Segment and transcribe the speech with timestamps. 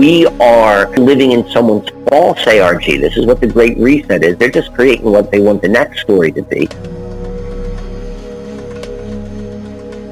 [0.00, 2.84] we are living in someone's false ARG.
[2.84, 4.38] This is what the Great Reset is.
[4.38, 6.66] They're just creating what they want the next story to be.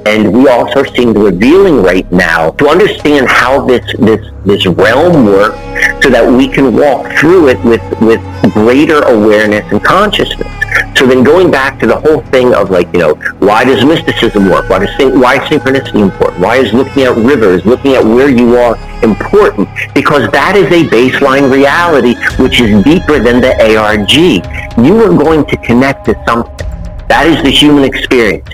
[0.04, 4.66] And we also are seeing the revealing right now to understand how this this this
[4.66, 5.56] realm works
[6.04, 8.20] so that we can walk through it with, with
[8.52, 10.57] greater awareness and consciousness.
[10.98, 14.50] So then going back to the whole thing of like, you know, why does mysticism
[14.50, 14.68] work?
[14.68, 16.40] Why does why is synchronicity important?
[16.40, 19.68] Why is looking at rivers, looking at where you are important?
[19.94, 24.12] Because that is a baseline reality which is deeper than the ARG.
[24.84, 26.66] You are going to connect to something.
[27.06, 28.48] That is the human experience.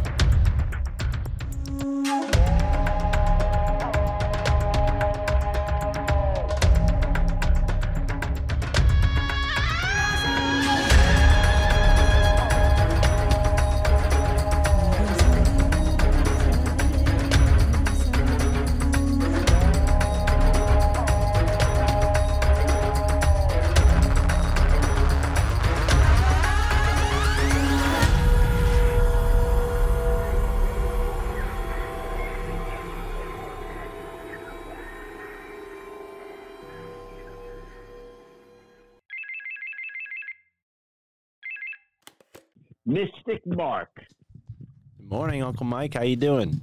[45.15, 45.95] Morning, Uncle Mike.
[45.95, 46.61] How you doing?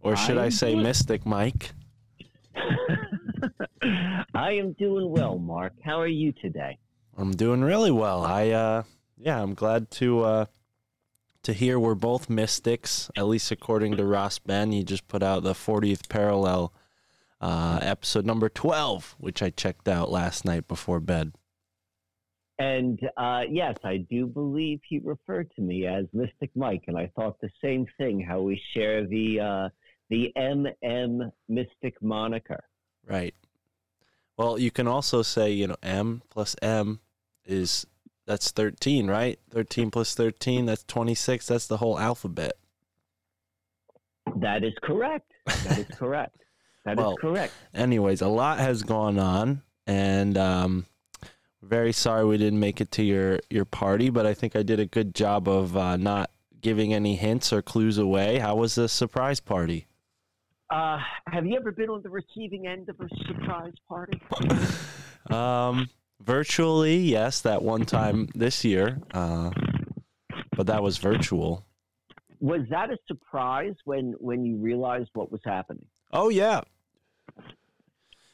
[0.00, 1.72] Or should I, I say doing- Mystic Mike?
[4.34, 5.74] I am doing well, Mark.
[5.84, 6.78] How are you today?
[7.18, 8.24] I'm doing really well.
[8.24, 8.84] I uh
[9.18, 10.44] yeah, I'm glad to uh
[11.42, 14.72] to hear we're both mystics, at least according to Ross Ben.
[14.72, 16.72] He just put out the 40th parallel
[17.42, 21.32] uh episode number 12, which I checked out last night before bed.
[22.58, 27.10] And uh, yes, I do believe he referred to me as Mystic Mike, and I
[27.16, 28.20] thought the same thing.
[28.20, 29.68] How we share the uh,
[30.10, 32.62] the MM Mystic moniker.
[33.06, 33.34] Right.
[34.36, 37.00] Well, you can also say, you know, M plus M
[37.44, 37.86] is
[38.26, 39.38] that's 13, right?
[39.50, 41.46] 13 plus 13, that's 26.
[41.46, 42.52] That's the whole alphabet.
[44.36, 45.30] That is correct.
[45.46, 46.36] That is correct.
[46.84, 47.52] That is Well, correct.
[47.74, 50.86] anyways, a lot has gone on, and um,
[51.62, 54.80] very sorry we didn't make it to your your party, but I think I did
[54.80, 56.30] a good job of uh, not
[56.60, 58.38] giving any hints or clues away.
[58.38, 59.86] How was the surprise party?
[60.70, 64.20] Uh, have you ever been on the receiving end of a surprise party?
[65.30, 65.88] Um,
[66.20, 69.52] virtually, yes, that one time this year, uh,
[70.56, 71.64] but that was virtual.
[72.40, 75.86] Was that a surprise when when you realized what was happening?
[76.12, 76.62] Oh yeah.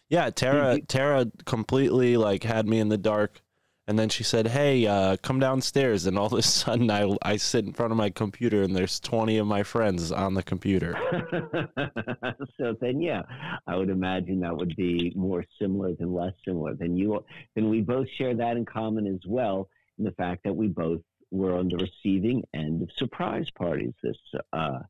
[0.08, 3.42] Yeah, Tara Tara completely like had me in the dark
[3.88, 7.38] and then she said, "Hey, uh, come downstairs." And all of a sudden I I
[7.38, 10.94] sit in front of my computer and there's 20 of my friends on the computer.
[12.58, 13.22] so then, yeah,
[13.66, 16.74] I would imagine that would be more similar than less similar.
[16.74, 17.24] Then you,
[17.54, 21.00] then we both share that in common as well, in the fact that we both
[21.30, 24.16] were on the receiving end of surprise parties this
[24.52, 24.80] uh,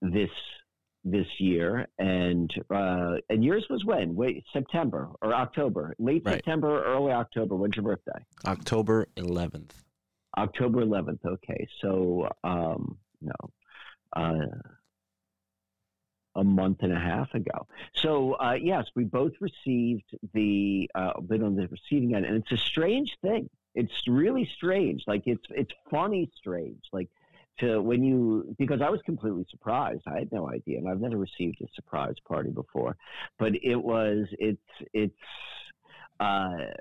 [0.00, 0.30] this
[1.06, 4.14] this year, and uh, and yours was when?
[4.16, 5.94] Wait, September or October?
[5.98, 6.34] Late Right.
[6.34, 7.54] September, early October.
[7.54, 8.24] When's your birthday?
[8.44, 9.70] October 11th.
[10.36, 11.24] October 11th.
[11.24, 13.32] Okay, so um, no,
[14.14, 14.46] uh,
[16.34, 17.66] a month and a half ago.
[17.94, 22.52] So uh, yes, we both received the uh, been on the receiving end, and it's
[22.52, 23.48] a strange thing.
[23.76, 25.04] It's really strange.
[25.06, 26.82] Like it's it's funny strange.
[26.92, 27.08] Like
[27.60, 30.02] to when you because I was completely surprised.
[30.06, 32.96] I had no idea, and I've never received a surprise party before.
[33.38, 34.60] But it was it's
[34.92, 35.14] it's
[36.20, 36.72] uh,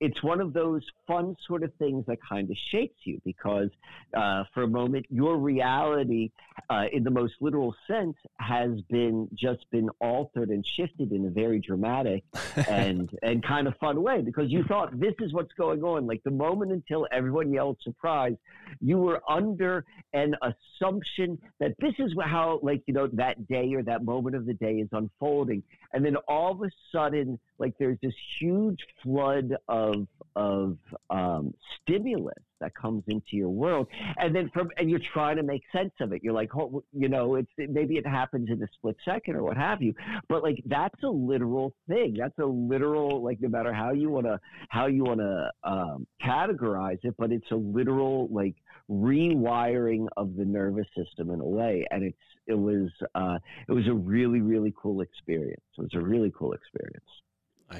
[0.00, 3.68] it's one of those fun sort of things that kind of shakes you because
[4.14, 6.30] uh, for a moment your reality
[6.70, 11.30] uh, in the most literal sense has been just been altered and shifted in a
[11.30, 12.24] very dramatic
[12.68, 16.06] and and kind of fun way because you thought this is what's going on.
[16.06, 18.36] Like the moment until everyone yelled surprise
[18.80, 23.82] you were under an assumption that this is how like you know that day or
[23.82, 25.62] that moment of the day is unfolding.
[25.92, 30.06] And then all of a sudden like there's this huge flood of
[30.36, 30.76] of
[31.10, 33.88] um, stimulus that comes into your world.
[34.18, 36.22] And then from and you're trying to make sense of it.
[36.22, 39.56] You're like oh, you know it's maybe it happens in a split second or what
[39.56, 39.94] have you.
[40.28, 42.16] But like that's a literal thing.
[42.18, 44.38] That's a literal like no matter how you want to
[44.68, 48.54] how you want to um, categorize it but it's a literal like
[48.90, 51.86] rewiring of the nervous system in a way.
[51.90, 53.38] And it's it was uh,
[53.68, 55.62] it was a really really cool experience.
[55.78, 57.04] It was a really cool experience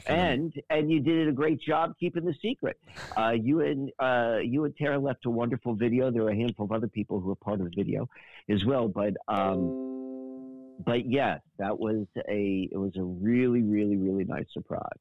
[0.06, 2.78] and and you did a great job keeping the secret.
[3.16, 6.10] Uh, you and uh, you and Tara left a wonderful video.
[6.10, 8.08] There were a handful of other people who were part of the video
[8.48, 14.25] as well, but um, but yes, that was a it was a really really really
[14.25, 14.98] nice surprise.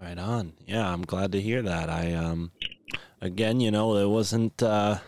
[0.00, 0.54] Right on.
[0.66, 1.88] Yeah, I'm glad to hear that.
[1.88, 2.52] I um
[3.20, 4.98] again, you know, it wasn't uh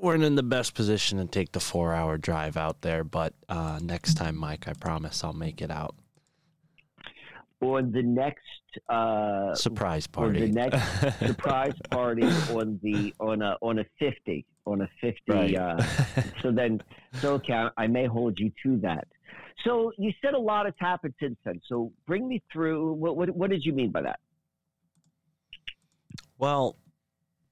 [0.00, 3.80] weren't in the best position to take the four hour drive out there, but uh
[3.82, 5.94] next time, Mike, I promise I'll make it out.
[7.60, 8.40] On the next
[8.88, 10.42] uh surprise party.
[10.42, 14.46] On the next surprise party on the on a on a fifty.
[14.66, 15.54] On a fifty Right.
[15.56, 15.82] uh
[16.42, 16.80] so then
[17.20, 19.06] so okay, I may hold you to that.
[19.64, 21.60] So you said a lot has happened since then.
[21.68, 24.20] So bring me through what what, what did you mean by that?
[26.38, 26.76] Well,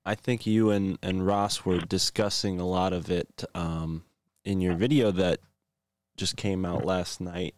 [0.07, 4.05] I think you and, and Ross were discussing a lot of it um,
[4.43, 5.41] in your video that
[6.17, 7.55] just came out last night.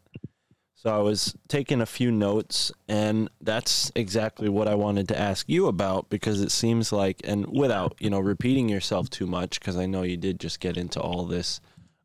[0.82, 5.47] So I was taking a few notes, and that's exactly what I wanted to ask
[5.47, 9.77] you about because it seems like, and without you know repeating yourself too much, because
[9.77, 11.61] I know you did just get into all this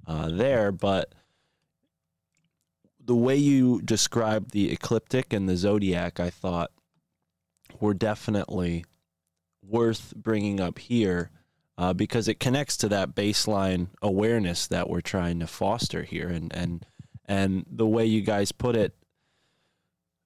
[0.05, 1.15] uh, there, but
[2.99, 6.69] the way you described the ecliptic and the zodiac, I thought
[7.79, 8.83] were definitely
[9.63, 11.29] worth bringing up here
[11.77, 16.53] uh, because it connects to that baseline awareness that we're trying to foster here and
[16.53, 16.85] and
[17.27, 18.93] and the way you guys put it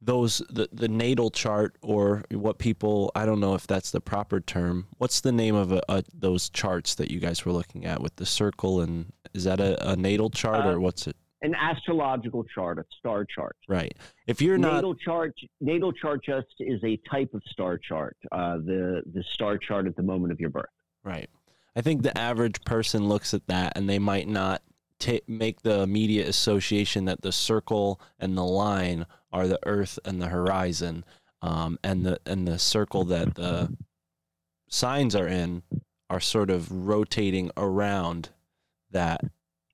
[0.02, 4.40] those the, the natal chart or what people I don't know if that's the proper
[4.40, 8.02] term what's the name of a, a, those charts that you guys were looking at
[8.02, 11.54] with the circle and is that a, a natal chart Uh, or what's it An
[11.54, 13.58] astrological chart, a star chart.
[13.68, 13.94] right
[14.26, 18.16] if you're not natal chart natal chart just is a type of star chart.
[18.32, 20.66] Uh, the the star chart at the moment of your birth.
[21.04, 21.30] Right.
[21.76, 24.62] I think the average person looks at that and they might not
[25.00, 30.22] ta make the immediate association that the circle and the line are the Earth and
[30.22, 31.06] the horizon,
[31.42, 33.76] um, and the and the circle that the
[34.68, 35.64] signs are in
[36.10, 38.30] are sort of rotating around
[38.92, 39.22] that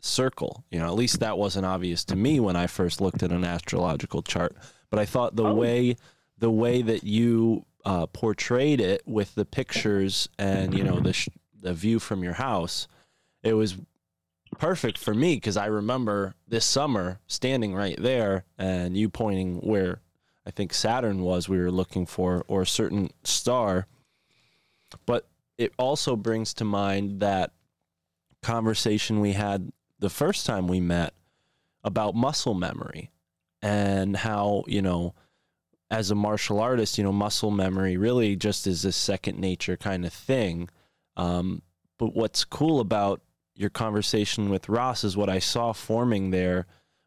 [0.02, 0.64] circle.
[0.70, 3.44] You know, at least that wasn't obvious to me when I first looked at an
[3.46, 4.56] astrological chart.
[4.90, 5.54] But I thought the Oh.
[5.54, 5.96] way
[6.38, 11.30] the way that you uh, portrayed it with the pictures and you know the sh-
[11.62, 12.88] the view from your house,
[13.42, 13.78] it was
[14.56, 20.02] perfect for me because I remember this summer standing right there and you pointing where
[20.46, 23.88] I think Saturn was we were looking for or a certain star.
[25.06, 27.52] But it also brings to mind that
[28.42, 31.14] conversation we had the first time we met
[31.84, 33.12] about muscle memory
[33.62, 35.16] and how, you know,
[35.90, 40.06] as a martial artist, you know, muscle memory really just is a second nature kind
[40.06, 40.70] of thing.
[41.16, 41.62] Um,
[41.98, 43.22] but what's cool about
[43.56, 46.66] your conversation with Ross is what I saw forming there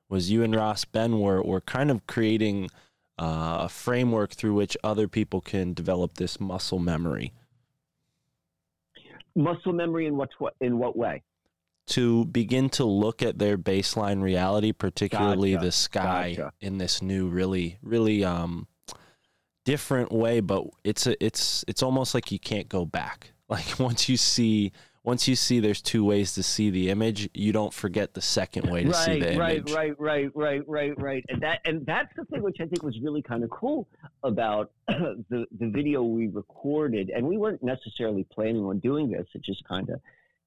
[0.09, 2.71] was you and Ross Ben were, were kind of creating
[3.19, 7.33] uh, a framework through which other people can develop this muscle memory
[9.35, 10.31] Muscle memory in what
[10.61, 11.23] in what way?
[11.89, 15.67] to begin to look at their baseline reality, particularly Gotcha.
[15.67, 16.53] the sky Gotcha.
[16.61, 18.67] in this new really, really um,
[19.65, 20.41] different way.
[20.41, 23.33] But it's a, it's it's almost like you can't go back.
[23.51, 24.73] Like once you see
[25.09, 28.71] once you see there's two ways to see the image, you don't forget the second
[28.71, 29.39] way to see the image.
[29.39, 29.73] right, image.
[29.73, 31.25] right, right, right, right, right.
[31.31, 33.89] And that and that's the thing which I think was really kind of cool
[34.23, 37.09] about the the video we recorded.
[37.09, 39.27] And we weren't necessarily planning on doing this.
[39.33, 39.99] It just kind of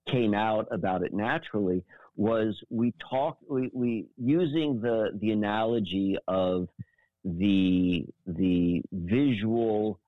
[0.07, 1.83] came out about it naturally.
[2.15, 6.67] Was we talked we, we using the the analogy of
[7.25, 9.99] the the visual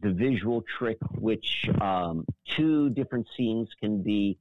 [0.00, 4.38] the visual trick which um, two different scenes can be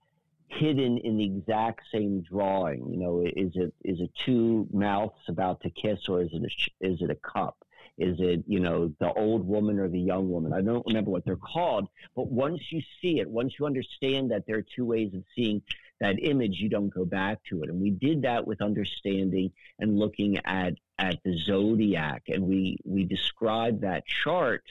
[0.48, 2.88] hidden in the exact same drawing.
[2.90, 6.88] You know, is it is it two mouths about to kiss, or is it a,
[6.88, 7.58] is it a cup?
[7.98, 10.54] Is it you know the old woman or the young woman?
[10.54, 14.46] I don't remember what they're called, but once you see it, once you understand that
[14.48, 15.62] there are two ways of seeing
[16.00, 17.70] that image, you don't go back to it.
[17.70, 23.04] And we did that with understanding and looking at at the zodiac, and we we
[23.04, 24.64] described that chart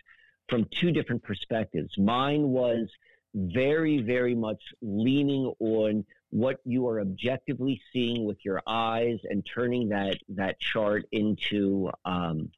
[0.48, 1.96] from two different perspectives.
[1.98, 2.88] Mine was
[3.34, 9.88] very, very much leaning on what you are objectively seeing with your eyes and turning
[9.90, 12.50] that that chart into um,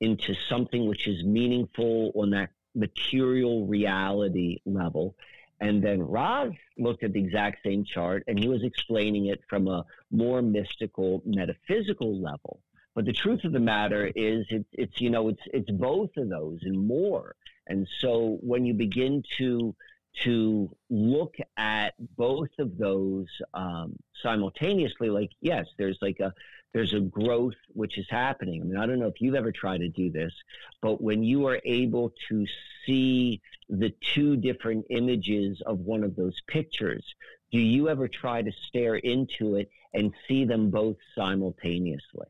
[0.00, 5.14] into something which is meaningful on that material reality level.
[5.60, 9.68] And then Raj looked at the exact same chart and he was explaining it from
[9.68, 12.60] a more mystical, metaphysical level.
[12.96, 16.30] But the truth of the matter is, it's, it's you know, it's it's both of
[16.30, 17.36] those and more.
[17.66, 19.76] And so when you begin to
[20.22, 26.32] to look at both of those um, simultaneously, like yes, there's like a
[26.72, 28.62] there's a growth which is happening.
[28.62, 30.32] I mean, I don't know if you've ever tried to do this,
[30.80, 32.46] but when you are able to
[32.86, 37.04] see the two different images of one of those pictures,
[37.52, 42.26] do you ever try to stare into it and see them both simultaneously?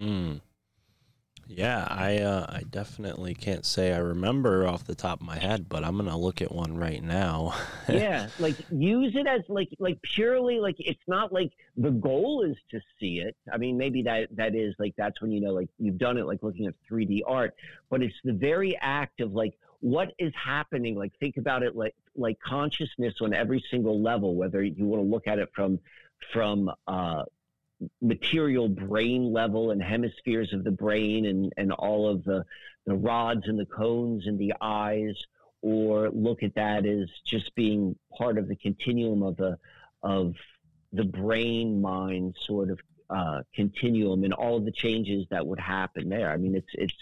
[0.00, 0.40] Mm.
[1.46, 5.68] Yeah, I uh, I definitely can't say I remember off the top of my head,
[5.68, 7.54] but I'm gonna look at one right now.
[7.88, 12.56] yeah, like use it as like like purely like it's not like the goal is
[12.70, 13.36] to see it.
[13.52, 16.24] I mean, maybe that that is like that's when you know like you've done it
[16.24, 17.54] like looking at 3D art,
[17.90, 20.96] but it's the very act of like what is happening.
[20.96, 25.08] Like think about it like like consciousness on every single level, whether you want to
[25.08, 25.78] look at it from
[26.32, 27.24] from uh,
[28.00, 32.44] material brain level and hemispheres of the brain and, and all of the,
[32.86, 35.14] the rods and the cones and the eyes,
[35.62, 39.56] or look at that as just being part of the continuum of the,
[40.02, 40.34] of
[40.92, 42.78] the brain mind sort of
[43.10, 46.30] uh, continuum and all of the changes that would happen there.
[46.30, 46.94] I mean, it's it's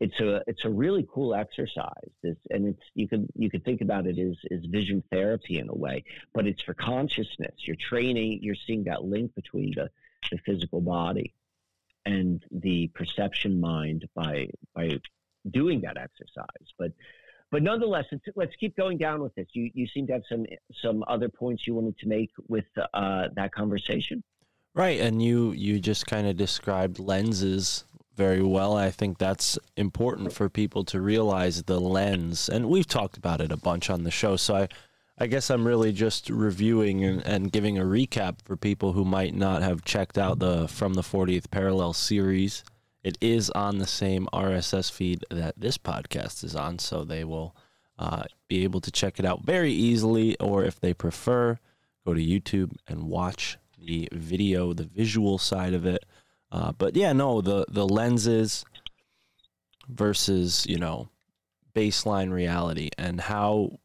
[0.00, 2.10] it's a it's a really cool exercise.
[2.22, 5.68] This, and it's you could you could think about it as as vision therapy in
[5.68, 7.54] a way, but it's for consciousness.
[7.58, 8.40] You're training.
[8.42, 9.90] You're seeing that link between the
[10.30, 11.34] the physical body
[12.04, 14.98] and the perception mind by by
[15.50, 16.72] doing that exercise.
[16.78, 16.92] But
[17.50, 19.46] but nonetheless, let's keep going down with this.
[19.52, 20.46] You you seem to have some
[20.82, 22.64] some other points you wanted to make with
[22.94, 24.22] uh, that conversation.
[24.74, 27.84] Right, and you you just kind of described lenses
[28.16, 28.76] very well.
[28.76, 33.52] I think that's important for people to realize the lens, and we've talked about it
[33.52, 34.36] a bunch on the show.
[34.36, 34.68] So I
[35.22, 39.36] I guess I'm really just reviewing and, and, giving a recap for people who might
[39.36, 42.64] not have checked out the From the 40th Parallel series.
[43.04, 47.54] It is on the same RSS feed that this podcast is on, so they will
[48.00, 51.56] uh, be able to check it out very easily, or if they prefer,
[52.04, 56.04] go to YouTube and watch the video, the visual side of it.
[56.50, 58.64] Uh, but yeah, no, the the lenses
[59.88, 61.10] versus you know
[61.76, 63.78] baseline reality and how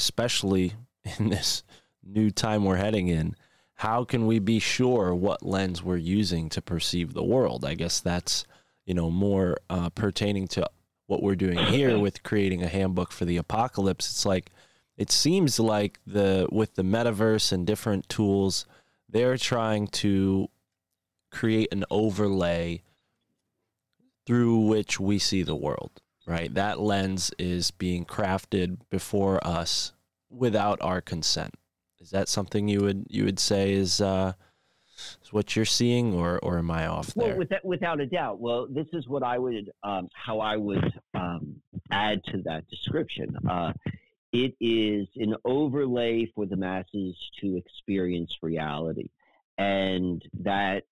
[0.00, 0.72] especially
[1.18, 1.62] in this
[2.02, 3.36] new time we're heading in,
[3.74, 7.64] how can we be sure what lens we're using to perceive the world?
[7.64, 8.44] I guess that's
[8.86, 10.68] you know more uh, pertaining to
[11.06, 14.10] what we're doing here with creating a handbook for the apocalypse.
[14.10, 14.50] It's like
[14.96, 18.66] it seems like the with the metaverse and different tools,
[19.08, 20.48] they're trying to
[21.30, 22.82] create an overlay
[24.26, 26.54] through which we see the world right?
[26.54, 29.92] That lens is being crafted before us
[30.30, 31.54] without our consent.
[32.00, 34.32] Is that something you would you would say is uh,
[35.22, 37.30] is what you're seeing, or or am I off there?
[37.30, 38.40] Well, without, without a doubt.
[38.40, 41.56] Well, this is what I would um, how I would um,
[41.90, 43.36] add to that description.
[43.48, 43.72] Uh,
[44.32, 49.10] it is an overlay for the masses to experience reality,
[49.58, 50.84] and that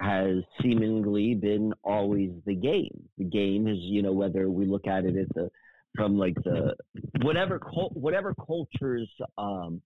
[0.00, 3.08] has seemingly been always the game.
[3.18, 5.50] The game is, you know, whether we look at it as a
[5.96, 6.76] from like the
[7.22, 7.60] whatever
[7.92, 9.80] whatever culture's um,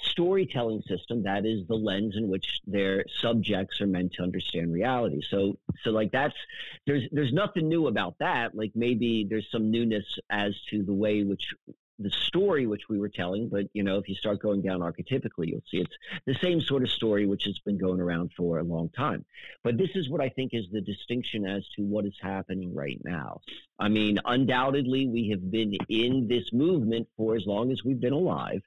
[0.00, 5.20] storytelling system that is the lens in which their subjects are meant to understand reality
[5.28, 6.36] so so like that's
[6.86, 11.24] there's there's nothing new about that like maybe there's some newness as to the way
[11.24, 11.52] which
[11.98, 15.48] the story which we were telling, but you know, if you start going down archetypically,
[15.48, 18.62] you'll see it's the same sort of story which has been going around for a
[18.62, 19.24] long time.
[19.64, 23.00] But this is what I think is the distinction as to what is happening right
[23.04, 23.40] now.
[23.78, 28.12] I mean, undoubtedly, we have been in this movement for as long as we've been
[28.12, 28.62] alive,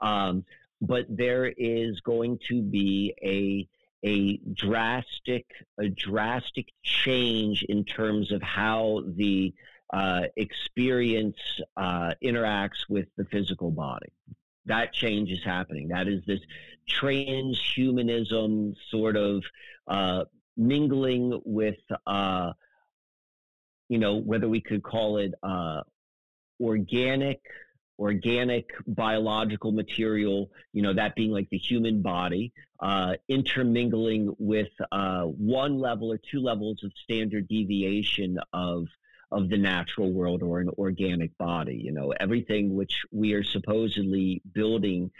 [0.00, 0.44] um,
[0.80, 3.66] but there is going to be a
[4.06, 5.46] a drastic
[5.80, 9.54] a drastic change in terms of how the
[9.94, 11.36] uh, experience
[11.76, 14.12] uh, interacts with the physical body.
[14.66, 15.88] That change is happening.
[15.88, 16.40] That is this
[16.90, 19.44] transhumanism sort of
[19.86, 20.24] uh,
[20.56, 22.54] mingling with, uh,
[23.88, 25.82] you know, whether we could call it uh,
[26.60, 27.40] organic
[28.00, 35.22] organic biological material, you know, that being like the human body, uh, intermingling with uh,
[35.22, 38.88] one level or two levels of standard deviation of
[39.30, 41.80] of the natural world or an organic body.
[41.82, 45.10] You know, everything which we are supposedly building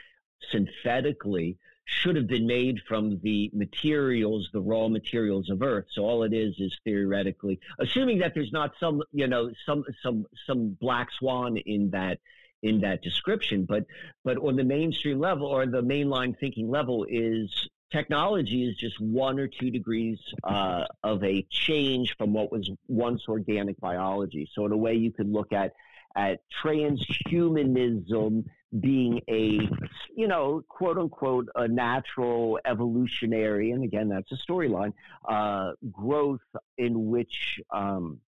[0.51, 5.87] synthetically should have been made from the materials, the raw materials of Earth.
[5.93, 10.27] So all it is is theoretically, assuming that there's not some, you know, some some
[10.47, 12.21] some black swan in that
[12.63, 13.85] in that description, but
[14.25, 17.51] but on the mainstream level or the mainline thinking level is
[17.91, 23.23] technology is just one or two degrees uh, of a change from what was once
[23.29, 24.49] organic biology.
[24.53, 25.73] So in a way, you could look at
[26.17, 28.45] at transhumanism
[28.81, 29.69] being a,
[30.17, 34.93] you know, quote unquote, a natural evolutionary, and again, that's a storyline,
[35.29, 36.41] uh, growth
[36.79, 38.21] in which um,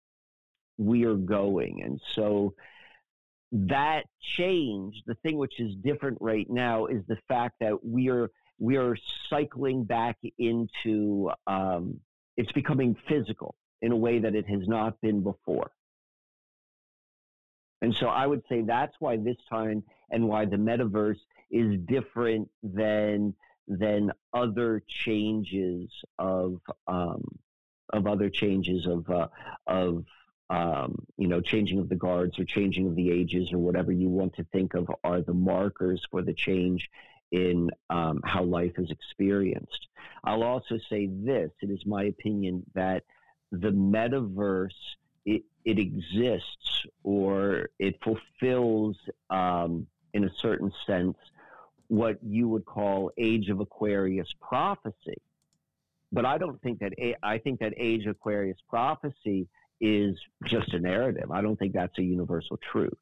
[0.77, 1.81] we are going.
[1.83, 2.53] And so
[3.51, 8.29] that change, the thing which is different right now, is the fact that we are
[8.59, 8.97] we are
[9.29, 11.99] cycling back into um,
[12.37, 15.71] it's becoming physical in a way that it has not been before.
[17.81, 21.19] And so I would say that's why this time and why the metaverse
[21.51, 23.35] is different than
[23.67, 27.23] than other changes of um,
[27.91, 29.27] of other changes of uh,
[29.67, 30.05] of
[30.49, 34.09] um, you know changing of the guards or changing of the ages or whatever you
[34.09, 36.89] want to think of are the markers for the change
[37.31, 39.87] in um, how life is experienced.
[40.23, 43.03] I'll also say this: it is my opinion that
[43.51, 44.69] the metaverse
[45.25, 48.97] it, it exists or it fulfills
[49.29, 51.17] um, in a certain sense
[51.87, 55.21] what you would call age of aquarius prophecy.
[56.11, 59.47] But i don't think that i think that age of aquarius prophecy
[59.81, 61.31] is just a narrative.
[61.31, 62.97] I don't think that's a universal truth.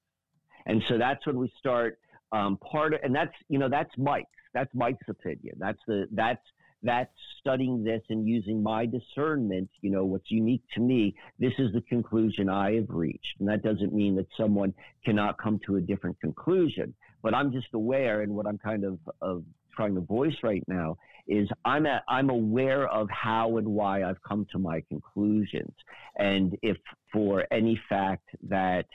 [0.65, 1.99] And so that's when we start
[2.33, 6.43] um, part of and that's you know that's mike's that's mike's opinion that's the that's
[6.83, 11.71] that's studying this and using my discernment, you know, what's unique to me, this is
[11.73, 13.39] the conclusion I have reached.
[13.39, 14.73] And that doesn't mean that someone
[15.05, 16.93] cannot come to a different conclusion.
[17.21, 19.43] But I'm just aware, and what I'm kind of, of
[19.75, 24.45] trying to voice right now is I'm I'm aware of how and why I've come
[24.51, 25.73] to my conclusions.
[26.17, 26.75] And if
[27.13, 28.87] for any fact that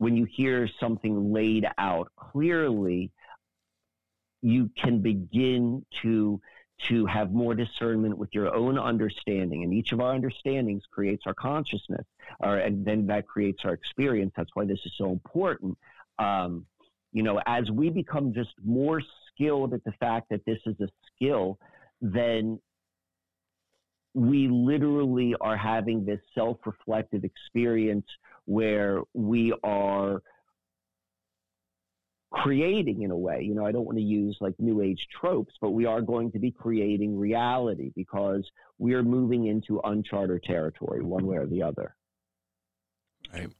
[0.00, 3.10] when you hear something laid out clearly,
[4.40, 6.40] you can begin to
[6.88, 9.62] to have more discernment with your own understanding.
[9.62, 12.06] And each of our understandings creates our consciousness,
[12.38, 14.32] or, and then that creates our experience.
[14.34, 15.76] That's why this is so important.
[16.18, 16.64] Um,
[17.12, 20.88] you know, as we become just more skilled at the fact that this is a
[21.14, 21.58] skill,
[22.00, 22.58] then
[24.14, 28.06] we literally are having this self reflective experience
[28.50, 30.20] where we are
[32.32, 33.42] creating in a way.
[33.42, 36.32] You know, I don't want to use like new age tropes, but we are going
[36.32, 38.44] to be creating reality because
[38.78, 41.94] we are moving into uncharted territory one way or the other.
[43.32, 43.50] Right.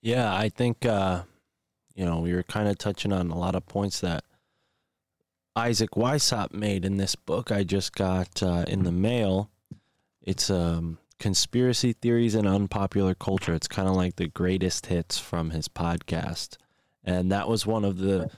[0.00, 1.24] Yeah, I think uh
[1.94, 4.24] you know, we were kind of touching on a lot of points that
[5.54, 9.50] Isaac Weishaupt made in this book I just got uh, in the mail.
[10.22, 13.54] It's um conspiracy theories and unpopular culture.
[13.54, 16.56] It's kind of like the greatest hits from his podcast
[17.04, 18.30] and that was one of the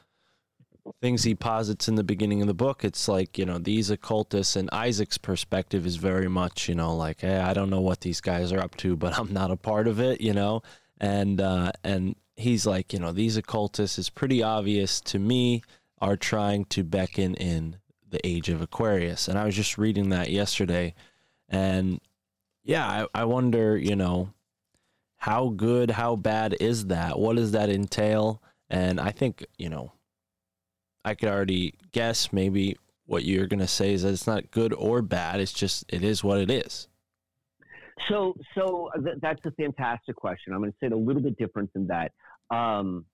[1.01, 2.85] things he posits in the beginning of the book.
[2.85, 7.21] It's like, you know, these occultists and Isaac's perspective is very much, you know, like,
[7.21, 9.87] hey, I don't know what these guys are up to, but I'm not a part
[9.89, 10.63] of it, you know?
[11.01, 15.63] And uh and he's like, you know, these occultists is pretty obvious to me
[16.01, 17.77] are trying to beckon in
[18.09, 19.29] the age of Aquarius.
[19.29, 20.95] And I was just reading that yesterday
[21.49, 22.01] and
[22.65, 24.33] yeah, I, I wonder, you know,
[25.19, 27.19] how good, how bad is that?
[27.19, 28.43] What does that entail?
[28.71, 29.93] And I think, you know,
[31.05, 34.73] I could already guess maybe what you're going to say is that it's not good
[34.73, 35.41] or bad.
[35.41, 36.89] It's just, it is what it is.
[38.09, 40.53] So, so th- that's a fantastic question.
[40.53, 42.13] I'm going to say it a little bit different than that.
[42.51, 43.05] Um,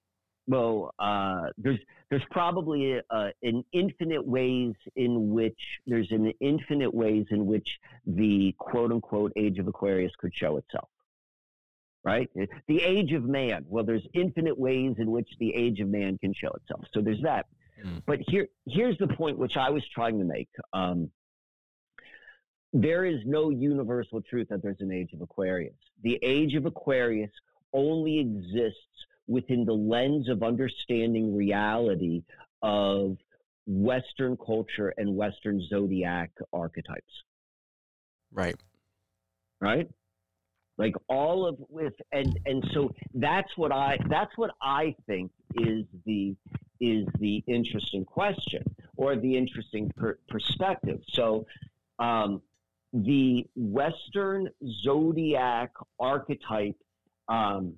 [0.48, 1.78] well, uh, there's
[2.10, 7.78] there's probably a, a, an infinite ways in which there's an infinite ways in which
[8.06, 10.88] the quote unquote age of Aquarius could show itself
[12.04, 12.30] right?
[12.68, 13.66] The age of man.
[13.68, 16.86] Well, there's infinite ways in which the age of man can show itself.
[16.94, 17.46] So there's that.
[17.84, 18.02] Mm.
[18.06, 20.48] But here, here's the point which I was trying to make.
[20.72, 21.10] Um,
[22.72, 25.74] there is no universal truth that there's an age of Aquarius.
[26.02, 27.30] The age of Aquarius
[27.72, 32.22] only exists within the lens of understanding reality
[32.62, 33.16] of
[33.66, 37.22] Western culture and Western zodiac archetypes.
[38.32, 38.56] Right.
[39.60, 39.88] Right
[40.78, 45.84] like all of with and and so that's what i that's what i think is
[46.06, 46.34] the
[46.80, 48.62] is the interesting question
[48.96, 51.44] or the interesting per- perspective so
[51.98, 52.40] um,
[52.92, 54.48] the western
[54.84, 56.76] zodiac archetype
[57.28, 57.74] um,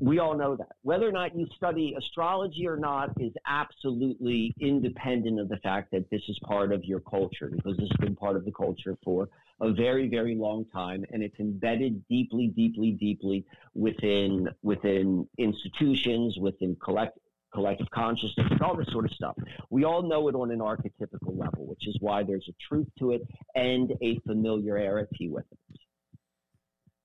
[0.00, 0.72] we all know that.
[0.82, 6.08] Whether or not you study astrology or not is absolutely independent of the fact that
[6.10, 9.28] this is part of your culture because this has been part of the culture for
[9.60, 16.76] a very, very long time, and it's embedded deeply, deeply, deeply within within institutions, within
[16.82, 17.18] collect,
[17.52, 19.36] collective consciousness, all this sort of stuff.
[19.68, 23.12] We all know it on an archetypical level, which is why there's a truth to
[23.12, 23.22] it
[23.54, 25.80] and a familiarity with it.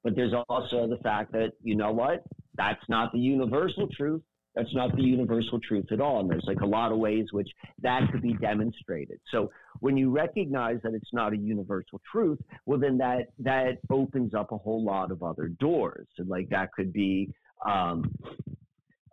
[0.06, 2.24] But there's also the fact that, you know what?
[2.58, 4.22] That's not the universal truth.
[4.54, 6.20] That's not the universal truth at all.
[6.20, 7.50] And there's like a lot of ways which
[7.82, 9.20] that could be demonstrated.
[9.32, 12.38] So when you recognize that it's not a universal truth,
[12.68, 16.08] well, then that, that opens up a whole lot of other doors.
[16.20, 17.34] And like that could be,
[17.68, 18.14] um,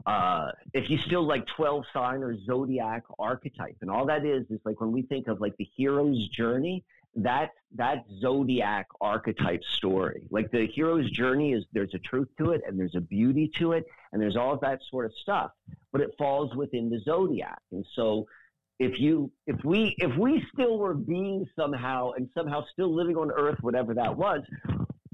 [0.04, 4.60] uh, if you still like 12 sign or zodiac archetype and all that is is
[4.64, 10.50] like when we think of like the hero's journey that that zodiac archetype story like
[10.50, 13.84] the hero's journey is there's a truth to it and there's a beauty to it
[14.12, 15.50] and there's all of that sort of stuff
[15.92, 18.26] but it falls within the zodiac and so
[18.78, 23.30] if you if we if we still were being somehow and somehow still living on
[23.30, 24.40] earth whatever that was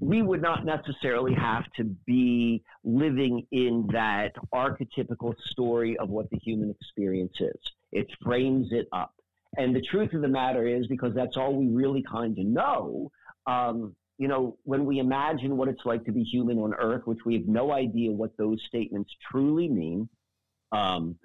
[0.01, 6.39] we would not necessarily have to be living in that archetypical story of what the
[6.39, 7.59] human experience is.
[7.91, 9.13] It frames it up.
[9.59, 13.11] And the truth of the matter is, because that's all we really kind of know,
[13.47, 17.19] um, you know, when we imagine what it's like to be human on Earth, which
[17.27, 20.09] we have no idea what those statements truly mean,
[20.71, 21.17] um,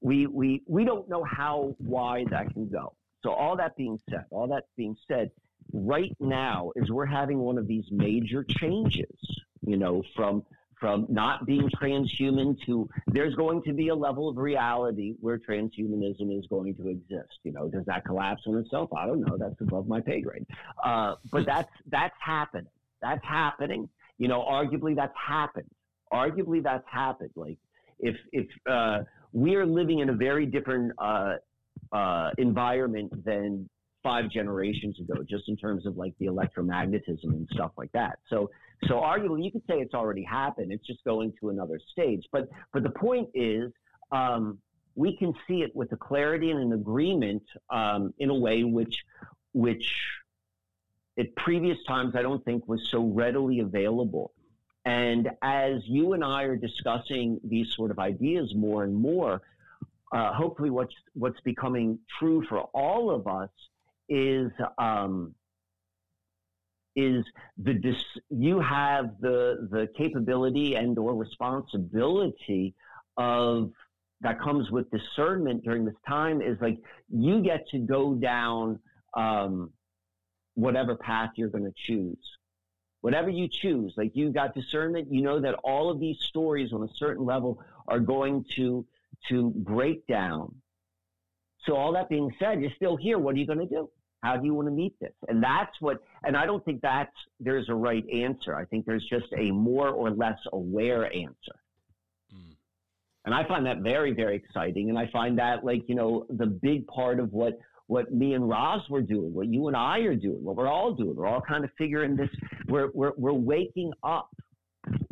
[0.00, 2.94] we, we, we don't know how wide that can go.
[3.24, 5.30] So, all that being said, all that being said,
[5.72, 10.44] right now is we're having one of these major changes, you know, from
[10.80, 16.36] from not being transhuman to there's going to be a level of reality where transhumanism
[16.36, 17.38] is going to exist.
[17.44, 18.90] You know, does that collapse on itself?
[18.96, 19.36] I don't know.
[19.38, 20.46] That's above my pay grade.
[20.82, 22.70] Uh, but that's that's happening.
[23.02, 23.88] That's happening.
[24.18, 25.70] You know, arguably that's happened.
[26.12, 27.30] Arguably that's happened.
[27.36, 27.58] Like
[27.98, 29.00] if if uh,
[29.32, 31.34] we are living in a very different uh,
[31.92, 33.68] uh environment than
[34.02, 38.18] five generations ago, just in terms of like the electromagnetism and stuff like that.
[38.28, 38.50] So,
[38.86, 40.72] so arguably, you could say it's already happened.
[40.72, 42.24] It's just going to another stage.
[42.32, 43.72] But, but the point is,
[44.12, 44.58] um,
[44.94, 48.96] we can see it with a clarity and an agreement um, in a way which,
[49.52, 49.94] which,
[51.18, 54.32] at previous times I don't think was so readily available.
[54.84, 59.42] And as you and I are discussing these sort of ideas more and more,
[60.12, 63.50] uh, hopefully what's what's becoming true for all of us
[64.08, 65.34] is um,
[67.00, 67.24] is
[67.58, 72.74] the dis- you have the the capability and or responsibility
[73.16, 73.70] of
[74.20, 78.78] that comes with discernment during this time is like you get to go down
[79.16, 79.70] um,
[80.54, 82.18] whatever path you're going to choose.
[83.00, 86.82] Whatever you choose like you got discernment you know that all of these stories on
[86.82, 88.86] a certain level are going to
[89.28, 90.54] to break down.
[91.66, 93.18] So all that being said you're still here.
[93.18, 93.90] What are you going to do
[94.22, 95.14] how do you want to meet this?
[95.28, 98.54] And that's what, and I don't think that's, there's a right answer.
[98.54, 101.56] I think there's just a more or less aware answer.
[102.34, 102.54] Mm.
[103.24, 104.90] And I find that very, very exciting.
[104.90, 108.48] And I find that like, you know, the big part of what, what me and
[108.48, 111.16] Ross were doing, what you and I are doing, what we're all doing.
[111.16, 112.30] We're all kind of figuring this,
[112.68, 114.28] we're, we're, we're waking up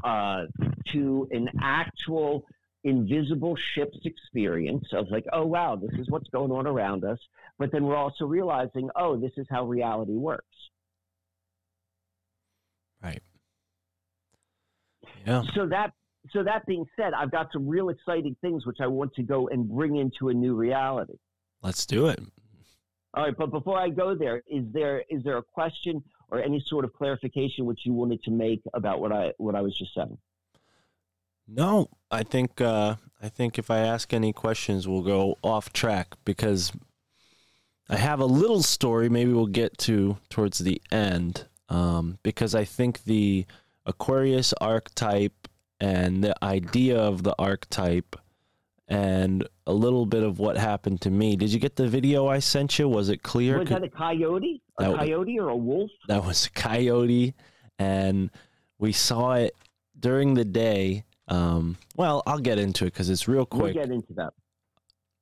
[0.05, 0.45] uh,
[0.93, 2.45] to an actual
[2.85, 7.19] invisible ship's experience of like, oh, wow, this is what's going on around us.
[7.59, 10.47] But then we're also realizing, oh, this is how reality works.
[13.03, 13.23] Right.
[15.27, 15.43] Yeah.
[15.55, 15.93] So that
[16.31, 19.49] so that being said, I've got some real exciting things which I want to go
[19.49, 21.15] and bring into a new reality.
[21.63, 22.21] Let's do it.
[23.15, 26.61] All right, but before I go there, is there is there a question or any
[26.67, 29.95] sort of clarification which you wanted to make about what I what I was just
[29.95, 30.19] saying?
[31.49, 36.15] No, I think uh, I think if I ask any questions, we'll go off track
[36.25, 36.73] because
[37.89, 39.09] I have a little story.
[39.09, 43.47] Maybe we'll get to towards the end um, because I think the
[43.87, 45.49] Aquarius archetype
[45.81, 48.17] and the idea of the archetype
[48.87, 51.37] and a little bit of what happened to me.
[51.37, 52.89] Did you get the video I sent you?
[52.89, 53.59] Was it clear?
[53.59, 54.63] Was that a coyote?
[54.79, 55.91] A coyote or a wolf?
[56.09, 57.35] That was a coyote,
[57.79, 58.31] and
[58.79, 59.55] we saw it
[59.99, 63.75] during the day um, well, I'll get into it because it's real quick.
[63.75, 64.33] We'll get into that.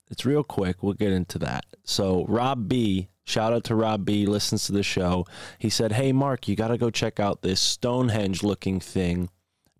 [0.08, 0.82] It's real quick.
[0.82, 1.64] We'll get into that.
[1.82, 5.26] So, Rob B, shout out to Rob B, listens to the show.
[5.58, 9.30] He said, Hey, Mark, you got to go check out this Stonehenge looking thing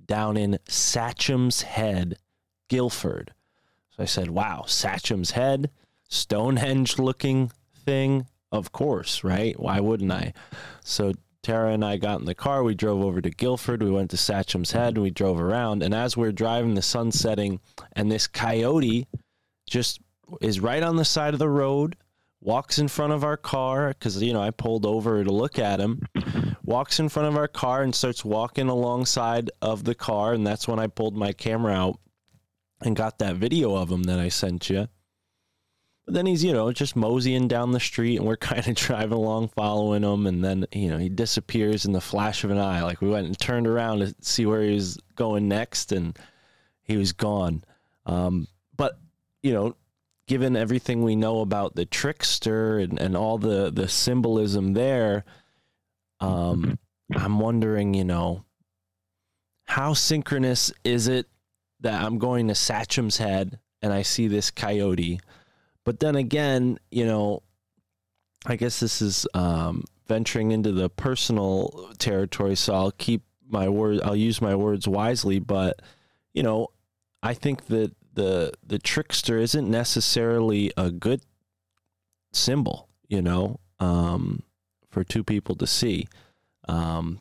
[0.05, 2.19] down in Sachem's Head,
[2.69, 3.33] Guilford.
[3.97, 5.71] So I said, Wow, Sachem's Head,
[6.09, 7.53] Stonehenge looking
[7.85, 8.27] thing?
[8.51, 9.59] Of course, right?
[9.59, 10.33] Why wouldn't I?
[10.83, 11.13] So
[11.47, 12.65] Tara and I got in the car.
[12.65, 13.81] We drove over to Guilford.
[13.81, 15.85] We went to Sachem's Head and we drove around.
[15.85, 17.61] And as we're driving, the sun setting,
[17.93, 19.07] and this coyote
[19.71, 20.01] just
[20.41, 21.95] is right on the side of the road,
[22.41, 25.79] walks in front of our car because, you know, I pulled over to look at
[25.79, 26.09] him,
[26.65, 30.33] walks in front of our car and starts walking alongside of the car.
[30.33, 32.01] And that's when I pulled my camera out
[32.81, 34.89] and got that video of him that I sent you.
[36.07, 39.13] But then he's, you know, just moseying down the street and we're kind of driving
[39.13, 40.27] along following him.
[40.27, 42.83] And then, you know, he disappears in the flash of an eye.
[42.83, 46.17] Like we went and turned around to see where he was going next and
[46.83, 47.65] he was gone.
[48.07, 48.99] Um, but,
[49.43, 49.75] you know,
[50.29, 55.25] given everything we know about the trickster and, and all the, the symbolism there,
[56.21, 56.79] um,
[57.15, 58.45] I'm wondering, you know,
[59.65, 61.27] how synchronous is it
[61.81, 65.21] that I'm going to Sachem's Head and I see this coyote.
[65.87, 67.45] But then again, you know,
[68.45, 74.01] I guess this is um, venturing into the personal territory, so I'll keep my word.
[74.03, 75.39] I'll use my words wisely.
[75.39, 75.81] But
[76.35, 76.69] you know,
[77.23, 81.23] I think that the the trickster isn't necessarily a good
[82.33, 82.89] symbol.
[83.07, 84.43] You know, um,
[84.91, 86.09] for two people to see.
[86.67, 87.21] Um,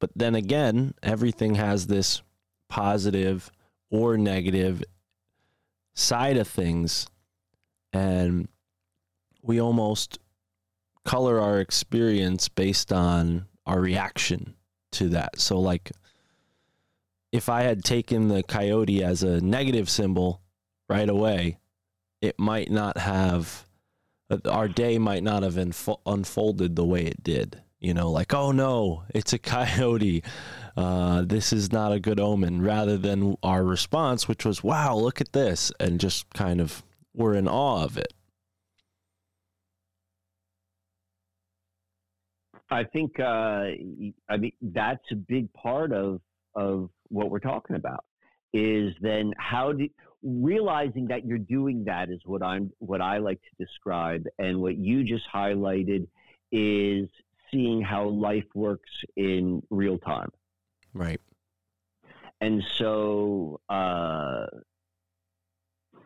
[0.00, 2.22] but then again, everything has this
[2.70, 3.52] positive
[3.90, 4.82] or negative
[5.94, 7.06] side of things.
[7.92, 8.48] And
[9.42, 10.18] we almost
[11.04, 14.54] color our experience based on our reaction
[14.92, 15.40] to that.
[15.40, 15.92] So, like,
[17.32, 20.42] if I had taken the coyote as a negative symbol
[20.88, 21.58] right away,
[22.20, 23.66] it might not have,
[24.44, 25.56] our day might not have
[26.06, 27.62] unfolded the way it did.
[27.80, 30.22] You know, like, oh no, it's a coyote.
[30.76, 35.20] Uh, this is not a good omen, rather than our response, which was, wow, look
[35.20, 38.12] at this, and just kind of we're in awe of it.
[42.70, 43.22] I think uh,
[44.30, 46.20] I mean that's a big part of
[46.54, 48.04] of what we're talking about
[48.54, 49.88] is then how do
[50.22, 54.76] realizing that you're doing that is what I'm what I like to describe and what
[54.76, 56.06] you just highlighted
[56.50, 57.08] is
[57.50, 60.30] seeing how life works in real time.
[60.94, 61.20] Right.
[62.40, 64.46] And so uh,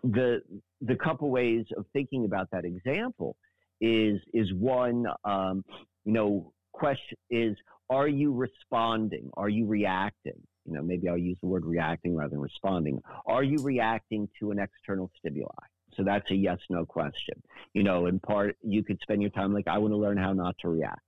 [0.03, 0.42] the
[0.81, 3.37] the couple ways of thinking about that example
[3.81, 5.65] is is one um,
[6.05, 7.57] you know question is
[7.89, 9.31] are you responding?
[9.35, 10.41] Are you reacting?
[10.65, 13.01] You know maybe i'll use the word reacting rather than responding.
[13.27, 15.49] Are you reacting to an external stimuli?
[15.97, 17.43] So that's a yes no question.
[17.75, 20.33] You know in part you could spend your time like i want to learn how
[20.33, 21.01] not to react.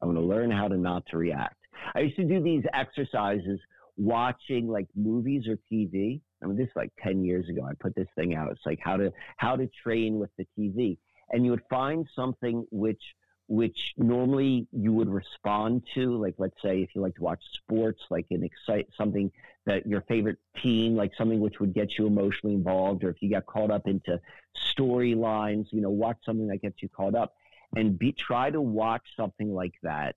[0.00, 1.56] I want to learn how to not to react.
[1.94, 3.58] I used to do these exercises
[3.96, 7.94] watching like movies or tv i mean this is like 10 years ago i put
[7.94, 8.50] this thing out.
[8.50, 10.98] It's like how to how to train with the tv
[11.30, 13.02] and you would find something which
[13.48, 18.00] which normally you would respond to like let's say if you like to watch sports
[18.10, 19.30] like an excite something
[19.66, 23.30] that your favorite team like something which would get you emotionally involved or if you
[23.30, 24.18] got caught up into
[24.56, 27.34] storylines you know watch something that gets you caught up.
[27.74, 30.16] And be try to watch something like that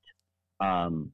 [0.60, 1.12] um,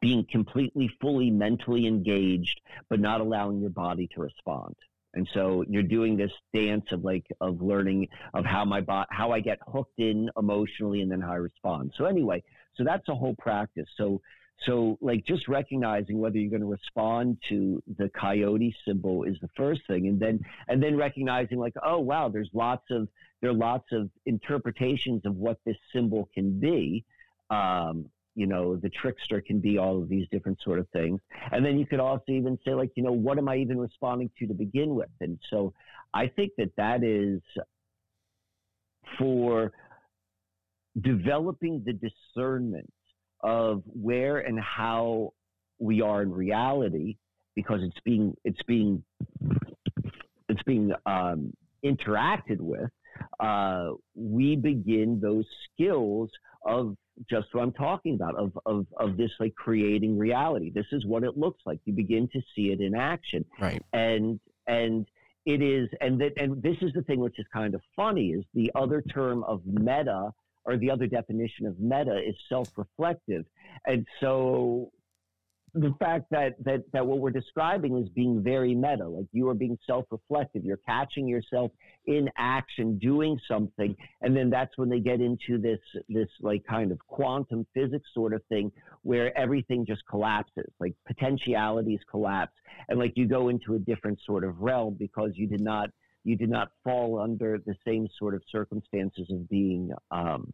[0.00, 4.74] being completely fully mentally engaged but not allowing your body to respond
[5.14, 9.32] and so you're doing this dance of like of learning of how my bot how
[9.32, 11.92] I get hooked in emotionally and then how I respond.
[11.96, 12.42] So anyway,
[12.76, 13.88] so that's a whole practice.
[13.96, 14.20] So
[14.66, 19.48] so like just recognizing whether you're going to respond to the coyote symbol is the
[19.56, 23.08] first thing, and then and then recognizing like oh wow, there's lots of
[23.40, 27.04] there are lots of interpretations of what this symbol can be.
[27.48, 31.20] Um, you know the trickster can be all of these different sort of things.
[31.52, 34.30] And then you could also even say like you know what am i even responding
[34.38, 35.10] to to begin with?
[35.20, 35.72] And so
[36.14, 37.40] i think that that is
[39.18, 39.72] for
[41.00, 42.90] developing the discernment
[43.42, 45.32] of where and how
[45.78, 47.16] we are in reality
[47.54, 49.02] because it's being it's being
[50.48, 51.52] it's being um,
[51.84, 52.90] interacted with
[53.38, 56.30] uh, we begin those skills
[56.66, 56.96] of
[57.28, 60.70] just what I'm talking about of, of, of this like creating reality.
[60.70, 61.80] This is what it looks like.
[61.84, 63.44] You begin to see it in action.
[63.60, 63.82] Right.
[63.92, 65.06] And, and
[65.46, 68.44] it is, and that, and this is the thing which is kind of funny is
[68.54, 70.30] the other term of meta
[70.64, 73.44] or the other definition of meta is self-reflective.
[73.86, 74.92] And so
[75.74, 79.54] the fact that, that that what we're describing is being very meta like you are
[79.54, 80.64] being self-reflective.
[80.64, 81.70] You're catching yourself
[82.06, 85.78] in action doing something and then that's when they get into this
[86.08, 92.00] this like kind of quantum physics sort of thing where everything just collapses like potentialities
[92.10, 92.54] collapse
[92.88, 95.90] and like you go into a different sort of realm because you did not
[96.24, 100.52] you did not fall under the same sort of circumstances of being um,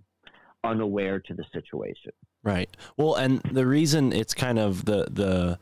[0.67, 2.13] unaware to the situation
[2.47, 2.71] Right.
[2.97, 5.59] Well, and the reason it's kind of the the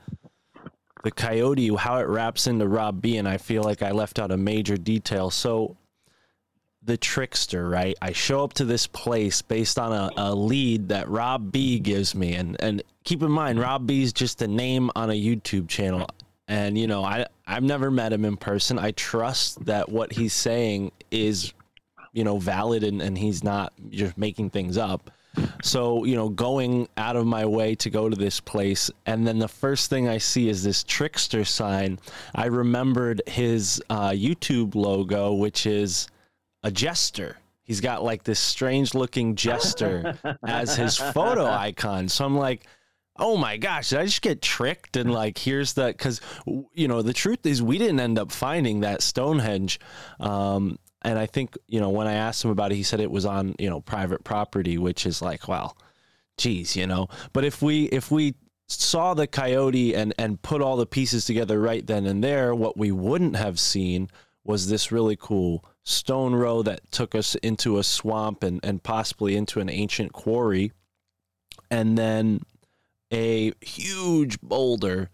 [1.03, 4.31] the coyote how it wraps into Rob B and I feel like I left out
[4.31, 5.31] a major detail.
[5.31, 5.79] So
[6.83, 7.97] the trickster, right?
[8.03, 12.14] I show up to this place based on a, a lead that Rob B gives
[12.14, 15.69] me and and keep in mind Rob B is just a name on a YouTube
[15.69, 16.07] channel.
[16.49, 18.79] And you know, I I've never met him in person.
[18.79, 21.55] I trust that what he's saying is,
[22.14, 25.11] you know, valid and, and he's not just making things up.
[25.62, 29.40] So, you know, going out of my way to go to this place, and then
[29.40, 31.98] the first thing I see is this trickster sign.
[32.37, 36.07] I remembered his uh, YouTube logo, which is
[36.62, 37.37] a jester.
[37.64, 42.09] He's got like this strange looking jester as his photo icon.
[42.09, 42.66] So I'm like,
[43.16, 44.96] oh my gosh, did I just get tricked?
[44.96, 46.20] And like, here's the because
[46.72, 49.81] you know the truth is we didn't end up finding that Stonehenge.
[50.20, 53.11] Um, and I think you know when I asked him about it, he said it
[53.11, 55.77] was on you know private property, which is like, well,
[56.38, 57.09] geez, you know.
[57.33, 58.35] But if we if we
[58.67, 62.77] saw the coyote and and put all the pieces together right then and there, what
[62.77, 64.09] we wouldn't have seen
[64.43, 69.37] was this really cool stone row that took us into a swamp and and possibly
[69.37, 70.73] into an ancient quarry,
[71.71, 72.40] and then
[73.12, 75.11] a huge boulder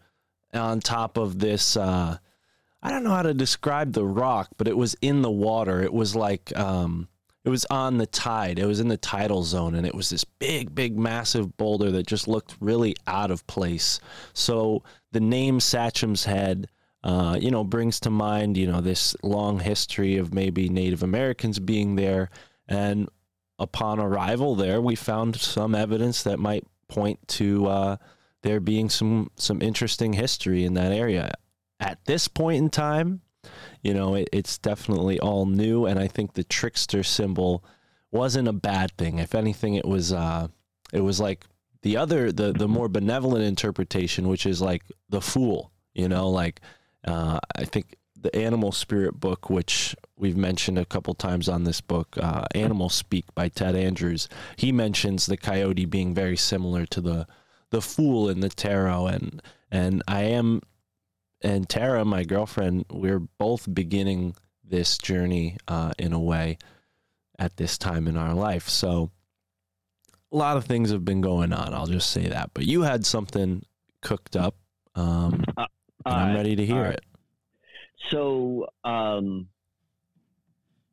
[0.54, 1.76] on top of this.
[1.76, 2.18] Uh,
[2.82, 5.82] I don't know how to describe the rock, but it was in the water.
[5.82, 7.08] It was like um,
[7.44, 8.58] it was on the tide.
[8.58, 12.06] It was in the tidal zone, and it was this big, big, massive boulder that
[12.06, 14.00] just looked really out of place.
[14.32, 16.68] So the name Sachem's Head.
[17.02, 21.58] Uh, you know, brings to mind, you know, this long history of maybe Native Americans
[21.58, 22.28] being there.
[22.68, 23.08] And
[23.58, 27.96] upon arrival there, we found some evidence that might point to uh,
[28.42, 31.32] there being some some interesting history in that area.
[31.80, 33.22] At this point in time,
[33.82, 37.64] you know, it, it's definitely all new, and I think the trickster symbol
[38.10, 39.18] wasn't a bad thing.
[39.18, 40.48] If anything, it was uh,
[40.92, 41.46] it was like
[41.82, 45.72] the other the the more benevolent interpretation, which is like the fool.
[45.94, 46.60] You know, like
[47.04, 51.80] uh, I think the Animal Spirit book, which we've mentioned a couple times on this
[51.80, 57.00] book, uh, Animal Speak by Ted Andrews, he mentions the coyote being very similar to
[57.00, 57.26] the
[57.70, 60.60] the fool in the tarot, and and I am
[61.42, 66.58] and Tara, my girlfriend, we're both beginning this journey uh, in a way
[67.38, 68.68] at this time in our life.
[68.68, 69.10] So
[70.32, 71.74] a lot of things have been going on.
[71.74, 72.50] I'll just say that.
[72.54, 73.64] But you had something
[74.02, 74.56] cooked up,
[74.94, 75.66] um, uh,
[76.04, 76.94] and I'm ready to hear right.
[76.94, 77.04] it.
[78.10, 79.48] So um,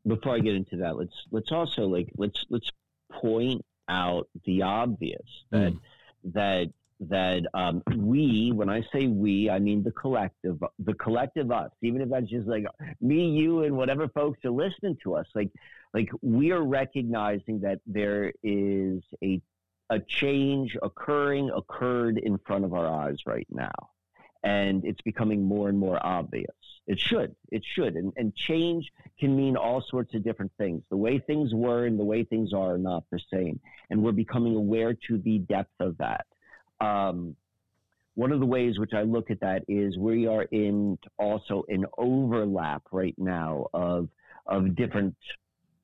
[0.05, 2.69] before I get into that, let's let's also like let's let's
[3.12, 5.79] point out the obvious that mm.
[6.33, 11.71] that that um, we, when I say we, I mean the collective, the collective us,
[11.81, 12.65] even if that's just like
[13.01, 15.51] me, you, and whatever folks are listening to us, like,
[15.93, 19.41] like we are recognizing that there is a,
[19.89, 23.89] a change occurring, occurred in front of our eyes right now.
[24.43, 26.55] And it's becoming more and more obvious.
[26.88, 27.36] It should.
[27.51, 27.95] It should.
[27.95, 30.83] And, and change can mean all sorts of different things.
[30.89, 33.60] The way things were and the way things are, are not the same.
[33.89, 36.25] And we're becoming aware to the depth of that.
[36.79, 37.35] Um,
[38.15, 41.85] one of the ways which I look at that is we are in also an
[41.97, 44.09] overlap right now of
[44.45, 45.15] of different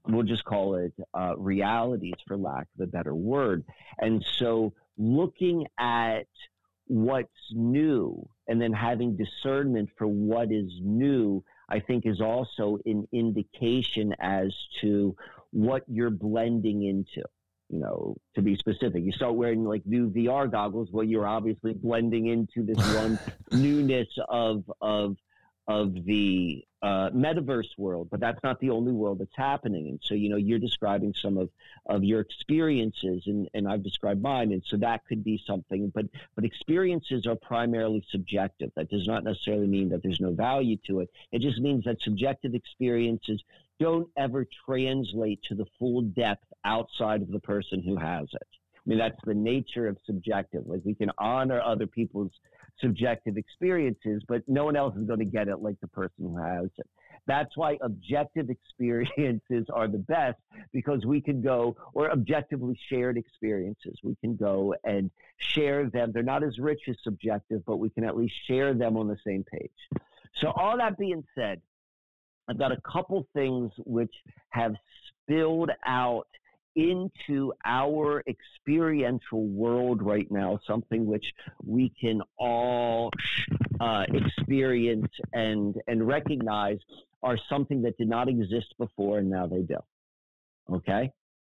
[0.07, 3.63] we'll just call it uh, realities for lack of a better word.
[3.99, 6.27] And so looking at
[6.87, 13.07] what's new and then having discernment for what is new i think is also an
[13.13, 15.15] indication as to
[15.51, 17.23] what you're blending into
[17.69, 19.03] you know, to be specific.
[19.03, 23.19] You start wearing like new VR goggles, well, you're obviously blending into this one
[23.51, 25.17] newness of of
[25.67, 29.87] of the uh, metaverse world, but that's not the only world that's happening.
[29.87, 31.49] And so, you know, you're describing some of,
[31.85, 35.89] of your experiences, and, and I've described mine, and so that could be something.
[35.95, 38.71] But but experiences are primarily subjective.
[38.75, 41.09] That does not necessarily mean that there's no value to it.
[41.31, 43.41] It just means that subjective experiences
[43.83, 48.47] don't ever translate to the full depth outside of the person who has it.
[48.77, 50.63] I mean, that's the nature of subjective.
[50.65, 52.31] Like we can honor other people's
[52.79, 56.37] subjective experiences, but no one else is going to get it like the person who
[56.37, 56.87] has it.
[57.27, 60.39] That's why objective experiences are the best
[60.71, 66.11] because we can go, or objectively shared experiences, we can go and share them.
[66.13, 69.17] They're not as rich as subjective, but we can at least share them on the
[69.27, 70.01] same page.
[70.41, 71.61] So, all that being said,
[72.47, 74.13] I've got a couple things which
[74.49, 74.73] have
[75.23, 76.27] spilled out
[76.75, 81.25] into our experiential world right now, something which
[81.63, 83.11] we can all
[83.79, 86.79] uh, experience and and recognize
[87.21, 89.77] are something that did not exist before and now they do.
[90.71, 91.11] Okay,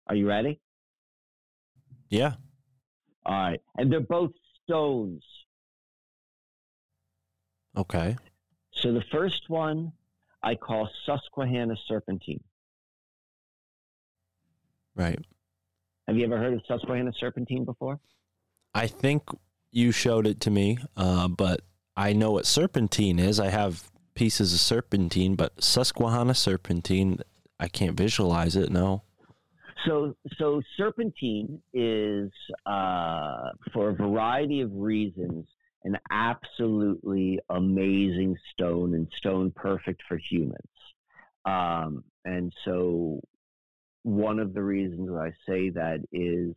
[0.08, 0.60] are you ready?
[2.10, 2.34] Yeah.
[3.26, 4.32] All right, and they're both
[4.64, 5.24] stones.
[7.78, 8.18] Okay.
[8.74, 9.94] So the first one
[10.44, 12.44] I call Susquehanna serpentine.
[14.96, 15.20] Right.
[16.08, 18.00] Have you ever heard of Susquehanna serpentine before?
[18.74, 19.24] I think
[19.72, 21.62] you showed it to me, uh, but
[21.96, 23.40] I know what serpentine is.
[23.40, 27.20] I have pieces of serpentine, but Susquehanna serpentine,
[27.60, 28.70] I can't visualize it.
[28.70, 29.04] No.
[29.88, 32.32] So, so serpentine is,
[32.66, 35.48] uh, for a variety of reasons,
[35.84, 40.58] an absolutely amazing stone and stone perfect for humans.
[41.46, 43.20] Um, and so
[44.04, 46.56] one of the reasons I say that is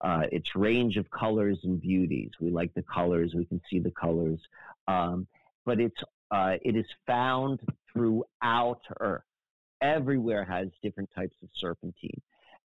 [0.00, 2.30] uh, its range of colors and beauties.
[2.40, 4.38] We like the colors, we can see the colors,
[4.86, 5.26] um,
[5.64, 6.00] but it's
[6.30, 7.60] uh, it is found
[7.92, 9.22] throughout Earth.
[9.80, 12.20] Everywhere has different types of serpentine.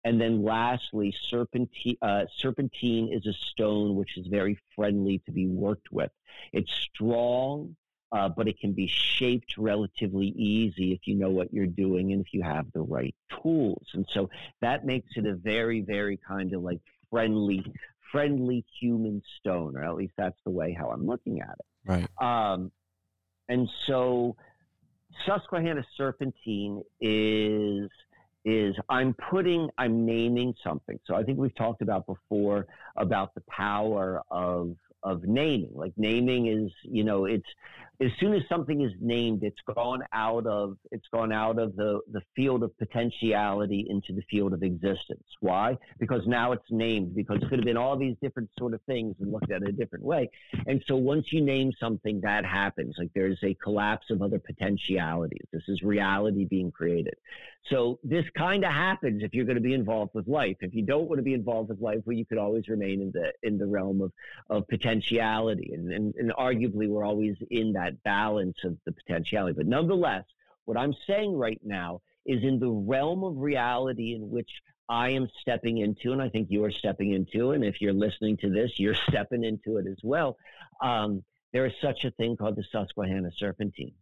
[0.05, 5.47] And then lastly, serpentine, uh, serpentine is a stone which is very friendly to be
[5.47, 6.11] worked with.
[6.51, 7.75] It's strong,
[8.11, 12.21] uh, but it can be shaped relatively easy if you know what you're doing and
[12.21, 13.87] if you have the right tools.
[13.93, 14.29] And so
[14.61, 17.65] that makes it a very, very kind of like friendly,
[18.11, 21.65] friendly human stone, or at least that's the way how I'm looking at it.
[21.85, 22.07] Right.
[22.21, 22.71] Um,
[23.47, 24.35] and so
[25.25, 27.89] Susquehanna serpentine is
[28.45, 30.99] is I'm putting, I'm naming something.
[31.05, 32.67] So I think we've talked about before
[32.97, 35.71] about the power of of naming.
[35.73, 37.47] Like naming is, you know, it's
[38.01, 42.01] as soon as something is named, it's gone out of it's gone out of the
[42.11, 45.23] the field of potentiality into the field of existence.
[45.41, 45.77] Why?
[45.99, 47.15] Because now it's named.
[47.15, 49.71] Because it could have been all these different sort of things and looked at a
[49.71, 50.29] different way.
[50.65, 52.95] And so once you name something, that happens.
[52.97, 55.45] Like there's a collapse of other potentialities.
[55.51, 57.15] This is reality being created.
[57.69, 60.57] So this kind of happens if you're going to be involved with life.
[60.59, 63.11] If you don't want to be involved with life, well, you could always remain in
[63.11, 64.11] the in the realm of
[64.49, 69.55] of potentiality, and and, and arguably we're always in that balance of the potentiality.
[69.55, 70.25] But nonetheless,
[70.65, 74.49] what I'm saying right now is in the realm of reality in which
[74.89, 78.37] I am stepping into, and I think you are stepping into, and if you're listening
[78.37, 80.37] to this, you're stepping into it as well.
[80.81, 83.93] Um, there is such a thing called the Susquehanna Serpentine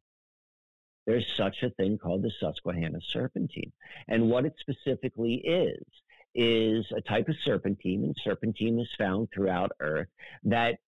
[1.06, 3.72] there's such a thing called the Susquehanna serpentine.
[4.08, 5.84] And what it specifically is,
[6.34, 10.08] is a type of serpentine, and serpentine is found throughout Earth,
[10.44, 10.80] that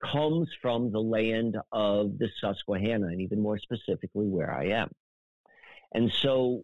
[0.00, 4.90] comes from the land of the Susquehanna, and even more specifically where I am.
[5.92, 6.62] And so,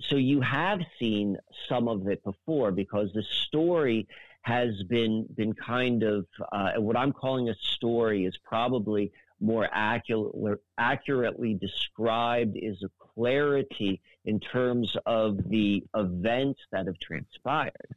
[0.00, 1.36] so you have seen
[1.68, 4.06] some of it before because the story
[4.42, 10.60] has been been kind of uh, what I'm calling a story is probably more accurate,
[10.78, 17.94] accurately described is a clarity in terms of the events that have transpired.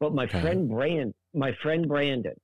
[0.00, 0.40] But my okay.
[0.40, 2.34] friend Brand, my friend Brandon,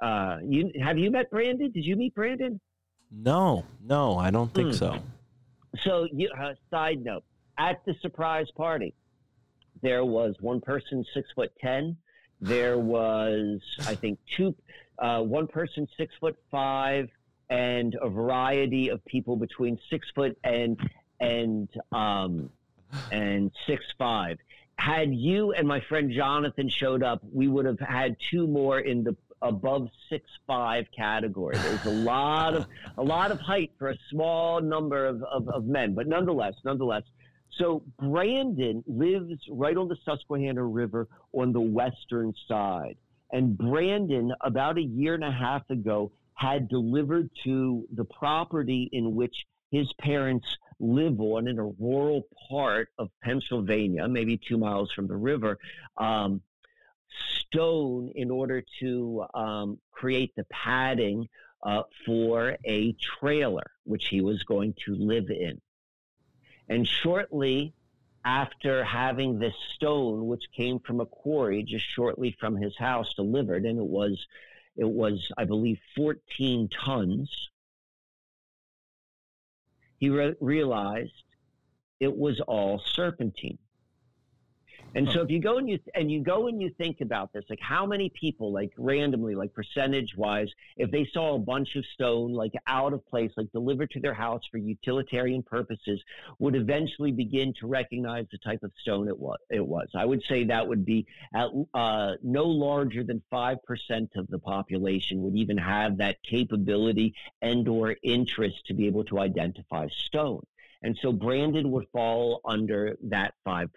[0.00, 1.70] uh, you have you met Brandon?
[1.70, 2.60] Did you meet Brandon?
[3.10, 4.78] No, no, I don't think mm.
[4.78, 4.98] so.
[5.84, 7.24] So, you, uh, side note:
[7.58, 8.94] at the surprise party,
[9.82, 11.96] there was one person six foot ten.
[12.40, 14.54] There was, I think, two,
[14.98, 17.10] uh, one person six foot five,
[17.50, 20.78] and a variety of people between six foot and
[21.20, 22.50] and um,
[23.12, 24.38] and six five.
[24.76, 29.04] Had you and my friend Jonathan showed up, we would have had two more in
[29.04, 31.56] the above six five category.
[31.56, 32.66] There's a lot of
[32.98, 37.02] a lot of height for a small number of, of, of men, but nonetheless, nonetheless.
[37.58, 42.96] So Brandon lives right on the Susquehanna River on the western side.
[43.32, 49.14] And Brandon, about a year and a half ago, had delivered to the property in
[49.14, 49.34] which
[49.70, 50.46] his parents
[50.80, 55.58] live on in a rural part of Pennsylvania, maybe two miles from the river,
[55.98, 56.40] um,
[57.38, 61.28] stone in order to um, create the padding
[61.62, 65.60] uh, for a trailer, which he was going to live in.
[66.68, 67.74] And shortly
[68.24, 73.64] after having this stone, which came from a quarry just shortly from his house, delivered,
[73.64, 74.26] and it was
[74.76, 77.50] it was, I believe, 14 tons.
[79.98, 81.12] He re- realized
[81.98, 83.58] it was all serpentine.
[84.94, 87.44] And so if you go and you and you go and you think about this,
[87.48, 91.84] like how many people, like randomly, like percentage wise, if they saw a bunch of
[91.94, 96.02] stone like out of place, like delivered to their house for utilitarian purposes,
[96.38, 99.38] would eventually begin to recognize the type of stone it was.
[99.48, 99.88] It was.
[99.94, 104.38] I would say that would be at uh, no larger than five percent of the
[104.38, 110.42] population would even have that capability and or interest to be able to identify stone.
[110.82, 113.68] And so Brandon would fall under that 5%.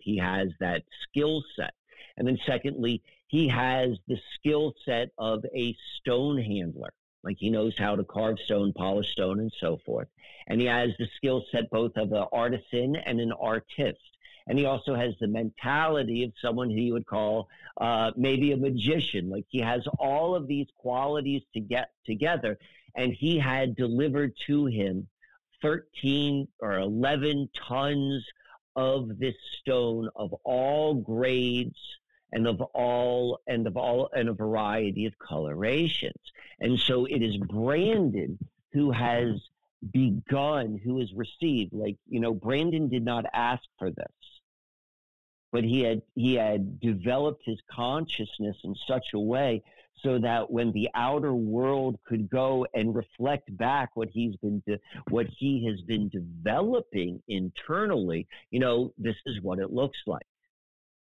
[0.00, 1.74] He has that skill set.
[2.16, 6.92] And then secondly, he has the skill set of a stone handler.
[7.24, 10.08] Like he knows how to carve stone, polish stone, and so forth.
[10.46, 13.98] And he has the skill set both of an artisan and an artist.
[14.46, 17.48] And he also has the mentality of someone who you would call
[17.80, 19.30] uh, maybe a magician.
[19.30, 22.58] Like he has all of these qualities to get together.
[22.94, 25.08] And he had delivered to him
[25.62, 28.24] 13 or 11 tons
[28.76, 31.78] of this stone of all grades
[32.32, 36.20] and of all and of all and a variety of colorations.
[36.60, 38.38] And so it is Brandon
[38.72, 39.40] who has
[39.92, 41.72] begun, who has received.
[41.72, 44.06] Like, you know, Brandon did not ask for this.
[45.52, 49.62] but he had he had developed his consciousness in such a way
[50.02, 54.80] so that when the outer world could go and reflect back what he's been de-
[55.10, 60.26] what he has been developing internally, you know, this is what it looks like.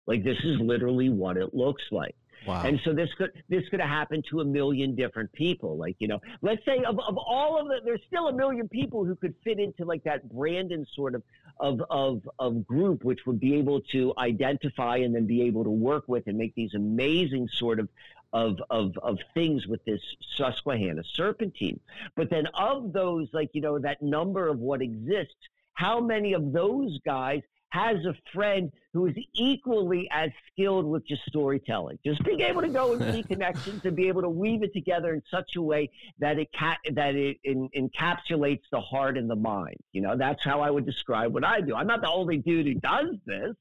[0.07, 2.15] Like this is literally what it looks like.
[2.47, 2.63] Wow.
[2.65, 5.77] And so this could this could have happened to a million different people.
[5.77, 9.05] Like you know, let's say of, of all of the, there's still a million people
[9.05, 11.23] who could fit into like that Brandon sort of
[11.59, 15.71] of of of group, which would be able to identify and then be able to
[15.71, 17.89] work with and make these amazing sort of
[18.33, 20.01] of of of things with this
[20.37, 21.81] Susquehanna serpentine.
[22.17, 25.37] But then of those, like you know, that number of what exists,
[25.75, 31.21] how many of those guys has a friend who is equally as skilled with just
[31.27, 34.73] storytelling, just being able to go and see connections and be able to weave it
[34.73, 39.29] together in such a way that it ca- that it in, encapsulates the heart and
[39.29, 39.77] the mind.
[39.93, 41.75] You know, that's how I would describe what I do.
[41.75, 43.55] I'm not the only dude who does this.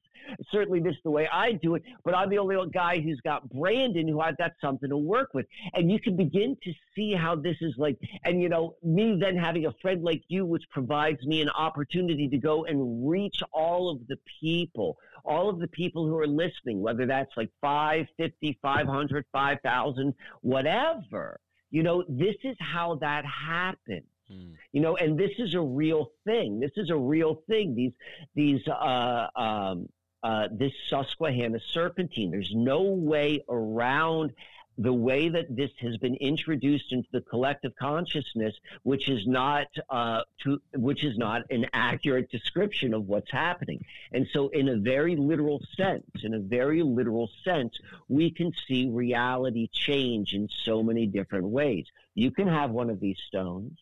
[0.50, 1.84] Certainly, this is the way I do it.
[2.04, 5.46] But I'm the only guy who's got Brandon, who I've got something to work with,
[5.74, 7.98] and you can begin to see how this is like.
[8.24, 12.26] And you know, me then having a friend like you, which provides me an opportunity
[12.28, 14.96] to go and reach all of the people
[15.26, 21.40] all of the people who are listening, whether that's like 5, 50, 500, 5,000, whatever.
[21.70, 24.06] You know, this is how that happens.
[24.32, 24.54] Mm.
[24.72, 26.60] You know, and this is a real thing.
[26.60, 27.74] This is a real thing.
[27.74, 27.92] These,
[28.34, 29.88] these, uh, um,
[30.22, 32.30] uh, this Susquehanna serpentine.
[32.30, 34.32] There's no way around
[34.78, 40.22] the way that this has been introduced into the collective consciousness, which is not uh,
[40.42, 43.84] to, which is not an accurate description of what's happening.
[44.12, 48.88] And so, in a very literal sense, in a very literal sense, we can see
[48.88, 51.86] reality change in so many different ways.
[52.14, 53.78] You can have one of these stones.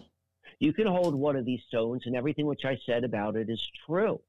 [0.61, 3.63] You can hold one of these stones, and everything which I said about it is
[3.87, 4.21] true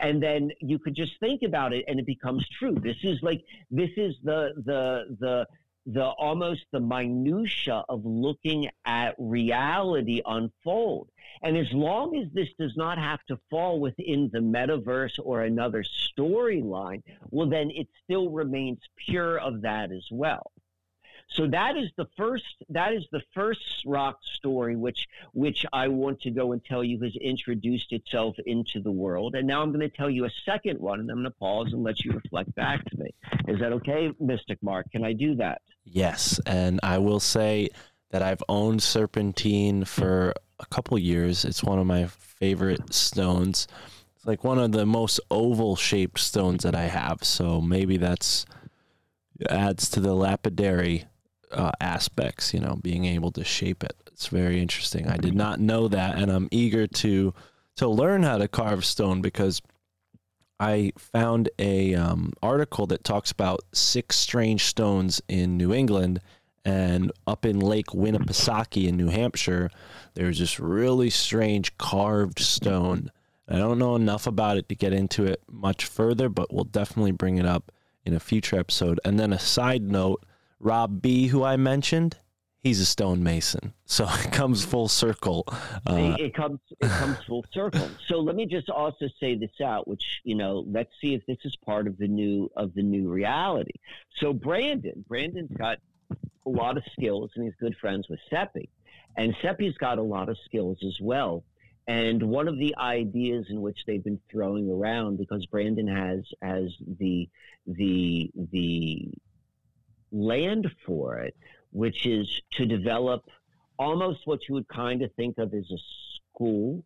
[0.00, 3.44] and then you could just think about it and it becomes true this is like
[3.70, 5.46] this is the the the
[5.86, 11.08] the almost the minutia of looking at reality unfold.
[11.42, 15.82] And as long as this does not have to fall within the metaverse or another
[15.82, 20.52] storyline, well, then it still remains pure of that as well.
[21.32, 26.20] So that is the first that is the first rock story which which I want
[26.22, 29.36] to go and tell you has introduced itself into the world.
[29.36, 31.72] And now I'm going to tell you a second one and I'm going to pause
[31.72, 33.10] and let you reflect back to me.
[33.46, 34.90] Is that okay, Mystic Mark?
[34.90, 35.62] Can I do that?
[35.84, 37.68] Yes, and I will say
[38.10, 41.44] that I've owned serpentine for a couple years.
[41.44, 43.68] It's one of my favorite stones.
[44.16, 47.22] It's like one of the most oval shaped stones that I have.
[47.22, 48.46] So maybe that's
[49.48, 51.04] adds to the lapidary
[51.52, 53.94] uh, aspects, you know, being able to shape it.
[54.08, 55.08] It's very interesting.
[55.08, 57.34] I did not know that, and I'm eager to
[57.76, 59.62] to learn how to carve stone because
[60.58, 66.20] I found a um, article that talks about six strange stones in New England
[66.66, 69.70] and up in Lake Winnipesaukee in New Hampshire.
[70.12, 73.10] There's this really strange carved stone.
[73.48, 77.12] I don't know enough about it to get into it much further, but we'll definitely
[77.12, 77.72] bring it up
[78.04, 79.00] in a future episode.
[79.04, 80.24] And then a side note
[80.60, 82.18] Rob B, who I mentioned,
[82.62, 83.72] he's a stonemason.
[83.86, 85.44] So it comes full circle.
[85.88, 87.88] Uh, it, it, comes it comes full circle.
[88.06, 91.38] So let me just also say this out, which you know, let's see if this
[91.44, 93.74] is part of the new of the new reality.
[94.16, 95.78] So Brandon, Brandon's got
[96.44, 98.68] a lot of skills, and he's good friends with Seppi,
[99.16, 101.44] and Seppi's got a lot of skills as well.
[101.86, 106.72] And one of the ideas in which they've been throwing around, because Brandon has has
[106.98, 107.28] the
[107.66, 109.08] the the
[110.12, 111.36] land for it,
[111.72, 113.24] which is to develop
[113.78, 115.78] almost what you would kind of think of as a
[116.34, 116.84] school.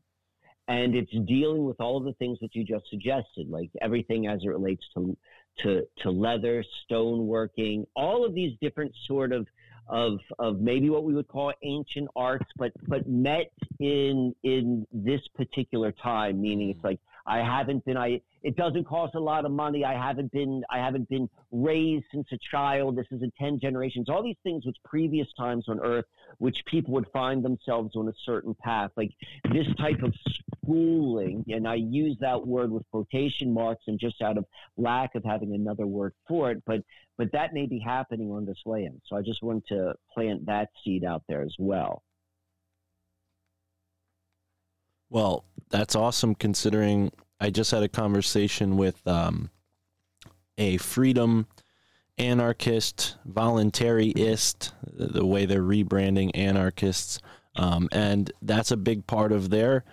[0.66, 4.40] And it's dealing with all of the things that you just suggested, like everything as
[4.44, 5.16] it relates to
[5.58, 9.46] to, to leather, stoneworking, all of these different sort of
[9.88, 15.20] of of maybe what we would call ancient arts, but but met in in this
[15.34, 16.84] particular time, meaning it's mm.
[16.84, 19.84] like I haven't been I it doesn't cost a lot of money.
[19.84, 22.96] I haven't been I haven't been raised since a child.
[22.96, 24.08] This is in ten generations.
[24.08, 26.04] All these things which previous times on earth
[26.38, 28.90] which people would find themselves on a certain path.
[28.96, 29.12] Like
[29.50, 30.14] this type of
[30.64, 34.44] schooling, and I use that word with quotation marks and just out of
[34.76, 36.82] lack of having another word for it, but
[37.16, 39.00] but that may be happening on this land.
[39.06, 42.02] So I just want to plant that seed out there as well.
[45.14, 49.48] Well, that's awesome considering I just had a conversation with um,
[50.58, 51.46] a freedom
[52.18, 57.20] anarchist, voluntaryist, the way they're rebranding anarchists.
[57.54, 59.84] Um, and that's a big part of their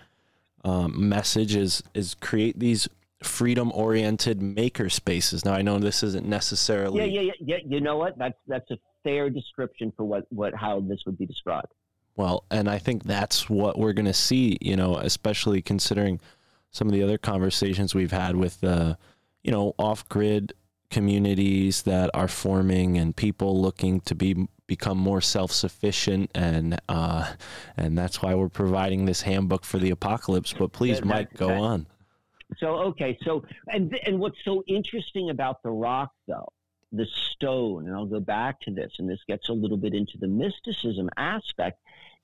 [0.66, 2.90] um, message is is create these
[3.22, 5.46] freedom oriented maker spaces.
[5.46, 7.58] Now I know this isn't necessarily Yeah, yeah, yeah, yeah.
[7.64, 8.18] You know what?
[8.18, 11.74] That's that's a fair description for what, what how this would be described.
[12.16, 16.20] Well, and I think that's what we're going to see, you know, especially considering
[16.72, 18.96] some of the other conversations we've had with, uh,
[19.44, 20.54] you know, off grid
[20.90, 27.34] communities that are forming and people looking to be become more self-sufficient and uh,
[27.76, 30.54] and that's why we're providing this handbook for the apocalypse.
[30.54, 31.88] But please that, mike go that, on.
[32.58, 36.52] So okay so and and what's so interesting about the rock though
[36.94, 40.18] the stone and i'll go back to this and this gets a little bit into
[40.20, 41.80] the mysticism aspect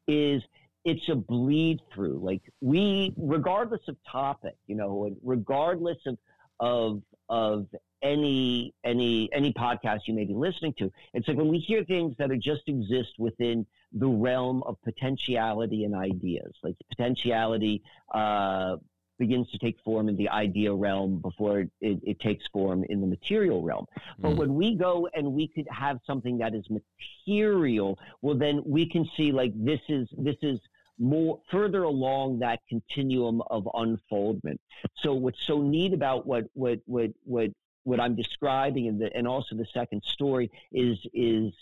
[0.07, 0.41] is
[0.85, 2.19] it's a bleed through.
[2.21, 6.17] Like we, regardless of topic, you know, regardless of
[6.59, 7.67] of of
[8.01, 12.15] any any any podcast you may be listening to, it's like when we hear things
[12.17, 17.83] that are just exist within the realm of potentiality and ideas, like potentiality.
[18.13, 18.77] Uh,
[19.17, 23.01] begins to take form in the idea realm before it, it, it takes form in
[23.01, 23.85] the material realm.
[24.19, 24.37] But mm.
[24.37, 29.07] when we go and we could have something that is material, well, then we can
[29.17, 30.59] see like this is this is
[30.99, 34.59] more further along that continuum of unfoldment.
[34.95, 37.51] So what's so neat about what what what what
[37.83, 41.53] what I'm describing and the, and also the second story is is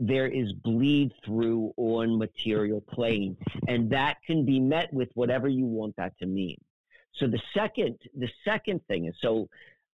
[0.00, 3.36] there is bleed through on material plane
[3.66, 6.56] and that can be met with whatever you want that to mean
[7.18, 9.48] so the second, the second thing is so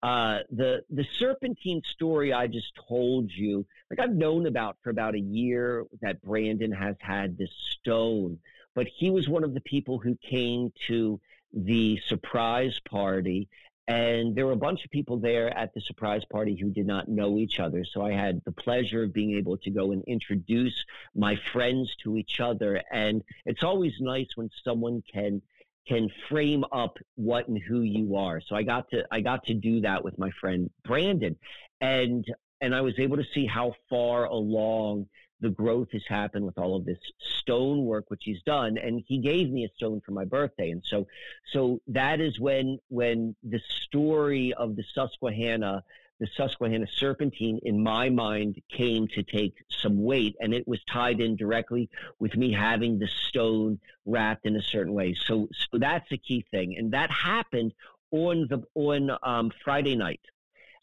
[0.02, 5.16] uh, the the serpentine story I just told you, like I've known about for about
[5.16, 8.40] a year that Brandon has had this stone,
[8.76, 11.20] but he was one of the people who came to
[11.54, 13.50] the surprise party.
[13.90, 17.08] And there were a bunch of people there at the surprise party who did not
[17.08, 17.84] know each other.
[17.84, 22.16] So I had the pleasure of being able to go and introduce my friends to
[22.16, 22.84] each other.
[22.92, 25.42] And it's always nice when someone can
[25.90, 28.40] can frame up what and who you are.
[28.48, 31.36] So I got to I got to do that with my friend Brandon,
[31.82, 32.24] and
[32.62, 35.08] and I was able to see how far along
[35.42, 37.00] the growth has happened with all of this
[37.40, 38.78] stone work which he's done.
[38.78, 40.70] And he gave me a stone for my birthday.
[40.70, 41.08] And so
[41.52, 45.84] so that is when when the story of the susquehanna
[46.20, 51.22] the Susquehanna Serpentine, in my mind, came to take some weight, and it was tied
[51.22, 51.90] in directly
[52.20, 55.16] with me having the stone wrapped in a certain way.
[55.26, 57.74] So, so that's a key thing, and that happened
[58.12, 60.22] on the on um, Friday night,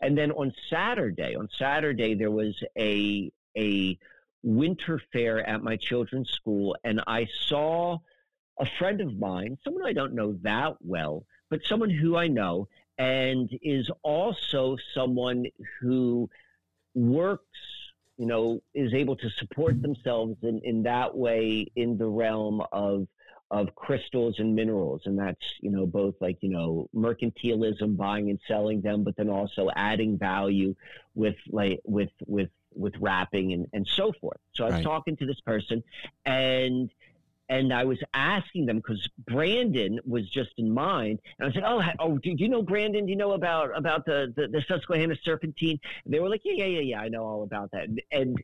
[0.00, 1.34] and then on Saturday.
[1.36, 3.98] On Saturday, there was a a
[4.42, 7.98] winter fair at my children's school, and I saw
[8.58, 12.68] a friend of mine, someone I don't know that well, but someone who I know,
[12.98, 15.46] and is also someone
[15.80, 16.28] who
[16.94, 17.44] works,
[18.16, 23.06] you know, is able to support themselves in, in that way in the realm of
[23.50, 28.40] of crystals and minerals and that's you know both like you know mercantilism buying and
[28.48, 30.74] selling them but then also adding value
[31.14, 34.84] with like with with with wrapping and, and so forth so i was right.
[34.84, 35.82] talking to this person
[36.24, 36.90] and
[37.48, 41.82] and I was asking them because Brandon was just in mind, and I said, "Oh,
[41.98, 43.06] oh, do you know Brandon?
[43.06, 46.64] Do you know about about the the, the Susquehanna Serpentine?" And they were like, "Yeah,
[46.64, 48.42] yeah, yeah, yeah, I know all about that." And, and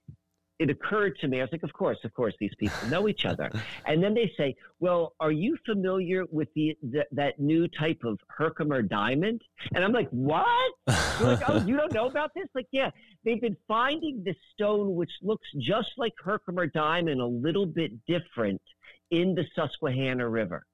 [0.59, 3.25] it occurred to me, I was like, "Of course, of course, these people know each
[3.25, 3.51] other."
[3.87, 8.21] and then they say, "Well, are you familiar with the, the that new type of
[8.29, 9.43] Herkimer diamond?"
[9.75, 12.91] And I'm like, "What?" They're like, "Oh, you don't know about this?" Like, yeah,
[13.25, 18.61] they've been finding this stone which looks just like Herkimer diamond, a little bit different
[19.13, 20.67] in the Susquehanna River.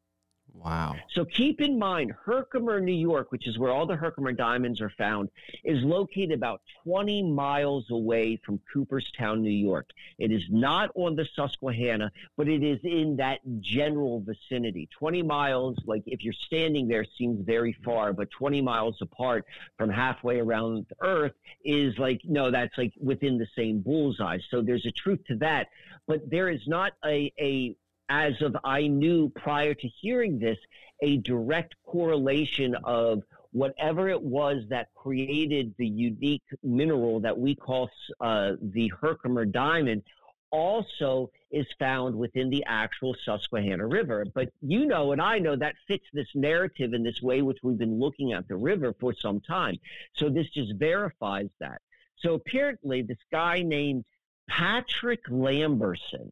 [0.54, 0.96] Wow.
[1.12, 4.90] So keep in mind, Herkimer, New York, which is where all the Herkimer diamonds are
[4.90, 5.28] found,
[5.62, 9.90] is located about 20 miles away from Cooperstown, New York.
[10.18, 14.88] It is not on the Susquehanna, but it is in that general vicinity.
[14.98, 19.44] 20 miles, like if you're standing there, seems very far, but 20 miles apart
[19.76, 21.34] from halfway around the Earth
[21.64, 24.38] is like, no, that's like within the same bullseye.
[24.50, 25.68] So there's a truth to that.
[26.06, 27.76] But there is not a, a
[28.08, 30.58] as of I knew prior to hearing this,
[31.02, 37.90] a direct correlation of whatever it was that created the unique mineral that we call
[38.20, 40.02] uh, the Herkimer diamond
[40.50, 44.24] also is found within the actual Susquehanna River.
[44.34, 47.78] But you know, and I know that fits this narrative in this way, which we've
[47.78, 49.76] been looking at the river for some time.
[50.14, 51.80] So this just verifies that.
[52.16, 54.04] So apparently, this guy named
[54.48, 56.30] Patrick Lamberson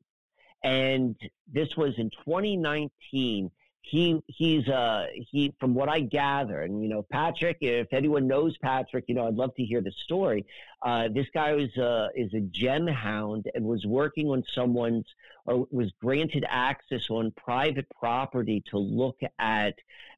[0.66, 1.16] and
[1.52, 3.50] this was in 2019
[3.82, 7.58] he he's uh he from what I gather, and you know Patrick.
[7.60, 10.44] If anyone knows Patrick, you know I'd love to hear the story.
[10.82, 15.06] Uh, this guy was uh, is a gem hound and was working on someone's
[15.44, 19.74] or was granted access on private property to look at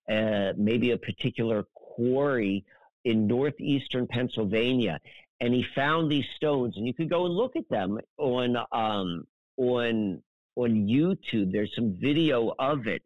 [0.09, 2.64] uh, maybe a particular quarry
[3.05, 4.99] in northeastern Pennsylvania,
[5.42, 6.78] and he found these stones.
[6.78, 9.26] And you could go and look at them on um,
[9.59, 10.22] on
[10.59, 11.52] on YouTube.
[11.52, 13.02] There's some video of it,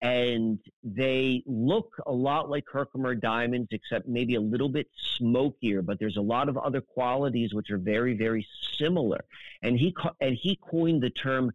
[0.00, 5.82] and they look a lot like Herkimer diamonds, except maybe a little bit smokier.
[5.82, 8.46] But there's a lot of other qualities which are very, very
[8.78, 9.24] similar.
[9.62, 11.52] And he and he coined the term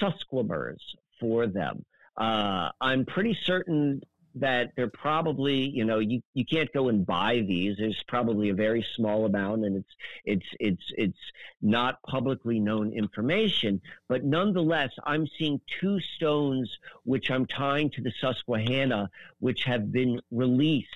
[0.00, 0.80] Susquamers
[1.20, 1.84] for them.
[2.16, 4.00] Uh, I'm pretty certain
[4.36, 7.76] that they're probably, you know, you, you can't go and buy these.
[7.78, 11.18] There's probably a very small amount, and it's it's it's it's
[11.62, 13.80] not publicly known information.
[14.08, 16.70] But nonetheless, I'm seeing two stones
[17.04, 19.10] which I'm tying to the Susquehanna,
[19.40, 20.90] which have been released.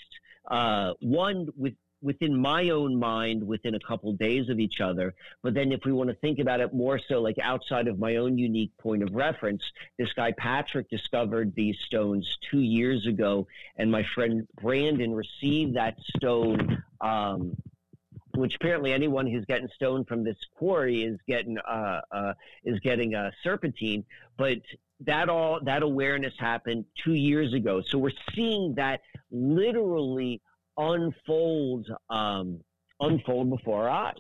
[0.50, 5.14] Uh, one with within my own mind within a couple days of each other.
[5.42, 8.16] But then if we want to think about it more so like outside of my
[8.16, 9.62] own unique point of reference,
[9.98, 13.46] this guy Patrick discovered these stones two years ago,
[13.76, 16.82] and my friend Brandon received that stone.
[17.00, 17.56] Um,
[18.36, 22.32] which apparently anyone who's getting stone from this quarry is getting uh, uh,
[22.64, 24.04] is getting a serpentine,
[24.38, 24.58] but
[25.00, 27.82] that all that awareness happened two years ago.
[27.82, 30.40] So we're seeing that literally
[30.76, 32.60] unfold um,
[33.00, 34.14] unfold before our eyes.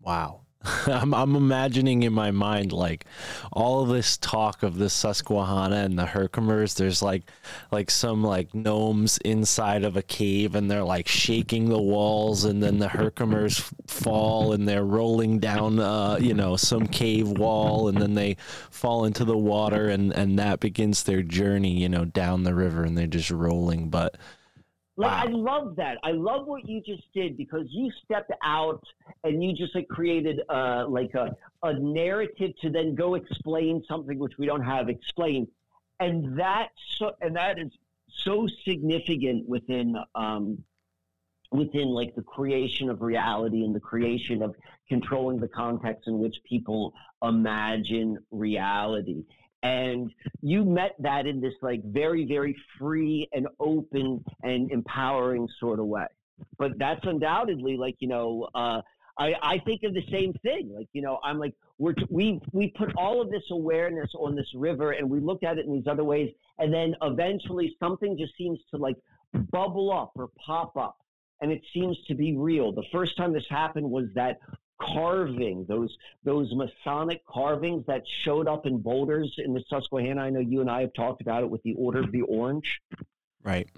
[0.00, 0.42] Wow.
[0.86, 3.04] I'm, I'm imagining in my mind like
[3.52, 6.76] all this talk of the Susquehanna and the Herkimers.
[6.76, 7.24] There's like
[7.70, 12.62] like some like gnomes inside of a cave and they're like shaking the walls and
[12.62, 18.00] then the Herkimers fall and they're rolling down uh, you know some cave wall and
[18.00, 18.36] then they
[18.70, 22.84] fall into the water and and that begins their journey you know down the river
[22.84, 23.88] and they're just rolling.
[23.88, 24.16] But
[24.96, 25.22] like wow.
[25.24, 25.98] I love that.
[26.02, 28.84] I love what you just did because you stepped out
[29.24, 34.18] and you just like created uh, like a, a narrative to then go explain something
[34.18, 35.48] which we don't have explained,
[36.00, 36.68] and that
[36.98, 37.70] so and that is
[38.08, 40.62] so significant within um,
[41.50, 44.54] within like the creation of reality and the creation of
[44.88, 49.24] controlling the context in which people imagine reality
[49.62, 55.78] and you met that in this like very very free and open and empowering sort
[55.78, 56.06] of way.
[56.58, 58.80] But that's undoubtedly like you know uh,
[59.18, 60.72] I, I think of the same thing.
[60.74, 64.46] Like you know i'm like we're we we put all of this awareness on this
[64.54, 66.30] river and we looked at it in these other ways.
[66.58, 68.96] And then eventually something just seems to like
[69.50, 70.96] bubble up or pop up.
[71.40, 72.70] And it seems to be real.
[72.72, 74.38] The first time this happened was that
[74.82, 80.22] carving, those those Masonic carvings that showed up in boulders in the Susquehanna.
[80.22, 82.80] I know you and I have talked about it with the Order of the Orange.
[83.42, 83.68] Right.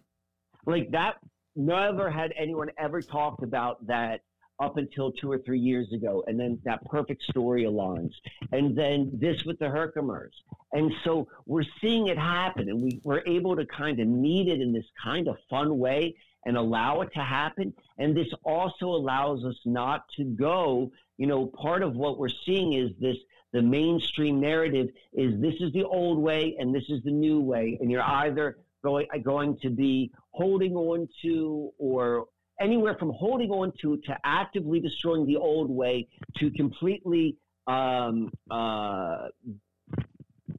[0.67, 1.17] Like that
[1.57, 4.23] never had anyone ever talked about that
[4.61, 6.23] up until two or three years ago.
[6.27, 8.13] And then that perfect story aligns.
[8.53, 10.31] And then this with the Herkimers.
[10.73, 14.61] And so we're seeing it happen and we, we're able to kind of meet it
[14.61, 16.15] in this kind of fun way
[16.47, 17.73] and allow it to happen.
[17.99, 22.75] And this also allows us not to go, you know, part of what we're seeing
[22.75, 23.17] is this
[23.53, 27.79] the mainstream narrative is this is the old way and this is the new way.
[27.81, 32.27] And you're either going, going to be holding on to or
[32.61, 37.37] anywhere from holding on to to actively destroying the old way to completely
[37.67, 39.29] um, uh,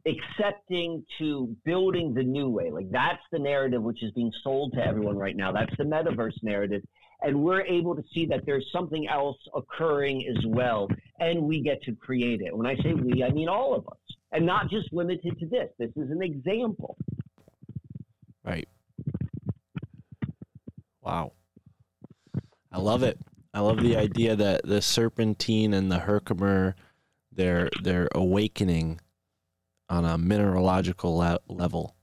[0.05, 2.71] accepting to building the new way.
[2.71, 5.51] Like that's the narrative which is being sold to everyone right now.
[5.51, 6.81] That's the metaverse narrative.
[7.21, 10.87] And we're able to see that there's something else occurring as well.
[11.19, 12.55] And we get to create it.
[12.55, 13.97] When I say we, I mean all of us.
[14.31, 15.69] And not just limited to this.
[15.79, 16.97] This is an example.
[18.43, 18.67] Right.
[21.01, 21.33] Wow.
[22.71, 23.17] I love it.
[23.53, 26.75] I love the idea that the serpentine and the Herkimer,
[27.31, 28.99] they're they're awakening
[29.89, 31.95] on a mineralogical le- level.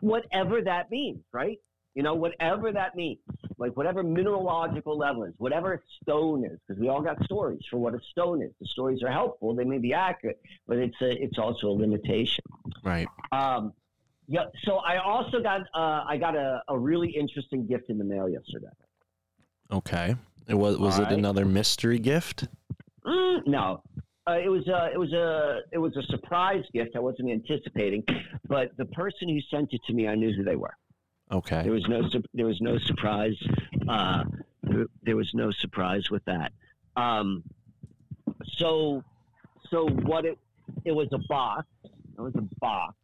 [0.00, 1.58] Whatever that means, right?
[1.94, 3.20] You know, whatever that means,
[3.56, 7.94] like whatever mineralogical level is, whatever stone is, because we all got stories for what
[7.94, 8.50] a stone is.
[8.60, 12.42] The stories are helpful; they may be accurate, but it's a, it's also a limitation.
[12.82, 13.06] Right.
[13.30, 13.72] Um,
[14.26, 14.46] yeah.
[14.64, 18.28] So I also got uh, I got a, a really interesting gift in the mail
[18.28, 18.74] yesterday.
[19.70, 20.16] Okay.
[20.48, 22.48] It was was it another mystery gift?
[23.06, 23.82] Mm, no,
[24.26, 26.96] uh, it was a it was a it was a surprise gift.
[26.96, 28.04] I wasn't anticipating,
[28.48, 30.74] but the person who sent it to me, I knew who they were.
[31.30, 31.62] Okay.
[31.62, 33.36] There was no there was no surprise.
[33.88, 34.24] Uh,
[35.02, 36.52] there was no surprise with that.
[36.96, 37.42] Um,
[38.56, 39.02] so
[39.70, 40.38] so what it
[40.84, 41.66] it was a box.
[41.84, 42.94] It was a box,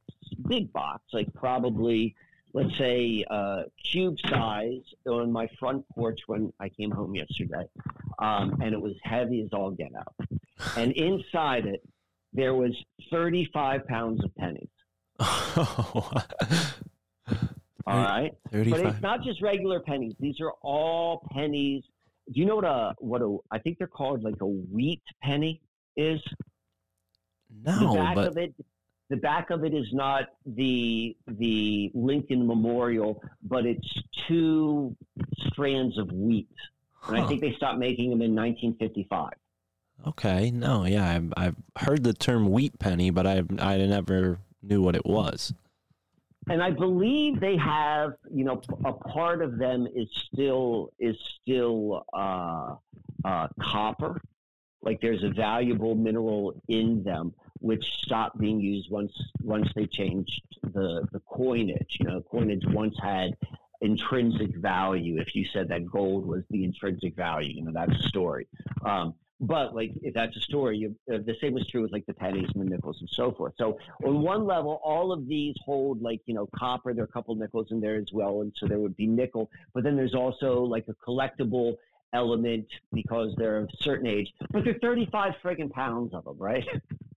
[0.49, 2.15] big box, like probably
[2.53, 7.67] let's say uh, cube size on my front porch when I came home yesterday,
[8.19, 10.15] um, and it was heavy as all get out.
[10.77, 11.83] And inside it,
[12.33, 12.73] there was
[13.11, 14.69] 35 pounds of pennies.
[15.21, 16.13] all
[17.87, 18.87] right, but 35.
[18.87, 20.15] it's not just regular pennies.
[20.19, 21.85] These are all pennies.
[22.33, 25.61] Do you know what a what a I think they're called like a wheat penny
[25.97, 26.21] is?
[27.65, 28.55] the No, back but of it
[29.11, 33.89] the back of it is not the the Lincoln Memorial, but it's
[34.29, 34.97] two
[35.53, 36.49] strands of wheat.
[37.09, 39.31] And I think they stopped making them in 1955.
[40.07, 40.51] okay.
[40.51, 44.95] No, yeah, I've, I've heard the term wheat penny, but I I never knew what
[44.95, 45.53] it was.
[46.49, 52.05] And I believe they have, you know, a part of them is still is still
[52.13, 52.75] uh,
[53.25, 54.21] uh, copper.
[54.83, 60.43] Like there's a valuable mineral in them, which stopped being used once once they changed
[60.63, 61.99] the the coinage.
[62.01, 63.37] You know, coinage once had
[63.81, 65.21] intrinsic value.
[65.21, 68.47] If you said that gold was the intrinsic value, you know, that's a story.
[68.85, 72.05] Um, but like if that's a story, you, uh, the same was true with like
[72.05, 73.55] the pennies and the nickels and so forth.
[73.57, 76.93] So on one level, all of these hold like you know copper.
[76.93, 79.51] There are a couple nickels in there as well, and so there would be nickel.
[79.73, 81.77] But then there's also like a collectible
[82.13, 84.33] element because they're of a certain age.
[84.51, 86.67] But they're 35 friggin' pounds of them, right?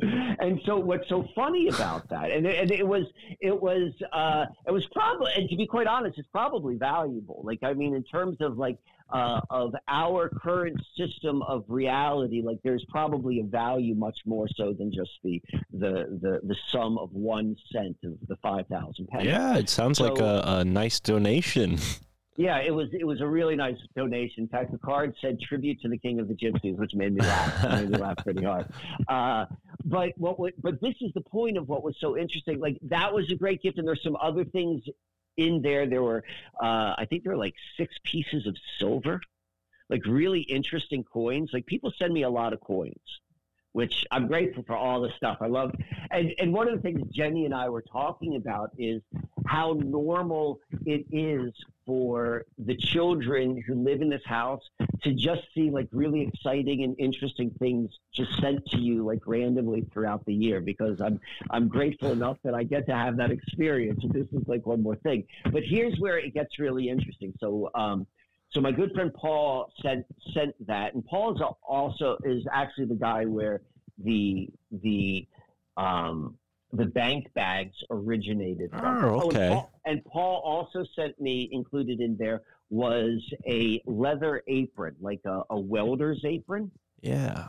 [0.00, 3.04] and so what's so funny about that and it, and it was
[3.40, 7.58] it was uh it was probably and to be quite honest it's probably valuable like
[7.62, 8.76] i mean in terms of like
[9.12, 14.74] uh of our current system of reality like there's probably a value much more so
[14.74, 15.40] than just the
[15.72, 20.18] the the, the sum of one cent of the 5000 pennies Yeah, it sounds like
[20.18, 21.78] a, a nice donation.
[22.38, 24.44] yeah it was it was a really nice donation.
[24.44, 27.20] In fact the card said tribute to the king of the gypsies which made me
[27.20, 27.62] laugh.
[27.80, 28.66] Made me laugh pretty hard.
[29.06, 29.44] Uh
[29.84, 32.58] but what but this is the point of what was so interesting.
[32.60, 34.82] Like that was a great gift and there's some other things
[35.36, 35.86] in there.
[35.86, 36.24] There were
[36.62, 39.20] uh i think there were like six pieces of silver
[39.90, 41.50] like really interesting coins.
[41.52, 43.20] Like people send me a lot of coins
[43.72, 45.72] which i'm grateful for all the stuff i love
[46.10, 49.02] and and one of the things jenny and i were talking about is
[49.46, 51.52] how normal it is
[51.88, 54.62] for the children who live in this house
[55.02, 59.86] to just see like really exciting and interesting things just sent to you like randomly
[59.90, 61.18] throughout the year because I'm
[61.50, 64.04] I'm grateful enough that I get to have that experience.
[64.12, 65.24] This is like one more thing.
[65.50, 67.32] But here's where it gets really interesting.
[67.40, 68.06] So um
[68.50, 72.94] so my good friend Paul sent sent that and Paul is also is actually the
[72.94, 73.62] guy where
[74.04, 74.48] the
[74.82, 75.26] the
[75.76, 76.36] um
[76.72, 79.04] the bank bags originated from.
[79.04, 79.48] Oh, and okay.
[79.48, 85.42] Paul- and Paul also sent me included in there was a leather apron, like a,
[85.48, 86.70] a welder's apron,
[87.00, 87.48] Yeah,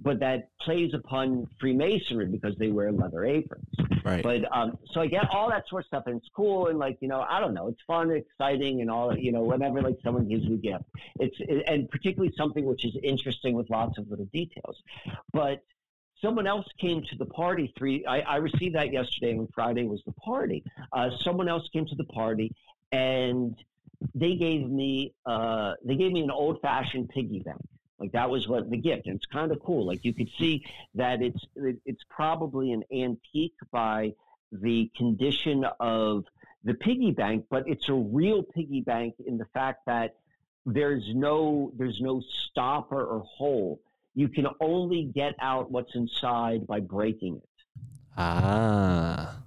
[0.00, 3.66] but that plays upon Freemasonry because they wear leather aprons.
[4.04, 4.22] right.
[4.22, 6.98] But um, so I get all that sort of stuff, and it's cool, and like
[7.00, 9.16] you know, I don't know, it's fun, exciting, and all.
[9.16, 10.84] You know, whenever like someone gives you a gift,
[11.18, 14.76] it's it, and particularly something which is interesting with lots of little details.
[15.32, 15.64] But
[16.20, 18.06] someone else came to the party three.
[18.06, 20.62] I, I received that yesterday, when Friday was the party.
[20.92, 22.54] Uh, someone else came to the party,
[22.92, 23.56] and
[24.14, 27.60] they gave me uh, they gave me an old fashioned piggy bank.
[27.98, 29.84] Like that was what the gift, and it's kind of cool.
[29.86, 34.14] Like you could see that it's it, it's probably an antique by
[34.52, 36.24] the condition of
[36.64, 40.16] the piggy bank, but it's a real piggy bank in the fact that
[40.64, 43.80] there's no there's no stopper or hole.
[44.14, 47.48] You can only get out what's inside by breaking it.
[48.16, 49.42] ah,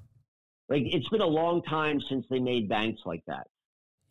[0.70, 3.48] Like it's been a long time since they made banks like that.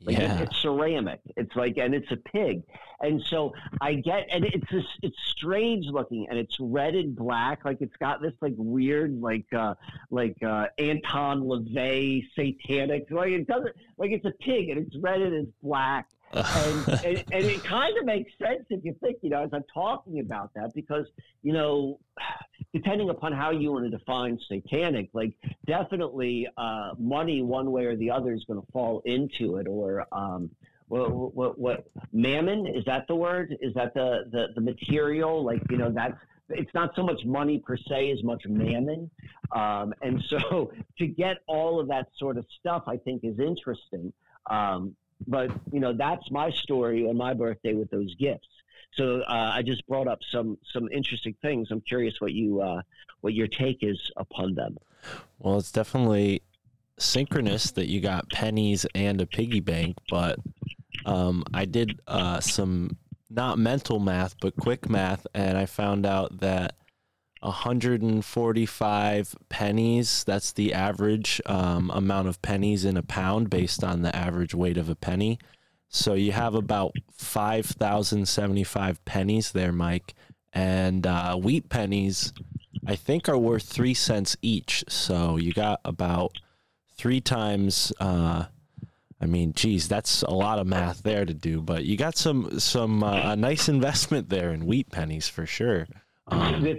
[0.03, 0.41] Like it- yeah.
[0.41, 1.21] it's ceramic.
[1.37, 2.63] It's like, and it's a pig.
[3.03, 7.65] And so I get, and it's this, it's strange looking, and it's red and black.
[7.65, 9.75] Like it's got this like weird, like, uh,
[10.11, 13.11] like uh, Anton LaVey satanic.
[13.11, 16.09] Like it doesn't, like it's a pig, and it's red and it's black.
[16.33, 19.65] And, and, and it kind of makes sense if you think, you know, as I'm
[19.73, 21.07] talking about that, because,
[21.43, 21.99] you know,
[22.73, 25.35] depending upon how you want to define satanic, like
[25.67, 30.07] definitely uh, money one way or the other is going to fall into it, or
[30.13, 30.51] um,
[30.89, 33.57] what, what, what mammon is that the word?
[33.61, 35.45] Is that the, the the material?
[35.45, 36.19] Like you know, that's
[36.49, 39.11] it's not so much money per se as much mammon,
[39.55, 44.13] um, and so to get all of that sort of stuff, I think is interesting.
[44.51, 44.97] Um,
[45.27, 48.49] but you know, that's my story on my birthday with those gifts.
[48.95, 51.69] So uh, I just brought up some some interesting things.
[51.71, 52.83] I'm curious what you uh,
[53.21, 54.77] what your take is upon them.
[55.39, 56.43] Well, it's definitely
[56.99, 60.39] synchronous that you got pennies and a piggy bank, but
[61.07, 62.97] um, I did uh, some
[63.31, 66.75] not mental math, but quick math, and I found out that
[67.41, 74.15] 145 pennies, that's the average um, amount of pennies in a pound based on the
[74.15, 75.39] average weight of a penny.
[75.89, 80.15] So you have about 5,075 pennies there, Mike.
[80.53, 82.33] And uh, wheat pennies,
[82.87, 84.85] I think, are worth three cents each.
[84.89, 86.33] So you got about
[86.97, 87.93] three times.
[87.99, 88.45] Uh,
[89.21, 92.59] I mean, geez, that's a lot of math there to do, but you got some
[92.59, 95.87] some uh, a nice investment there in wheat pennies for sure.
[96.29, 96.79] Um,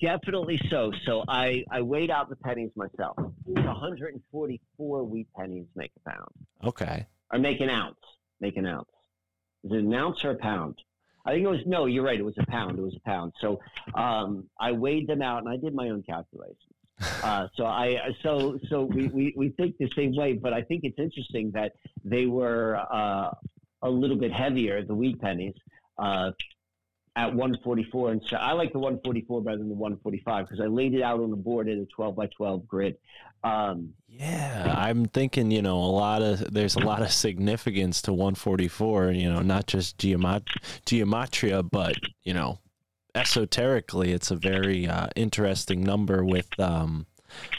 [0.00, 0.92] Definitely so.
[1.04, 3.16] So I, I weighed out the pennies myself.
[3.44, 6.30] 144 wheat pennies make a pound.
[6.64, 7.96] okay, Or make an ounce.
[8.40, 8.88] Make an ounce.
[9.64, 10.76] Is it an ounce or a pound?
[11.24, 12.18] I think it was, no, you're right.
[12.18, 12.78] It was a pound.
[12.78, 13.32] It was a pound.
[13.40, 13.60] So
[13.94, 16.56] um, I weighed them out and I did my own calculations.
[17.24, 20.84] Uh, so I, so, so we, we, we think the same way, but I think
[20.84, 21.72] it's interesting that
[22.04, 23.30] they were uh,
[23.82, 25.54] a little bit heavier, the wheat pennies,
[25.98, 26.30] uh,
[27.16, 28.12] at 144.
[28.12, 31.20] And so I like the 144 better than the 145 because I laid it out
[31.20, 32.96] on the board in a 12 by 12 grid.
[33.44, 38.12] Um, yeah, I'm thinking you know a lot of there's a lot of significance to
[38.12, 39.10] 144.
[39.10, 40.46] You know, not just geomat-
[40.86, 42.60] gematria, but you know,
[43.16, 46.48] esoterically, it's a very uh, interesting number with.
[46.60, 47.06] Um,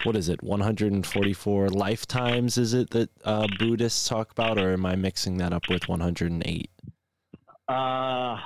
[0.03, 4.95] what is it 144 lifetimes is it that uh, buddhists talk about or am i
[4.95, 6.69] mixing that up with 108
[7.67, 8.37] Uh,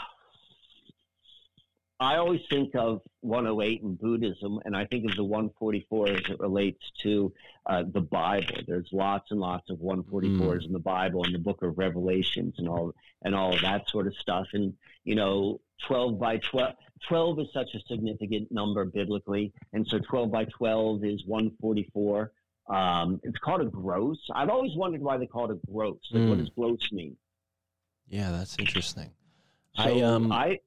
[1.99, 6.39] I always think of 108 in Buddhism, and I think of the 144 as it
[6.39, 7.33] relates to
[7.65, 8.55] uh, the Bible.
[8.67, 12.69] There's lots and lots of 144s in the Bible, in the Book of Revelations, and
[12.69, 12.93] all
[13.23, 14.45] and all of that sort of stuff.
[14.53, 14.73] And
[15.05, 16.75] you know, 12 by 12,
[17.07, 22.31] 12 is such a significant number biblically, and so 12 by 12 is 144.
[22.69, 24.19] Um, it's called a gross.
[24.35, 25.97] I've always wondered why they call it a gross.
[26.11, 26.41] Like, what Mm.
[26.41, 27.17] does gross mean?
[28.09, 29.11] yeah that's interesting
[29.75, 30.59] So I, um, I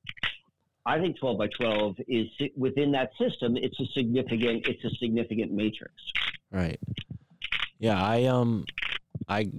[0.86, 2.26] I think 12 by 12 is
[2.56, 3.56] within that system.
[3.56, 4.66] It's a significant.
[4.66, 5.94] It's a significant matrix.
[6.50, 6.80] Right.
[7.78, 8.64] Yeah, I um
[9.28, 9.50] I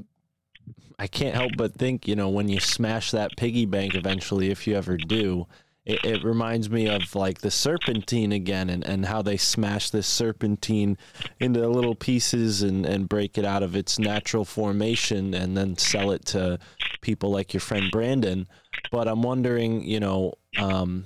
[1.02, 4.68] I can't help but think, you know, when you smash that piggy bank eventually, if
[4.68, 5.48] you ever do,
[5.84, 10.06] it, it reminds me of like the serpentine again and, and how they smash this
[10.06, 11.00] serpentine
[11.40, 16.12] into little pieces and, and break it out of its natural formation and then sell
[16.12, 16.60] it to
[17.02, 18.48] people like your friend Brandon.
[18.92, 21.06] But I'm wondering, you know, um,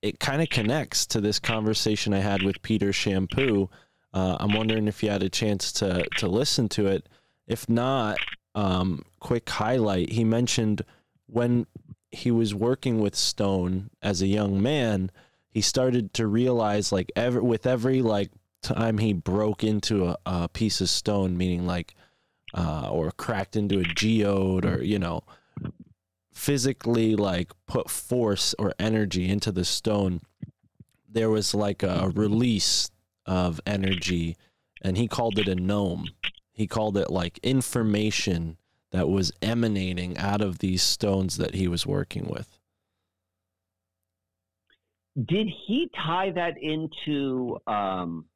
[0.00, 3.68] it kind of connects to this conversation I had with Peter Champoux.
[4.14, 7.08] Uh, I'm wondering if you had a chance to to listen to it.
[7.46, 8.18] If not,
[8.54, 10.10] um, quick highlight.
[10.10, 10.82] He mentioned
[11.26, 11.66] when
[12.10, 15.10] he was working with Stone as a young man,
[15.50, 18.30] he started to realize like ever with every like
[18.62, 21.94] time he broke into a, a piece of stone, meaning like
[22.54, 25.22] uh, or cracked into a geode or you know
[26.38, 30.20] physically like put force or energy into the stone
[31.08, 32.90] there was like a release
[33.26, 34.36] of energy
[34.82, 36.08] and he called it a gnome
[36.52, 38.56] he called it like information
[38.92, 42.58] that was emanating out of these stones that he was working with
[45.26, 47.58] Did he tie that into?
[47.66, 48.26] Um,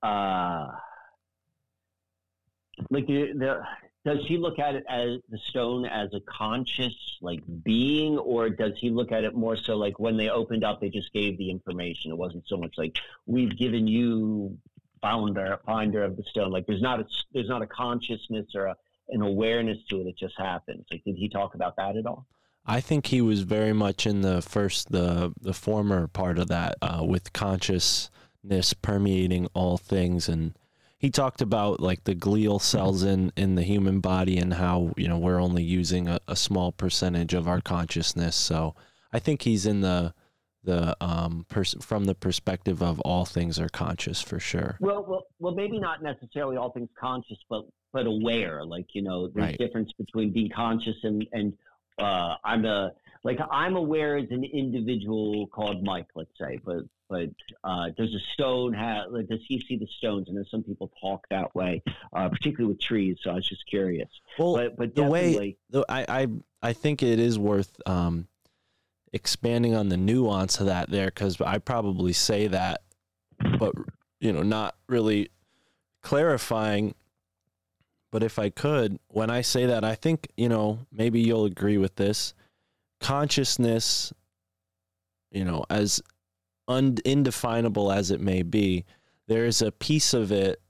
[0.00, 0.68] uh,
[2.90, 3.62] like the, the
[4.04, 8.72] does he look at it as the stone as a conscious like being or does
[8.78, 11.50] he look at it more so like when they opened up they just gave the
[11.50, 12.10] information?
[12.10, 14.58] It wasn't so much like we've given you
[15.00, 16.50] founder finder of the stone.
[16.50, 18.76] Like there's not a there's not a consciousness or a,
[19.08, 20.06] an awareness to it.
[20.06, 20.84] It just happens.
[20.90, 22.26] Like did he talk about that at all?
[22.66, 26.76] I think he was very much in the first, the the former part of that,
[26.80, 30.54] uh, with consciousness permeating all things, and
[31.04, 35.06] he talked about like the glial cells in in the human body and how you
[35.06, 38.34] know we're only using a, a small percentage of our consciousness.
[38.34, 38.74] So
[39.12, 40.14] I think he's in the
[40.62, 44.78] the um pers- from the perspective of all things are conscious for sure.
[44.80, 48.64] Well, well, well, maybe not necessarily all things conscious, but but aware.
[48.64, 49.58] Like you know, there's Right.
[49.58, 51.52] difference between being conscious and and
[51.98, 52.92] uh, I'm a
[53.24, 56.60] like I'm aware as an individual called Mike, let's say.
[56.64, 57.30] But but
[57.64, 59.10] uh, does a stone have?
[59.10, 60.28] Like, does he see the stones?
[60.28, 61.82] And there's some people talk that way,
[62.14, 63.18] uh, particularly with trees.
[63.22, 64.08] So I was just curious.
[64.38, 66.28] Well, But but the way- though I, I
[66.62, 68.28] I think it is worth um,
[69.12, 72.82] expanding on the nuance of that there because I probably say that,
[73.58, 73.74] but
[74.20, 75.30] you know, not really
[76.02, 76.94] clarifying.
[78.10, 81.78] But if I could, when I say that, I think you know maybe you'll agree
[81.78, 82.34] with this.
[83.04, 84.12] Consciousness,
[85.30, 86.02] you know, as
[86.68, 88.86] un- indefinable as it may be,
[89.26, 90.60] there is a piece of it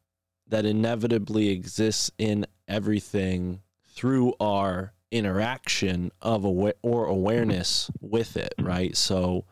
[0.49, 3.61] that inevitably exists in everything
[3.95, 8.97] through our interaction of awa- or awareness with it, right?
[8.97, 9.45] So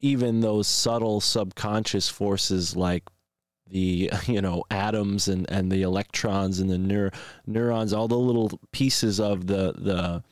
[0.00, 3.02] even those subtle subconscious forces like
[3.68, 8.60] the you know atoms and, and the electrons and the neur- neurons, all the little
[8.70, 10.22] pieces of the the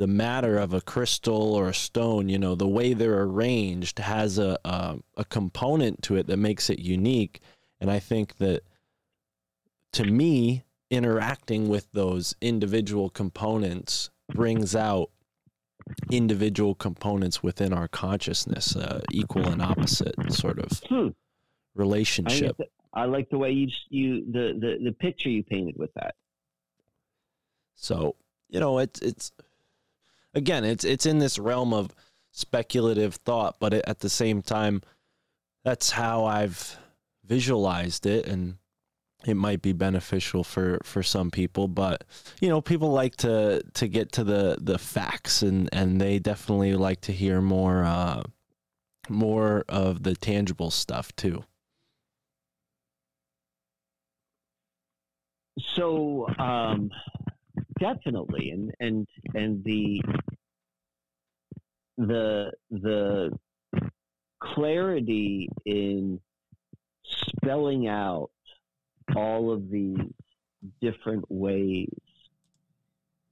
[0.00, 4.38] the matter of a crystal or a stone, you know, the way they're arranged has
[4.38, 7.40] a, a a component to it that makes it unique.
[7.82, 8.62] And I think that
[9.92, 15.10] to me, interacting with those individual components brings out
[16.10, 21.08] individual components within our consciousness, uh, equal and opposite sort of Hmm.
[21.74, 22.56] relationship.
[22.94, 26.14] I, I like the way you you the, the the picture you painted with that.
[27.74, 28.16] So
[28.48, 29.32] you know, it's it's
[30.34, 31.94] again, it's it's in this realm of
[32.32, 34.82] speculative thought, but it, at the same time,
[35.64, 36.76] that's how I've
[37.24, 38.56] visualized it, and
[39.26, 41.68] it might be beneficial for for some people.
[41.68, 42.04] But
[42.40, 46.74] you know, people like to to get to the the facts, and and they definitely
[46.74, 48.22] like to hear more uh,
[49.08, 51.44] more of the tangible stuff too.
[55.76, 56.90] So um,
[57.80, 60.02] definitely, and and and the
[61.96, 63.30] the the
[64.40, 66.20] clarity in
[67.04, 68.30] spelling out
[69.16, 69.98] all of these
[70.80, 71.88] different ways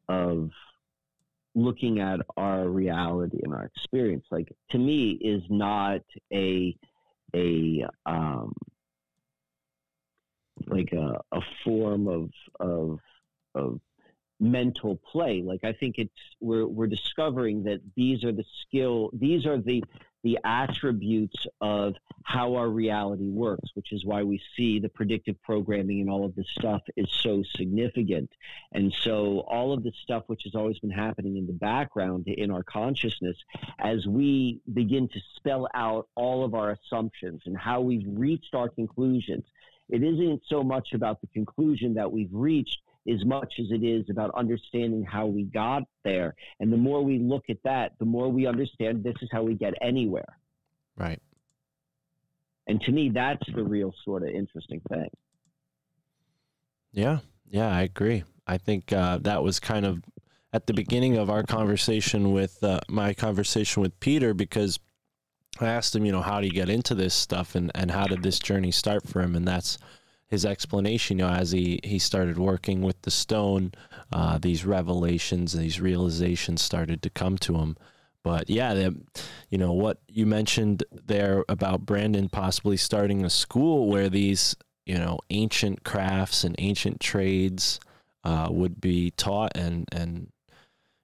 [0.09, 0.51] of
[1.55, 6.01] looking at our reality and our experience like to me is not
[6.33, 6.75] a
[7.35, 8.55] a um
[10.67, 12.31] like a, a form of
[12.61, 12.99] of
[13.55, 13.81] of
[14.41, 15.43] mental play.
[15.43, 19.83] Like i think it's we're we're discovering that these are the skill these are the
[20.25, 26.01] the attributes of how our reality works which is why we see the predictive programming
[26.01, 28.31] and all of this stuff is so significant.
[28.73, 32.51] And so all of this stuff which has always been happening in the background in
[32.51, 33.37] our consciousness
[33.79, 38.69] as we begin to spell out all of our assumptions and how we've reached our
[38.69, 39.45] conclusions
[39.89, 42.79] it isn't so much about the conclusion that we've reached
[43.11, 46.35] as much as it is about understanding how we got there.
[46.61, 49.55] And the more we look at that, the more we understand this is how we
[49.55, 50.39] get anywhere.
[50.97, 51.21] Right.
[52.67, 55.09] And to me, that's the real sort of interesting thing.
[56.93, 57.21] Yeah.
[57.51, 58.25] Yeah, I agree.
[58.47, 60.03] I think uh, that was kind of
[60.53, 64.79] at the beginning of our conversation with uh, my conversation with Peter because
[65.61, 68.07] I asked him, you know, how do you get into this stuff and, and how
[68.07, 69.35] did this journey start for him?
[69.35, 69.79] And that's
[70.29, 73.73] his explanation, you know, as he, he started working with the stone,
[74.13, 77.77] uh, these revelations, these realizations started to come to him.
[78.23, 78.91] But yeah,
[79.49, 84.55] you know, what you mentioned there about Brandon possibly starting a school where these,
[84.85, 87.81] you know, ancient crafts and ancient trades
[88.25, 90.31] uh, would be taught and, and,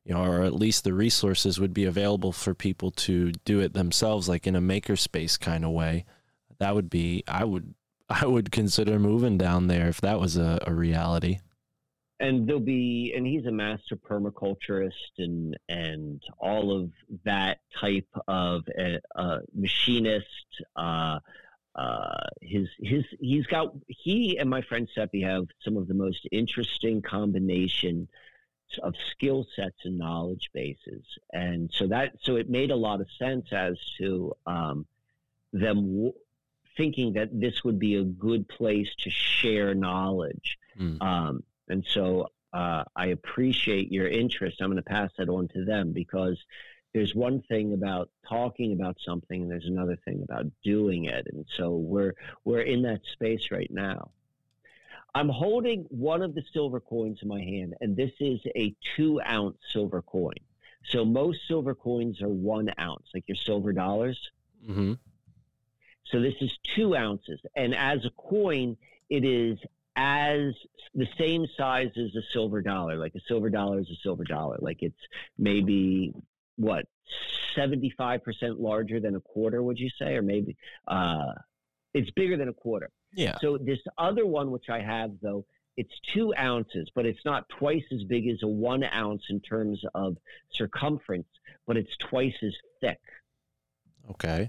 [0.05, 3.73] you know, or at least the resources would be available for people to do it
[3.73, 6.05] themselves, like in a makerspace kind of way.
[6.59, 7.75] That would be, I would
[8.09, 11.39] I would consider moving down there if that was a, a reality.
[12.21, 16.91] And there'll be, and he's a master permaculturist and and all of
[17.25, 20.27] that type of a, a machinist.
[20.77, 21.19] Uh,
[21.75, 26.27] uh, his his he's got he and my friend Seppi have some of the most
[26.31, 28.09] interesting combination
[28.83, 33.09] of skill sets and knowledge bases, and so that so it made a lot of
[33.19, 34.87] sense as to um,
[35.53, 36.13] them
[36.77, 40.59] thinking that this would be a good place to share knowledge.
[40.79, 41.03] Mm.
[41.03, 44.61] Um, and so uh, I appreciate your interest.
[44.61, 46.39] I'm going to pass that on to them because
[46.93, 51.27] there's one thing about talking about something and there's another thing about doing it.
[51.33, 52.15] And so we're
[52.45, 54.11] we're in that space right now.
[55.17, 59.21] I'm holding one of the silver coins in my hand, and this is a two
[59.25, 60.35] ounce silver coin.
[60.87, 64.19] So most silver coins are one ounce, like your silver dollars.
[64.69, 64.95] Mm-hmm.
[66.11, 67.41] So this is two ounces.
[67.57, 68.77] And as a coin,
[69.09, 69.59] it is
[69.97, 70.55] as
[70.95, 72.97] the same size as a silver dollar.
[72.97, 74.59] Like a silver dollar is a silver dollar.
[74.61, 75.01] Like it's
[75.39, 76.13] maybe
[76.57, 76.87] what,
[77.57, 78.21] 75%
[78.59, 80.15] larger than a quarter, would you say?
[80.15, 80.57] Or maybe
[80.89, 81.33] uh,
[81.93, 82.91] it's bigger than a quarter.
[83.15, 83.39] Yeah.
[83.41, 85.45] So this other one, which I have though,
[85.77, 89.83] it's two ounces, but it's not twice as big as a one ounce in terms
[89.95, 90.17] of
[90.53, 91.27] circumference,
[91.67, 93.01] but it's twice as thick.
[94.11, 94.49] Okay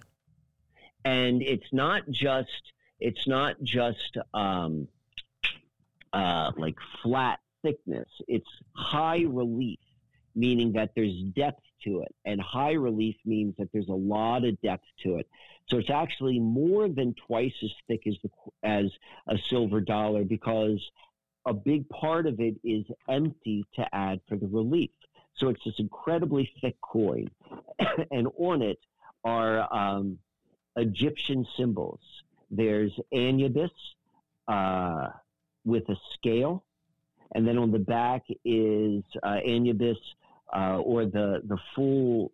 [1.05, 4.87] and it's not just it's not just um,
[6.11, 8.09] uh, like flat thickness.
[8.27, 9.79] It's high relief,
[10.35, 14.59] meaning that there's depth to it, and high relief means that there's a lot of
[14.61, 15.27] depth to it.
[15.67, 18.29] So it's actually more than twice as thick as the,
[18.63, 18.85] as
[19.27, 20.79] a silver dollar because
[21.45, 24.91] a big part of it is empty to add for the relief.
[25.37, 27.29] So it's this incredibly thick coin,
[28.11, 28.79] and on it
[29.23, 30.19] are um,
[30.75, 31.99] Egyptian symbols.
[32.51, 33.71] There's Anubis
[34.47, 35.07] uh,
[35.63, 36.63] with a scale,
[37.33, 39.97] and then on the back is uh, Anubis
[40.55, 42.31] uh, or the the full,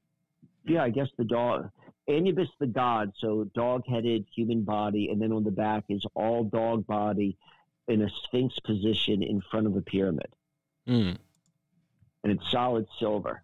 [0.65, 1.69] yeah, I guess the dog.
[2.07, 6.85] Anubis the god, so dog-headed human body, and then on the back is all dog
[6.85, 7.37] body,
[7.87, 10.35] in a sphinx position in front of a pyramid,
[10.87, 11.17] Mm.
[12.23, 13.43] and it's solid silver.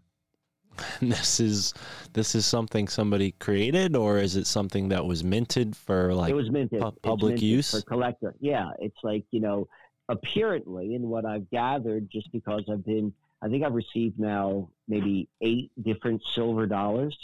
[1.01, 1.73] This is
[2.13, 6.31] this is something somebody created, or is it something that was minted for like?
[6.31, 6.81] it was minted.
[6.81, 7.71] pu- public minted use?
[7.71, 8.35] for collector.
[8.39, 9.67] Yeah, it's like you know,
[10.09, 15.29] apparently, and what I've gathered, just because I've been, I think I've received now maybe
[15.41, 17.17] eight different silver dollars,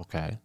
[0.00, 0.38] okay.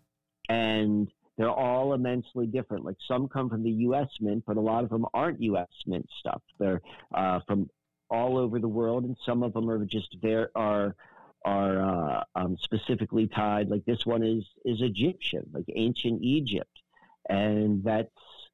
[0.49, 2.85] and they're all immensely different.
[2.85, 4.09] Like some come from the U.S.
[4.19, 5.69] Mint, but a lot of them aren't U.S.
[5.87, 6.41] Mint stuff.
[6.59, 6.81] They're
[7.13, 7.69] uh, from
[8.09, 10.95] all over the world, and some of them are just there are
[11.45, 13.69] are uh, um, specifically tied.
[13.69, 16.81] Like this one is is Egyptian, like ancient Egypt,
[17.29, 18.09] and that's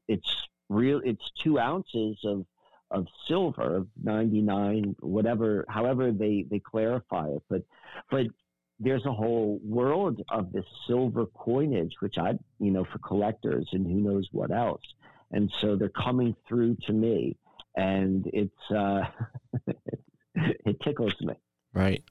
[0.08, 1.02] it's real.
[1.04, 2.46] It's two ounces of
[2.92, 7.64] of silver of ninety nine, whatever, however they they clarify it, but
[8.10, 8.28] but
[8.80, 13.86] there's a whole world of this silver coinage, which I, you know, for collectors and
[13.86, 14.82] who knows what else.
[15.32, 17.36] And so they're coming through to me,
[17.76, 19.02] and it's uh,
[20.36, 21.36] it tickles me.
[21.74, 22.04] Right.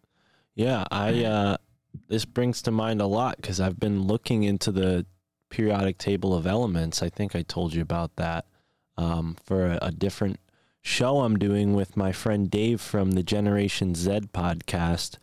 [0.59, 1.57] Yeah, I uh
[2.09, 5.07] this brings to mind a lot because I've been looking into the
[5.51, 7.01] periodic table of elements.
[7.01, 8.45] I think I told you about that
[8.97, 10.41] um, for a, a different
[10.83, 15.19] show I'm doing with my friend Dave from the Generation Z podcast.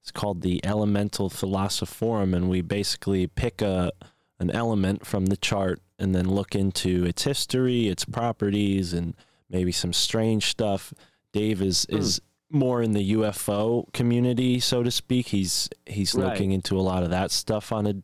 [0.00, 3.92] It's called the Elemental Philosophorum, and we basically pick a
[4.40, 9.14] an element from the chart and then look into its history, its properties, and
[9.50, 10.94] maybe some strange stuff.
[11.34, 15.28] Dave is is more in the UFO community, so to speak.
[15.28, 16.24] He's he's Right.
[16.32, 17.94] looking into a lot of that stuff on a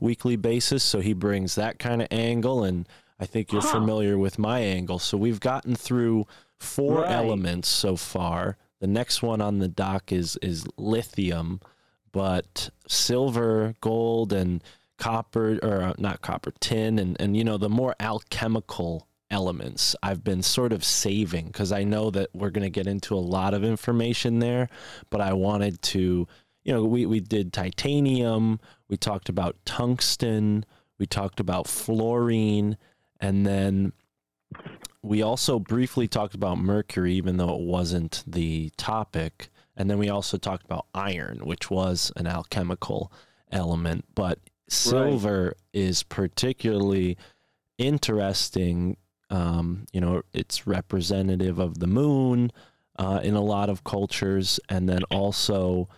[0.00, 2.88] weekly basis, so he brings that kind of angle and
[3.20, 3.78] I think you're Huh.
[3.78, 4.98] familiar with my angle.
[4.98, 6.26] So we've gotten through
[6.58, 7.10] four Right.
[7.12, 8.56] elements so far.
[8.80, 11.60] The next one on the dock is is lithium,
[12.10, 14.62] but silver, gold and
[14.98, 20.22] copper or uh, not copper, tin and and you know the more alchemical elements I've
[20.22, 23.54] been sort of saving because I know that we're going to get into a lot
[23.54, 24.68] of information there,
[25.10, 26.28] but I wanted to,
[26.62, 30.64] you know, we, we did titanium, we talked about tungsten,
[30.98, 32.76] we talked about fluorine,
[33.18, 33.92] and then
[35.02, 39.48] we also briefly talked about mercury, even though it wasn't the topic.
[39.76, 43.10] And then we also talked about iron, which was an alchemical
[43.50, 44.04] element.
[44.14, 44.38] But
[44.68, 47.16] silver is particularly
[47.78, 48.96] interesting.
[49.32, 52.52] Um, you know, it's representative of the moon
[52.96, 54.60] uh, in a lot of cultures.
[54.68, 55.88] And then also,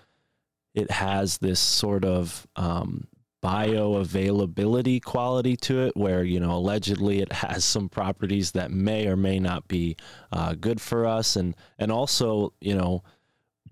[0.74, 3.08] it has this sort of um,
[3.44, 9.16] bioavailability quality to it where you know allegedly it has some properties that may or
[9.16, 9.94] may not be
[10.32, 13.02] uh, good for us and and also you know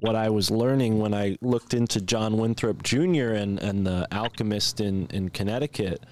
[0.00, 3.32] what I was learning when I looked into John Winthrop Jr.
[3.32, 6.04] and and the alchemist in in Connecticut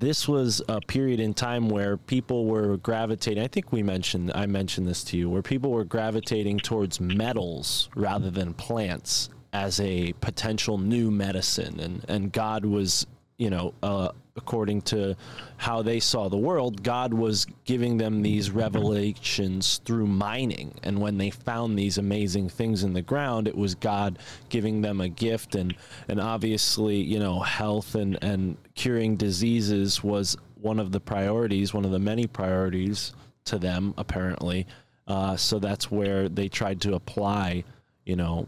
[0.00, 4.46] this was a period in time where people were gravitating i think we mentioned i
[4.46, 10.12] mentioned this to you where people were gravitating towards metals rather than plants as a
[10.20, 11.80] potential new medicine.
[11.80, 13.06] And and god was
[13.40, 15.16] you know uh, according to
[15.56, 20.78] how they saw the world god was giving them these revelations through mining.
[20.82, 24.18] And when they found these amazing things in the ground it was god
[24.50, 25.54] giving them a gift.
[25.54, 25.74] And
[26.06, 31.86] and obviously you know health and and curing diseases was one of the priorities one
[31.86, 33.12] of the many priorities
[33.46, 34.66] to them apparently.
[35.08, 37.64] Uh, so that's where they tried to apply
[38.04, 38.46] you know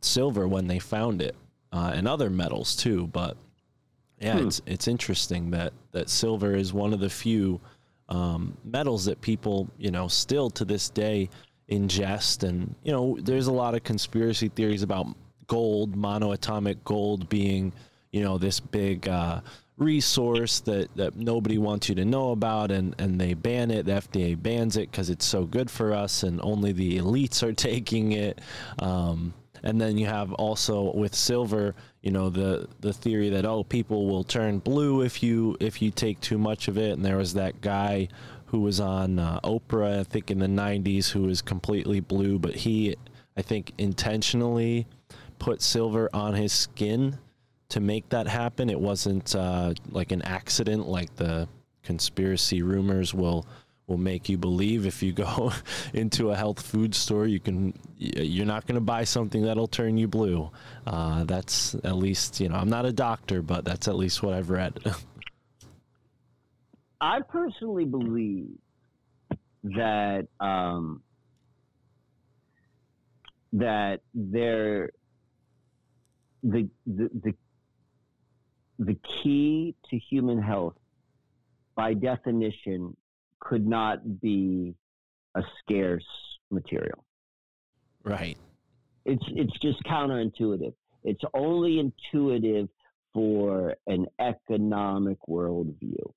[0.00, 1.34] silver when they found it
[1.72, 3.08] uh, and other metals too.
[3.08, 3.36] But
[4.22, 4.46] yeah, Hmm.
[4.46, 7.60] it's it's interesting that that silver is one of the few
[8.08, 11.28] um, metals that people you know still to this day
[11.70, 15.06] ingest, and you know there's a lot of conspiracy theories about
[15.46, 17.72] gold, monoatomic gold being
[18.12, 19.40] you know this big uh,
[19.78, 23.86] resource that that nobody wants you to know about, and and they ban it.
[23.86, 27.52] The FDA bans it because it's so good for us, and only the elites are
[27.70, 28.40] taking it.
[28.78, 29.34] Um,
[29.64, 34.06] and then you have also with silver, you know, the the theory that oh, people
[34.06, 36.92] will turn blue if you if you take too much of it.
[36.92, 38.08] And there was that guy
[38.46, 42.54] who was on uh, Oprah, I think in the '90s, who was completely blue, but
[42.54, 42.96] he,
[43.36, 44.86] I think, intentionally
[45.38, 47.18] put silver on his skin
[47.68, 48.68] to make that happen.
[48.68, 51.48] It wasn't uh, like an accident, like the
[51.82, 53.46] conspiracy rumors will
[53.92, 54.86] will make you believe.
[54.86, 55.52] If you go
[55.94, 59.96] into a health food store you can you're not going to buy something that'll turn
[59.96, 60.50] you blue.
[60.86, 64.34] Uh, that's at least you know i'm not a doctor but that's at least what
[64.34, 64.78] i've read.
[67.00, 68.50] I personally believe
[69.64, 71.02] that um,
[73.52, 74.90] that there
[76.44, 77.34] the, the the
[78.78, 80.74] the key to human health
[81.74, 82.96] by definition
[83.42, 84.74] could not be
[85.34, 86.06] a scarce
[86.50, 87.04] material.
[88.04, 88.36] Right.
[89.04, 90.74] It's it's just counterintuitive.
[91.04, 92.68] It's only intuitive
[93.12, 96.12] for an economic worldview.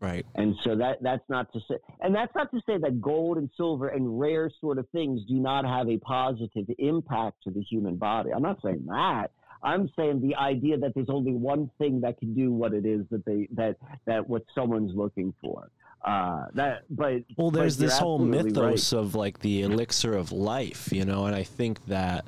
[0.00, 0.26] Right.
[0.34, 3.48] And so that that's not to say, and that's not to say that gold and
[3.56, 7.96] silver and rare sort of things do not have a positive impact to the human
[7.96, 8.30] body.
[8.34, 9.30] I'm not saying that.
[9.62, 13.02] I'm saying the idea that there's only one thing that can do what it is
[13.10, 13.76] that they that
[14.06, 15.70] that what someone's looking for.
[16.04, 19.00] Uh, that, but well, there's but this whole mythos right.
[19.00, 22.26] of like the elixir of life, you know, and I think that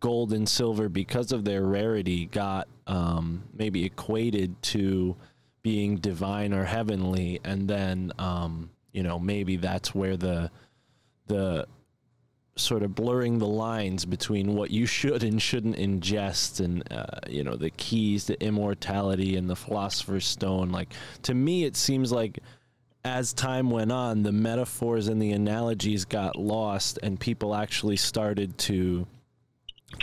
[0.00, 5.16] gold and silver, because of their rarity, got um, maybe equated to
[5.62, 10.50] being divine or heavenly, and then um, you know maybe that's where the
[11.26, 11.66] the
[12.56, 17.44] sort of blurring the lines between what you should and shouldn't ingest and uh, you
[17.44, 20.92] know the keys to immortality and the philosopher's stone like
[21.22, 22.40] to me it seems like
[23.08, 28.56] as time went on the metaphors and the analogies got lost and people actually started
[28.58, 29.06] to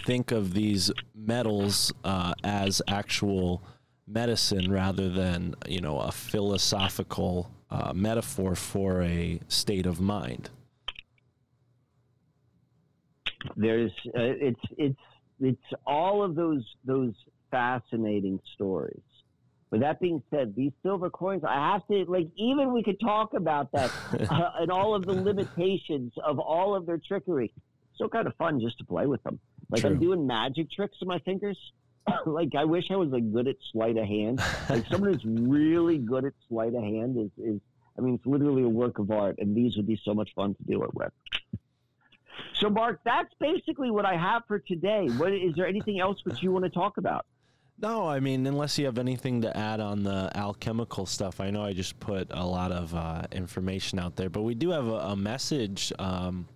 [0.06, 3.62] think of these metals uh, as actual
[4.08, 10.50] medicine rather than you know a philosophical uh, metaphor for a state of mind
[13.56, 15.00] there's uh, it's it's
[15.40, 17.14] it's all of those those
[17.52, 19.02] fascinating stories.
[19.72, 23.34] With that being said, these silver coins, I have to like even we could talk
[23.34, 23.92] about that
[24.30, 27.52] uh, and all of the limitations of all of their trickery.
[27.56, 29.40] It's still kind of fun just to play with them.
[29.70, 29.92] Like True.
[29.92, 31.58] I'm doing magic tricks with my fingers.
[32.26, 34.40] like I wish I was like good at sleight of hand.
[34.70, 37.60] Like someone who's really good at sleight of hand is is
[37.98, 40.54] I mean it's literally a work of art, and these would be so much fun
[40.56, 41.12] to do it with.
[42.56, 45.08] So, Mark, that's basically what I have for today.
[45.18, 47.26] What is there anything else which you want to talk about?
[47.78, 51.64] No, I mean, unless you have anything to add on the alchemical stuff, I know
[51.64, 54.98] I just put a lot of uh, information out there, but we do have a,
[54.98, 56.48] a message um,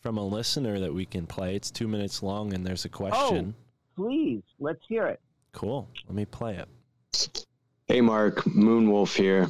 [0.00, 1.54] from a listener that we can play.
[1.54, 3.54] It's two minutes long, and there's a question.
[3.56, 5.20] Oh, please, let's hear it.
[5.52, 5.88] Cool.
[6.08, 7.46] Let me play it.
[7.86, 9.48] Hey, Mark, Moonwolf here.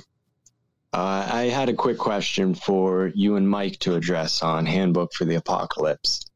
[0.93, 5.25] Uh, I had a quick question for you and Mike to address on Handbook for
[5.25, 6.27] the Apocalypse.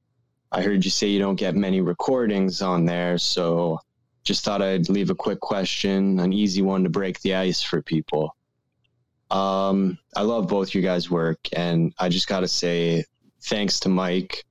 [0.51, 3.81] I heard you say you don't get many recordings on there, so
[4.25, 7.83] just thought I'd leave a quick question, an easy one to break the ice for
[7.83, 8.35] people.
[9.31, 13.05] Um, I love both you guys' work, and I just got to say
[13.43, 14.45] thanks to Mike.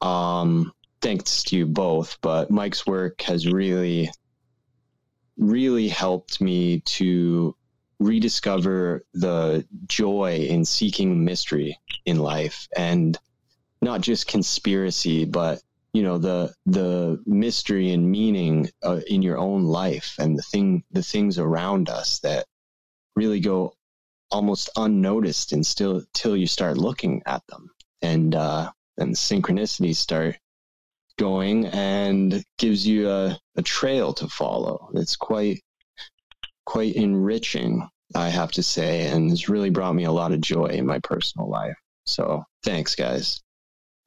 [0.00, 4.10] Um, thanks to you both, but Mike's work has really,
[5.36, 7.54] really helped me to
[7.98, 13.18] rediscover the joy in seeking mystery in life and
[13.82, 15.60] not just conspiracy but
[15.92, 20.82] you know the the mystery and meaning uh, in your own life and the thing
[20.90, 22.46] the things around us that
[23.16, 23.72] really go
[24.30, 27.70] almost unnoticed and still till you start looking at them
[28.02, 30.36] and uh and synchronicities start
[31.18, 35.60] going and gives you a, a trail to follow it's quite
[36.70, 40.66] quite enriching, I have to say, and has really brought me a lot of joy
[40.66, 41.74] in my personal life.
[42.06, 43.40] So thanks, guys.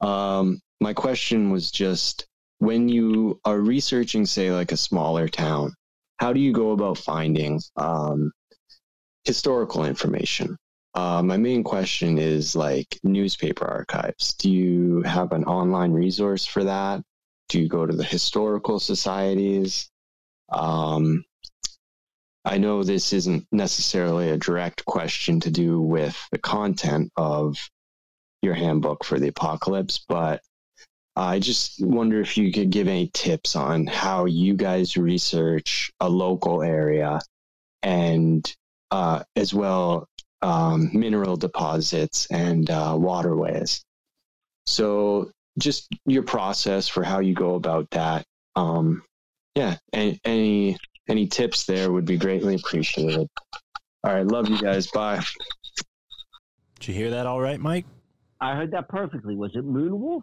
[0.00, 2.26] Um, my question was just
[2.58, 5.72] when you are researching, say, like a smaller town,
[6.18, 8.30] how do you go about finding um,
[9.24, 10.58] historical information?
[10.94, 14.34] Uh, my main question is like newspaper archives.
[14.34, 17.00] Do you have an online resource for that?
[17.48, 19.90] Do you go to the historical societies?
[20.52, 21.24] Um,
[22.44, 27.56] I know this isn't necessarily a direct question to do with the content of
[28.42, 30.42] your handbook for the apocalypse, but
[31.16, 36.08] I just wonder if you could give any tips on how you guys research a
[36.08, 37.20] local area
[37.82, 38.52] and
[38.90, 40.08] uh, as well
[40.42, 43.84] um, mineral deposits and uh, waterways.
[44.66, 48.24] So, just your process for how you go about that.
[48.56, 49.02] Um,
[49.54, 50.76] yeah, any, any
[51.08, 53.28] any tips there would be greatly appreciated.
[54.02, 54.88] All right, love you guys.
[54.88, 55.22] Bye.
[56.80, 57.86] Did you hear that all right, Mike?
[58.40, 59.36] I heard that perfectly.
[59.36, 60.22] Was it Moonwolf?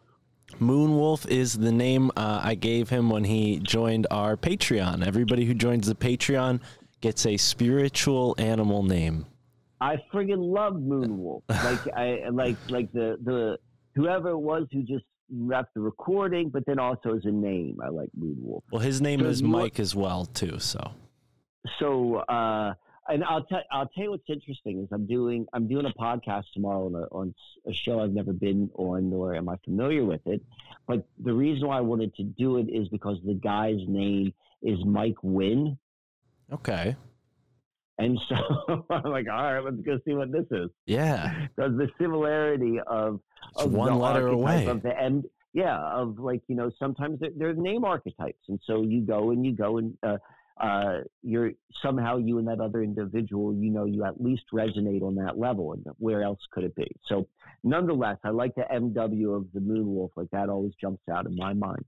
[0.60, 5.06] Moonwolf is the name uh, I gave him when he joined our Patreon.
[5.06, 6.61] Everybody who joins the Patreon
[7.02, 9.26] gets a spiritual animal name.
[9.80, 11.41] I friggin' love Moonwolf.
[11.49, 13.57] like I like like the the
[13.95, 17.90] whoever it was who just wrapped the recording, but then also as a name, I
[17.90, 18.61] like Moonwolf.
[18.72, 20.60] Well, his name So is Mike as well, too.
[20.60, 20.91] So
[21.80, 22.73] So uh,
[23.11, 26.45] and I'll tell I'll tell you what's interesting is I'm doing I'm doing a podcast
[26.53, 27.35] tomorrow on a, on
[27.67, 30.41] a show I've never been on nor am I familiar with it,
[30.88, 34.33] but the reason why I wanted to do it is because the guy's name
[34.63, 35.77] is Mike Wynn.
[36.51, 36.95] okay,
[37.97, 38.35] And so
[38.89, 40.69] I'm like, all right, let's go see what this is.
[40.85, 41.47] Yeah.
[41.55, 43.19] Because the similarity of,
[43.55, 44.65] It's of one the letter away.
[44.67, 45.23] of the M,
[45.53, 49.45] yeah, of like you know sometimes they're, they're name archetypes, and so you go and
[49.45, 50.17] you go and uh,
[50.61, 51.51] uh, you're
[51.81, 55.73] somehow you and that other individual, you know, you at least resonate on that level,
[55.73, 56.89] and where else could it be?
[57.07, 57.27] So,
[57.63, 61.53] nonetheless, I like the MW of the Moonwolf, like that always jumps out in my
[61.53, 61.83] mind.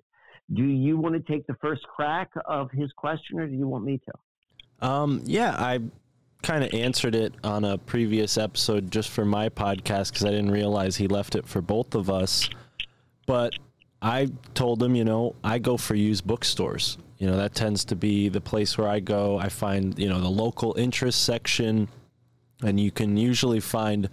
[0.54, 3.86] Do you want to take the first crack of his question, or do you want
[3.86, 4.88] me to?
[4.88, 5.80] Um, yeah, I
[6.42, 10.52] kind of answered it on a previous episode just for my podcast because I didn't
[10.52, 12.50] realize he left it for both of us.
[13.26, 13.54] But
[14.02, 16.98] I told him, you know, I go for used bookstores.
[17.24, 19.40] You know, that tends to be the place where I go.
[19.40, 21.88] I find, you know, the local interest section,
[22.62, 24.10] and you can usually find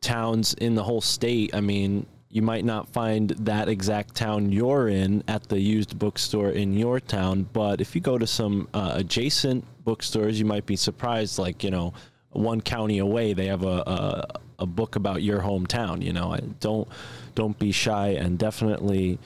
[0.00, 1.52] towns in the whole state.
[1.56, 6.50] I mean, you might not find that exact town you're in at the used bookstore
[6.50, 10.76] in your town, but if you go to some uh, adjacent bookstores, you might be
[10.76, 11.40] surprised.
[11.40, 11.94] Like you know,
[12.30, 16.00] one county away, they have a a, a book about your hometown.
[16.00, 16.86] You know, don't
[17.34, 19.18] don't be shy and definitely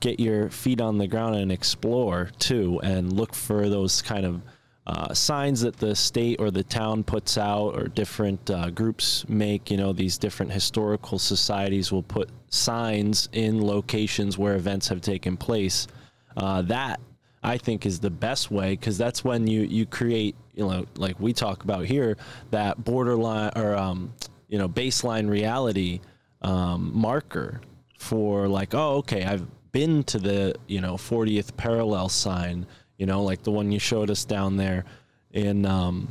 [0.00, 4.42] get your feet on the ground and explore too, and look for those kind of
[4.86, 9.70] uh, signs that the state or the town puts out or different uh, groups make.
[9.70, 15.36] You know, these different historical societies will put signs in locations where events have taken
[15.36, 15.88] place.
[16.36, 17.00] Uh, that
[17.42, 21.18] I think is the best way because that's when you you create you know like
[21.20, 22.16] we talk about here
[22.50, 24.12] that borderline or um,
[24.48, 26.00] you know baseline reality
[26.42, 27.60] um, marker
[27.98, 29.46] for like oh okay I've
[29.76, 32.66] been to the you know 40th parallel sign
[32.96, 34.86] you know like the one you showed us down there.
[35.32, 36.08] In um,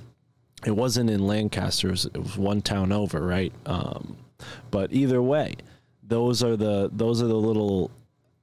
[0.67, 3.51] it wasn't in Lancaster it was, it was one town over right?
[3.65, 4.17] Um,
[4.69, 5.55] but either way
[6.03, 7.89] those are the those are the little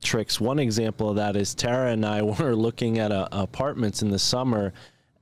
[0.03, 0.41] tricks.
[0.41, 4.19] One example of that is Tara and I were looking at uh apartments in the
[4.19, 4.73] summer,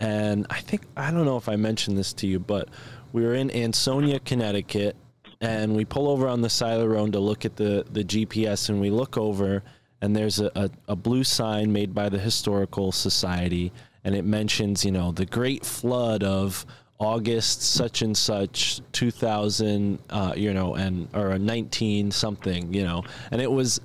[0.01, 2.71] and I think I don't know if I mentioned this to you, but
[3.13, 4.97] we were in Ansonia, Connecticut,
[5.43, 8.03] and we pull over on the side of the road to look at the the
[8.03, 9.63] GPS, and we look over,
[10.03, 13.73] and there's a, a, a blue sign made by the Historical Society,
[14.05, 16.65] and it mentions you know the Great Flood of
[16.99, 23.03] August such and such 2000 uh, you know and or 19 something you know.
[23.31, 23.81] And it was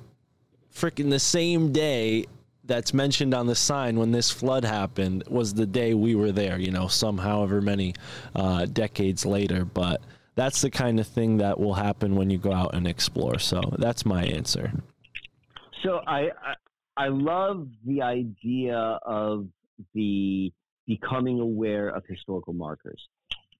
[0.74, 2.26] freaking the same day
[2.64, 6.58] that's mentioned on the sign when this flood happened was the day we were there
[6.58, 7.94] you know some however many
[8.34, 9.64] uh, decades later.
[9.64, 10.00] But
[10.34, 13.38] that's the kind of thing that will happen when you go out and explore.
[13.38, 14.72] So that's my answer
[15.86, 16.54] So I, I
[16.96, 19.46] I love the idea of
[19.94, 20.52] the
[20.86, 23.00] becoming aware of historical markers.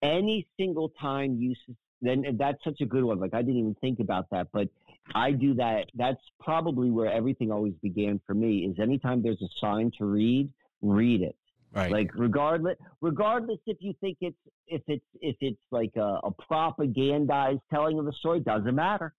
[0.03, 1.55] Any single time you
[2.03, 3.21] then that's such a good one.
[3.21, 4.69] Like I didn't even think about that, but
[5.15, 5.87] I do that.
[5.95, 8.67] That's probably where everything always began for me.
[8.67, 10.51] Is anytime there's a sign to read,
[10.83, 11.37] read it.
[11.73, 14.37] right Like regardless, regardless if you think it's
[14.67, 19.15] if it's if it's like a, a propagandized telling of a story, doesn't matter.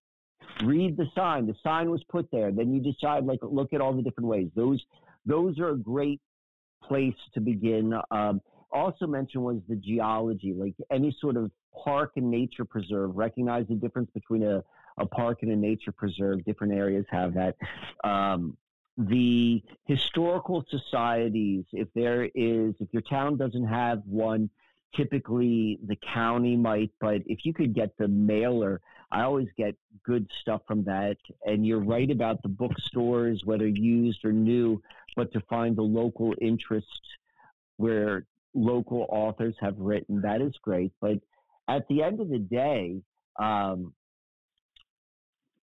[0.64, 1.48] Read the sign.
[1.48, 2.52] The sign was put there.
[2.52, 4.50] Then you decide like look at all the different ways.
[4.56, 4.84] Those
[5.26, 6.22] those are a great
[6.84, 7.94] place to begin.
[8.12, 8.42] Um,
[8.72, 11.52] also mentioned was the geology, like any sort of
[11.84, 13.16] park and nature preserve.
[13.16, 14.64] Recognize the difference between a,
[14.98, 16.44] a park and a nature preserve.
[16.46, 17.56] Different areas have that.
[18.04, 18.58] Um,
[18.98, 24.50] the historical societies, if there is, if your town doesn't have one,
[24.96, 28.82] typically the county might, but if you could get the mailer,
[29.12, 31.18] I always get good stuff from that.
[31.46, 34.82] And you're right about the bookstores, whether used or new,
[35.16, 36.88] but to find the local interest
[37.78, 40.92] where local authors have written, that is great.
[41.00, 41.20] But
[41.68, 43.02] at the end of the day,
[43.40, 43.94] um,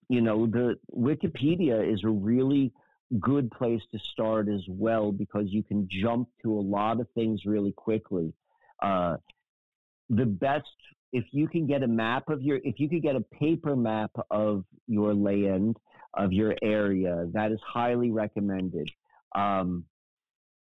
[0.09, 2.71] you know, the Wikipedia is a really
[3.19, 7.45] good place to start as well because you can jump to a lot of things
[7.45, 8.33] really quickly.
[8.81, 9.17] Uh,
[10.09, 10.67] the best,
[11.13, 14.11] if you can get a map of your, if you could get a paper map
[14.31, 15.77] of your land,
[16.15, 18.89] of your area, that is highly recommended.
[19.35, 19.85] Um,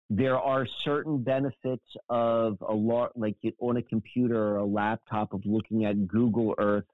[0.09, 5.45] there are certain benefits of a lot, like on a computer or a laptop, of
[5.45, 6.85] looking at Google Earth.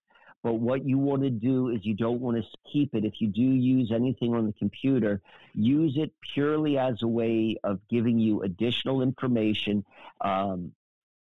[0.44, 3.03] But what you want to do is you don't want to keep it.
[3.03, 5.19] If you do use anything on the computer,
[5.56, 9.84] use it purely as a way of giving you additional information,
[10.22, 10.74] um,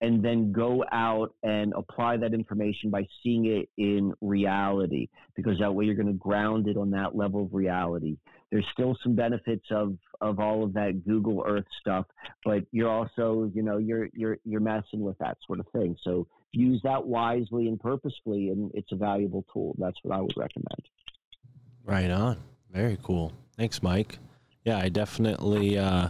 [0.01, 5.75] and then go out and apply that information by seeing it in reality, because that
[5.75, 8.17] way you're going to ground it on that level of reality.
[8.51, 12.07] There's still some benefits of of all of that Google Earth stuff,
[12.45, 15.97] but you're also, you know, you're you're you're messing with that sort of thing.
[16.03, 19.77] So use that wisely and purposefully, and it's a valuable tool.
[19.79, 20.89] That's what I would recommend.
[21.85, 22.39] Right on.
[22.73, 23.33] Very cool.
[23.57, 24.19] Thanks, Mike.
[24.65, 26.09] Yeah, I definitely, uh,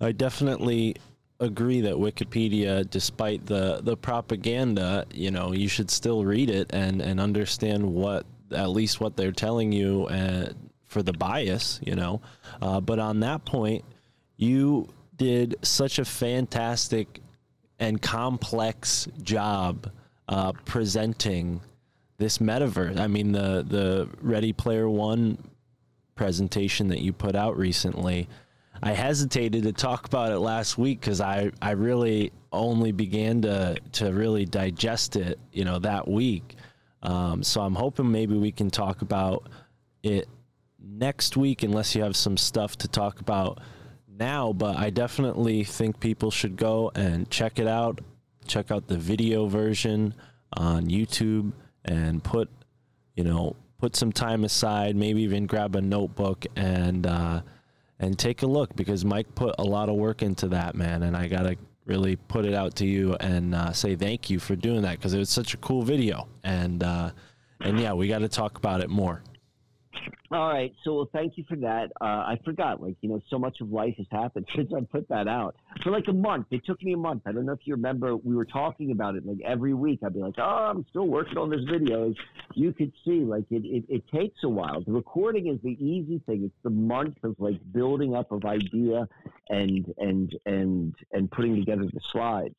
[0.00, 0.96] I definitely
[1.40, 7.00] agree that Wikipedia, despite the the propaganda, you know, you should still read it and
[7.00, 10.50] and understand what at least what they're telling you uh,
[10.86, 12.20] for the bias, you know.
[12.60, 13.84] Uh, but on that point,
[14.36, 17.20] you did such a fantastic
[17.78, 19.90] and complex job
[20.28, 21.60] uh, presenting
[22.18, 22.98] this metaverse.
[22.98, 25.38] I mean, the the Ready Player One
[26.14, 28.28] presentation that you put out recently.
[28.82, 33.76] I hesitated to talk about it last week because I, I really only began to
[33.92, 36.56] to really digest it, you know, that week.
[37.02, 39.48] Um, so I'm hoping maybe we can talk about
[40.02, 40.28] it
[40.82, 43.60] next week, unless you have some stuff to talk about
[44.08, 44.52] now.
[44.52, 48.00] But I definitely think people should go and check it out.
[48.46, 50.14] Check out the video version
[50.54, 51.52] on YouTube
[51.84, 52.50] and put,
[53.14, 54.96] you know, put some time aside.
[54.96, 57.06] Maybe even grab a notebook and.
[57.06, 57.42] Uh,
[58.00, 61.04] and take a look because Mike put a lot of work into that, man.
[61.04, 64.40] And I got to really put it out to you and uh, say thank you
[64.40, 66.26] for doing that because it was such a cool video.
[66.42, 67.10] And, uh,
[67.60, 69.22] and yeah, we got to talk about it more.
[70.32, 70.72] All right.
[70.84, 71.90] So, well, thank you for that.
[72.00, 75.08] Uh, I forgot, like, you know, so much of life has happened since I put
[75.08, 76.46] that out for like a month.
[76.52, 77.22] It took me a month.
[77.26, 80.00] I don't know if you remember, we were talking about it like every week.
[80.04, 82.10] I'd be like, oh, I'm still working on this video.
[82.10, 82.14] As
[82.54, 84.82] you could see, like, it, it, it takes a while.
[84.82, 86.44] The recording is the easy thing.
[86.44, 89.08] It's the month of like building up of idea
[89.48, 92.54] and, and, and, and putting together the slides.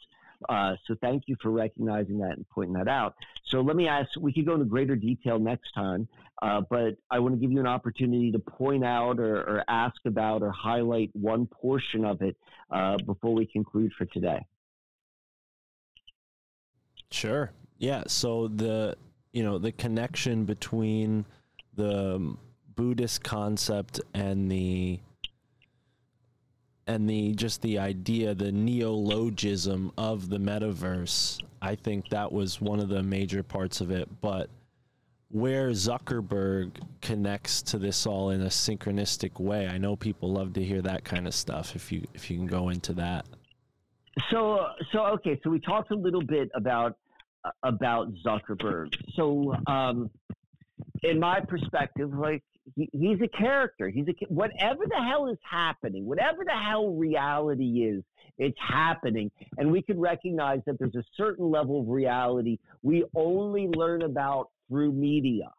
[0.49, 3.15] Uh, so thank you for recognizing that and pointing that out.
[3.45, 6.07] So let me ask, we could go into greater detail next time,
[6.41, 9.97] uh, but I want to give you an opportunity to point out or, or, ask
[10.05, 12.35] about or highlight one portion of it
[12.72, 14.45] uh, before we conclude for today.
[17.11, 17.51] Sure.
[17.77, 18.03] Yeah.
[18.07, 18.95] So the,
[19.34, 21.26] you know, the connection between
[21.76, 22.35] the
[22.76, 24.99] Buddhist concept and the
[26.87, 32.79] and the just the idea, the neologism of the metaverse, I think that was one
[32.79, 34.09] of the major parts of it.
[34.21, 34.49] But
[35.29, 36.71] where Zuckerberg
[37.01, 41.03] connects to this all in a synchronistic way, I know people love to hear that
[41.03, 41.75] kind of stuff.
[41.75, 43.25] If you if you can go into that.
[44.29, 46.97] So so okay, so we talked a little bit about
[47.63, 48.93] about Zuckerberg.
[49.15, 50.09] So um,
[51.03, 52.43] in my perspective, like
[52.75, 53.89] he, he's a character.
[53.89, 58.03] He's a whatever the hell is happening, whatever the hell reality is,
[58.38, 63.67] it's happening, and we can recognize that there's a certain level of reality we only
[63.67, 65.51] learn about through media.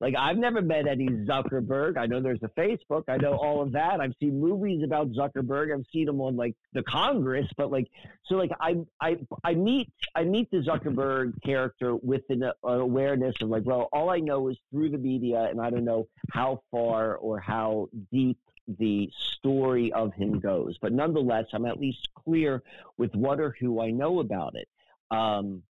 [0.00, 1.98] Like I've never met Eddie Zuckerberg.
[1.98, 3.04] I know there's a Facebook.
[3.08, 4.00] I know all of that.
[4.00, 5.74] I've seen movies about Zuckerberg.
[5.74, 7.88] I've seen him on like the Congress, but like
[8.24, 13.34] so like I I I meet I meet the Zuckerberg character with an, uh, awareness
[13.42, 16.62] of like well all I know is through the media and I don't know how
[16.70, 18.38] far or how deep
[18.78, 20.78] the story of him goes.
[20.80, 22.62] But nonetheless, I'm at least clear
[22.96, 24.68] with what or who I know about it.
[25.10, 25.62] Um,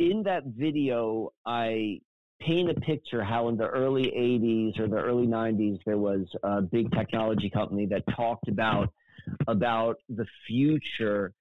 [0.00, 2.00] in that video, I
[2.40, 6.62] paint a picture how in the early 80s or the early 90s there was a
[6.62, 8.88] big technology company that talked about
[9.46, 11.34] about the future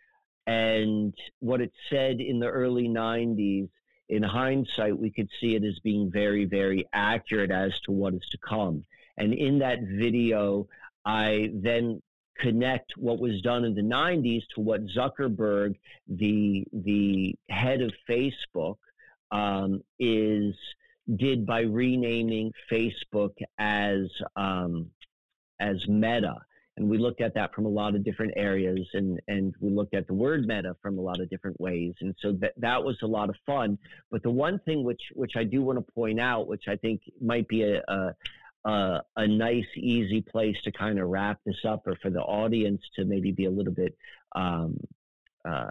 [0.46, 3.70] and what it said in the early 90s
[4.10, 8.28] in hindsight we could see it as being very very accurate as to what is
[8.30, 8.84] to come.
[9.18, 10.68] And in that video
[11.06, 12.02] i then
[12.40, 15.76] connect what was done in the 90s to what Zuckerberg,
[16.08, 18.78] the the head of Facebook,
[19.32, 20.56] um, is
[21.16, 24.92] did by renaming Facebook as um,
[25.60, 26.36] as Meta.
[26.78, 29.94] And we looked at that from a lot of different areas, and, and we looked
[29.94, 31.94] at the word meta from a lot of different ways.
[32.00, 33.78] And so that, that was a lot of fun.
[34.10, 37.02] But the one thing which, which I do want to point out, which I think
[37.20, 38.16] might be a, a
[38.66, 42.82] uh, a nice, easy place to kind of wrap this up, or for the audience
[42.96, 43.98] to maybe be a little bit,
[44.36, 44.78] um,
[45.48, 45.70] uh,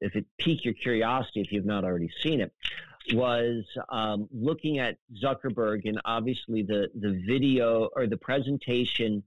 [0.00, 2.52] if it pique your curiosity, if you've not already seen it,
[3.12, 9.22] was um, looking at Zuckerberg and obviously the the video or the presentation.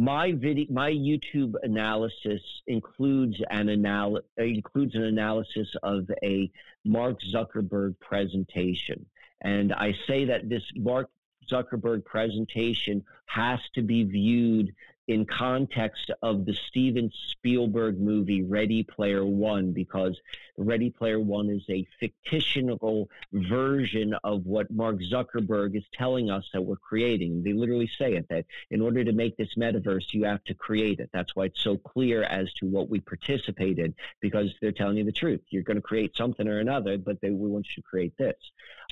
[0.00, 6.50] My video, my YouTube analysis includes an anal- includes an analysis of a
[6.84, 9.06] Mark Zuckerberg presentation.
[9.40, 11.10] And I say that this Mark
[11.50, 14.74] Zuckerberg presentation has to be viewed
[15.06, 20.20] in context of the Steven Spielberg movie Ready Player One, because
[20.58, 21.88] Ready Player One is a
[22.28, 27.42] fictional version of what Mark Zuckerberg is telling us that we're creating.
[27.42, 31.00] They literally say it that in order to make this metaverse, you have to create
[31.00, 31.08] it.
[31.10, 35.04] That's why it's so clear as to what we participate in, because they're telling you
[35.04, 35.40] the truth.
[35.48, 38.36] You're going to create something or another, but they, we want you to create this.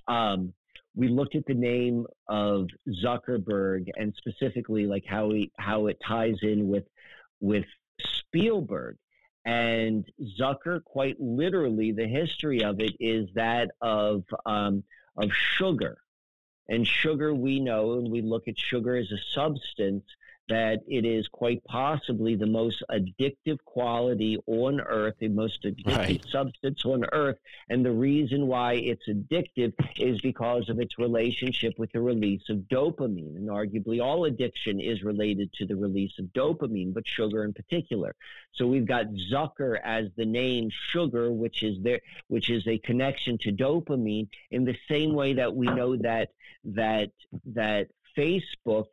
[0.08, 0.52] Um,
[0.94, 2.68] we looked at the name of
[3.04, 6.84] Zuckerberg and specifically like how he how it ties in with
[7.40, 7.66] with
[8.00, 8.96] Spielberg
[9.44, 10.04] and
[10.40, 10.82] Zucker.
[10.82, 14.84] Quite literally, the history of it is that of um,
[15.16, 15.98] of sugar,
[16.68, 20.04] and sugar we know, and we look at sugar as a substance
[20.48, 26.24] that it is quite possibly the most addictive quality on earth, the most addictive right.
[26.30, 27.38] substance on earth.
[27.68, 32.58] And the reason why it's addictive is because of its relationship with the release of
[32.70, 33.36] dopamine.
[33.36, 38.14] And arguably, all addiction is related to the release of dopamine, but sugar in particular.
[38.54, 43.38] So we've got Zucker as the name sugar, which is there, which is a connection
[43.38, 46.30] to dopamine in the same way that we know that
[46.64, 47.10] that
[47.54, 48.86] that Facebook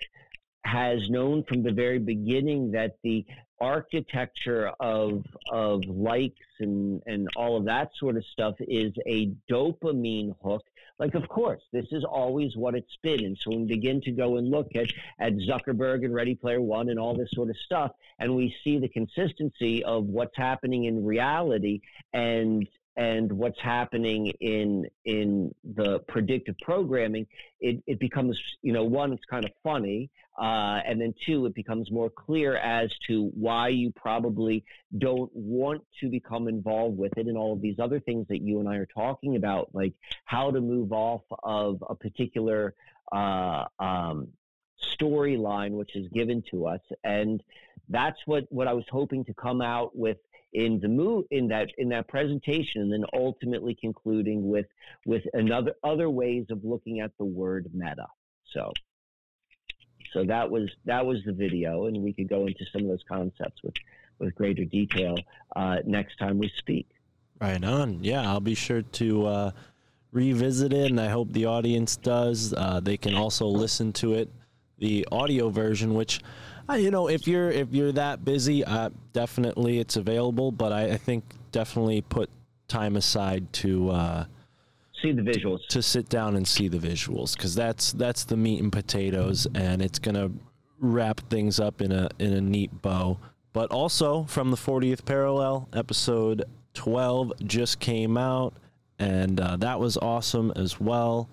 [0.65, 3.25] has known from the very beginning that the
[3.59, 10.35] architecture of of likes and and all of that sort of stuff is a dopamine
[10.43, 10.63] hook.
[10.99, 13.23] Like of course this is always what it's been.
[13.23, 16.89] And so we begin to go and look at at zuckerberg and ready player one
[16.89, 21.05] and all this sort of stuff and we see the consistency of what's happening in
[21.05, 21.81] reality
[22.13, 27.25] and and what's happening in in the predictive programming,
[27.59, 30.09] it, it becomes you know one it's kind of funny,
[30.39, 34.63] uh, and then two it becomes more clear as to why you probably
[34.97, 38.59] don't want to become involved with it, and all of these other things that you
[38.59, 39.93] and I are talking about, like
[40.25, 42.75] how to move off of a particular
[43.11, 44.27] uh, um,
[44.99, 47.41] storyline which is given to us, and
[47.89, 50.17] that's what what I was hoping to come out with
[50.53, 54.67] in the move in that in that presentation and then ultimately concluding with
[55.05, 58.05] with another other ways of looking at the word meta.
[58.53, 58.71] So
[60.13, 63.03] so that was that was the video and we could go into some of those
[63.07, 63.73] concepts with
[64.19, 65.15] with greater detail
[65.55, 66.87] uh, next time we speak.
[67.41, 68.03] Right on.
[68.03, 69.51] Yeah i'll be sure to uh,
[70.11, 72.53] revisit it and i hope the audience does.
[72.53, 74.29] Uh, they can also listen to it
[74.83, 76.19] the audio version which
[76.69, 80.51] uh, you know, if you're if you're that busy, uh, definitely it's available.
[80.51, 82.29] But I, I, think definitely put
[82.69, 84.25] time aside to uh,
[85.01, 88.37] see the visuals, to, to sit down and see the visuals, because that's that's the
[88.37, 90.31] meat and potatoes, and it's gonna
[90.79, 93.17] wrap things up in a in a neat bow.
[93.51, 96.45] But also from the 40th parallel, episode
[96.75, 98.53] 12 just came out,
[98.99, 101.29] and uh, that was awesome as well.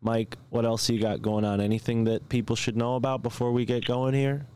[0.00, 1.60] Mike, what else you got going on?
[1.60, 4.46] Anything that people should know about before we get going here?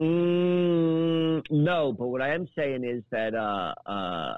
[0.00, 4.36] Mm, no, but what I am saying is that uh, uh,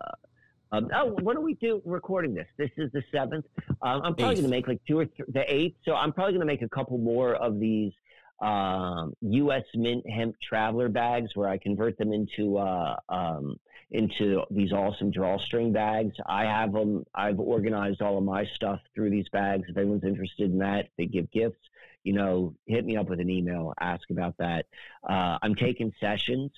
[0.72, 2.46] um, oh, when do we do recording this?
[2.56, 3.44] This is the seventh.
[3.82, 5.76] Um, I'm probably going to make like two or th- the eighth.
[5.84, 7.92] So I'm probably going to make a couple more of these
[8.40, 9.64] um, U.S.
[9.74, 13.58] Mint hemp traveler bags where I convert them into uh, um,
[13.90, 16.14] into these awesome drawstring bags.
[16.26, 17.04] I have them.
[17.14, 19.64] I've organized all of my stuff through these bags.
[19.68, 21.58] If anyone's interested in that, they give gifts
[22.02, 24.66] you know, hit me up with an email, ask about that.
[25.08, 26.50] Uh, I'm taking sessions.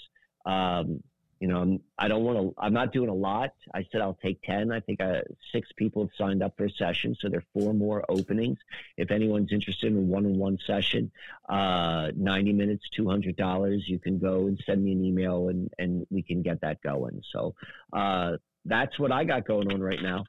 [0.46, 1.02] Um,
[1.42, 3.50] you know, I'm, I don't want to, I'm not doing a lot.
[3.74, 4.70] I said I'll take 10.
[4.70, 7.16] I think uh, six people have signed up for a session.
[7.18, 8.58] So there are four more openings.
[8.96, 11.10] If anyone's interested in a one on one session,
[11.48, 16.22] uh, 90 minutes, $200, you can go and send me an email and, and we
[16.22, 17.20] can get that going.
[17.32, 17.56] So
[17.92, 20.24] uh, that's what I got going on right now.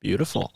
[0.00, 0.52] Beautiful.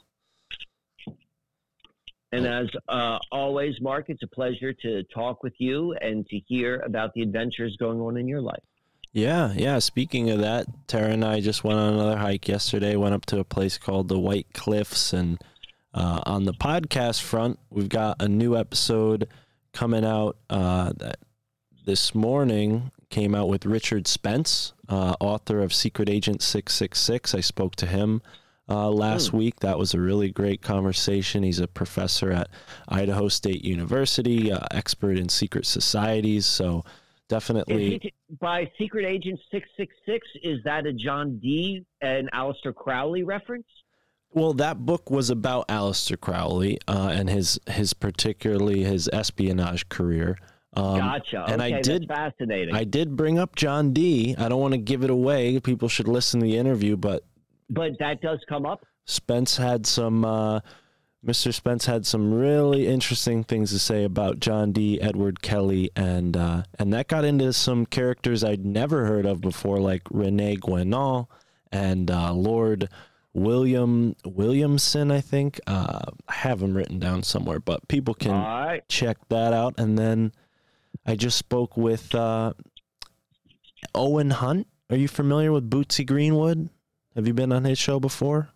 [2.33, 6.81] And as uh, always, Mark, it's a pleasure to talk with you and to hear
[6.81, 8.65] about the adventures going on in your life.
[9.13, 9.79] Yeah, yeah.
[9.79, 12.95] Speaking of that, Tara and I just went on another hike yesterday.
[12.97, 15.39] Went up to a place called the White Cliffs, and
[15.95, 19.29] uh, on the podcast front, we've got a new episode
[19.73, 21.19] coming out uh, that
[21.87, 27.35] this morning came out with Richard Spence, uh, author of Secret Agent Six Six Six.
[27.35, 28.21] I spoke to him
[28.69, 29.39] uh, last mm.
[29.39, 29.61] week.
[29.61, 31.43] That was a really great conversation.
[31.43, 32.49] He's a professor at
[32.89, 36.45] Idaho State University, uh, expert in secret societies.
[36.45, 36.85] So
[37.29, 37.99] definitely.
[37.99, 43.67] T- by Secret Agent 666, is that a John Dee and Aleister Crowley reference?
[44.33, 50.37] Well, that book was about Aleister Crowley uh, and his his particularly his espionage career.
[50.75, 51.45] Um, gotcha.
[51.49, 52.75] And okay, I did fascinating.
[52.75, 54.37] I did bring up John Dee.
[54.37, 55.59] I don't want to give it away.
[55.61, 57.25] People should listen to the interview, but
[57.71, 58.85] but that does come up.
[59.07, 60.25] Spence had some.
[60.25, 60.61] Uh,
[61.25, 61.53] Mr.
[61.53, 66.63] Spence had some really interesting things to say about John Dee Edward Kelly, and uh,
[66.79, 71.27] and that got into some characters I'd never heard of before, like Rene Guénon
[71.73, 72.89] and uh, Lord
[73.35, 75.11] William Williamson.
[75.11, 78.89] I think uh, I have them written down somewhere, but people can right.
[78.89, 79.75] check that out.
[79.77, 80.33] And then
[81.05, 82.53] I just spoke with uh,
[83.95, 84.69] Owen Hunt.
[84.89, 86.71] Are you familiar with Bootsy Greenwood?
[87.17, 88.51] Have you been on his show before?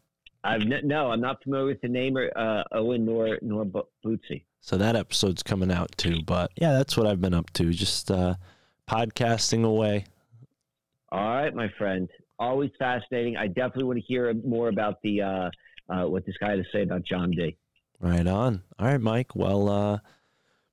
[0.45, 3.89] I've n- no, I'm not familiar with the name or uh, Owen nor nor Bo-
[4.05, 4.45] Bootsy.
[4.61, 6.23] So that episode's coming out too.
[6.25, 7.71] But yeah, that's what I've been up to.
[7.73, 8.35] Just uh,
[8.89, 10.05] podcasting away.
[11.11, 12.09] All right, my friend.
[12.39, 13.37] Always fascinating.
[13.37, 15.51] I definitely want to hear more about the uh,
[15.89, 17.57] uh, what this guy had to say about John Dee.
[18.01, 18.63] Right on.
[18.79, 19.37] All right, Mike.
[19.37, 19.99] Well, uh,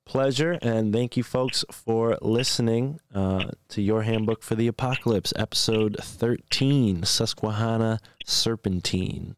[0.06, 0.58] pleasure.
[0.64, 7.04] And thank you, folks, for listening uh, to Your Handbook for the Apocalypse, episode 13
[7.04, 9.36] Susquehanna Serpentine.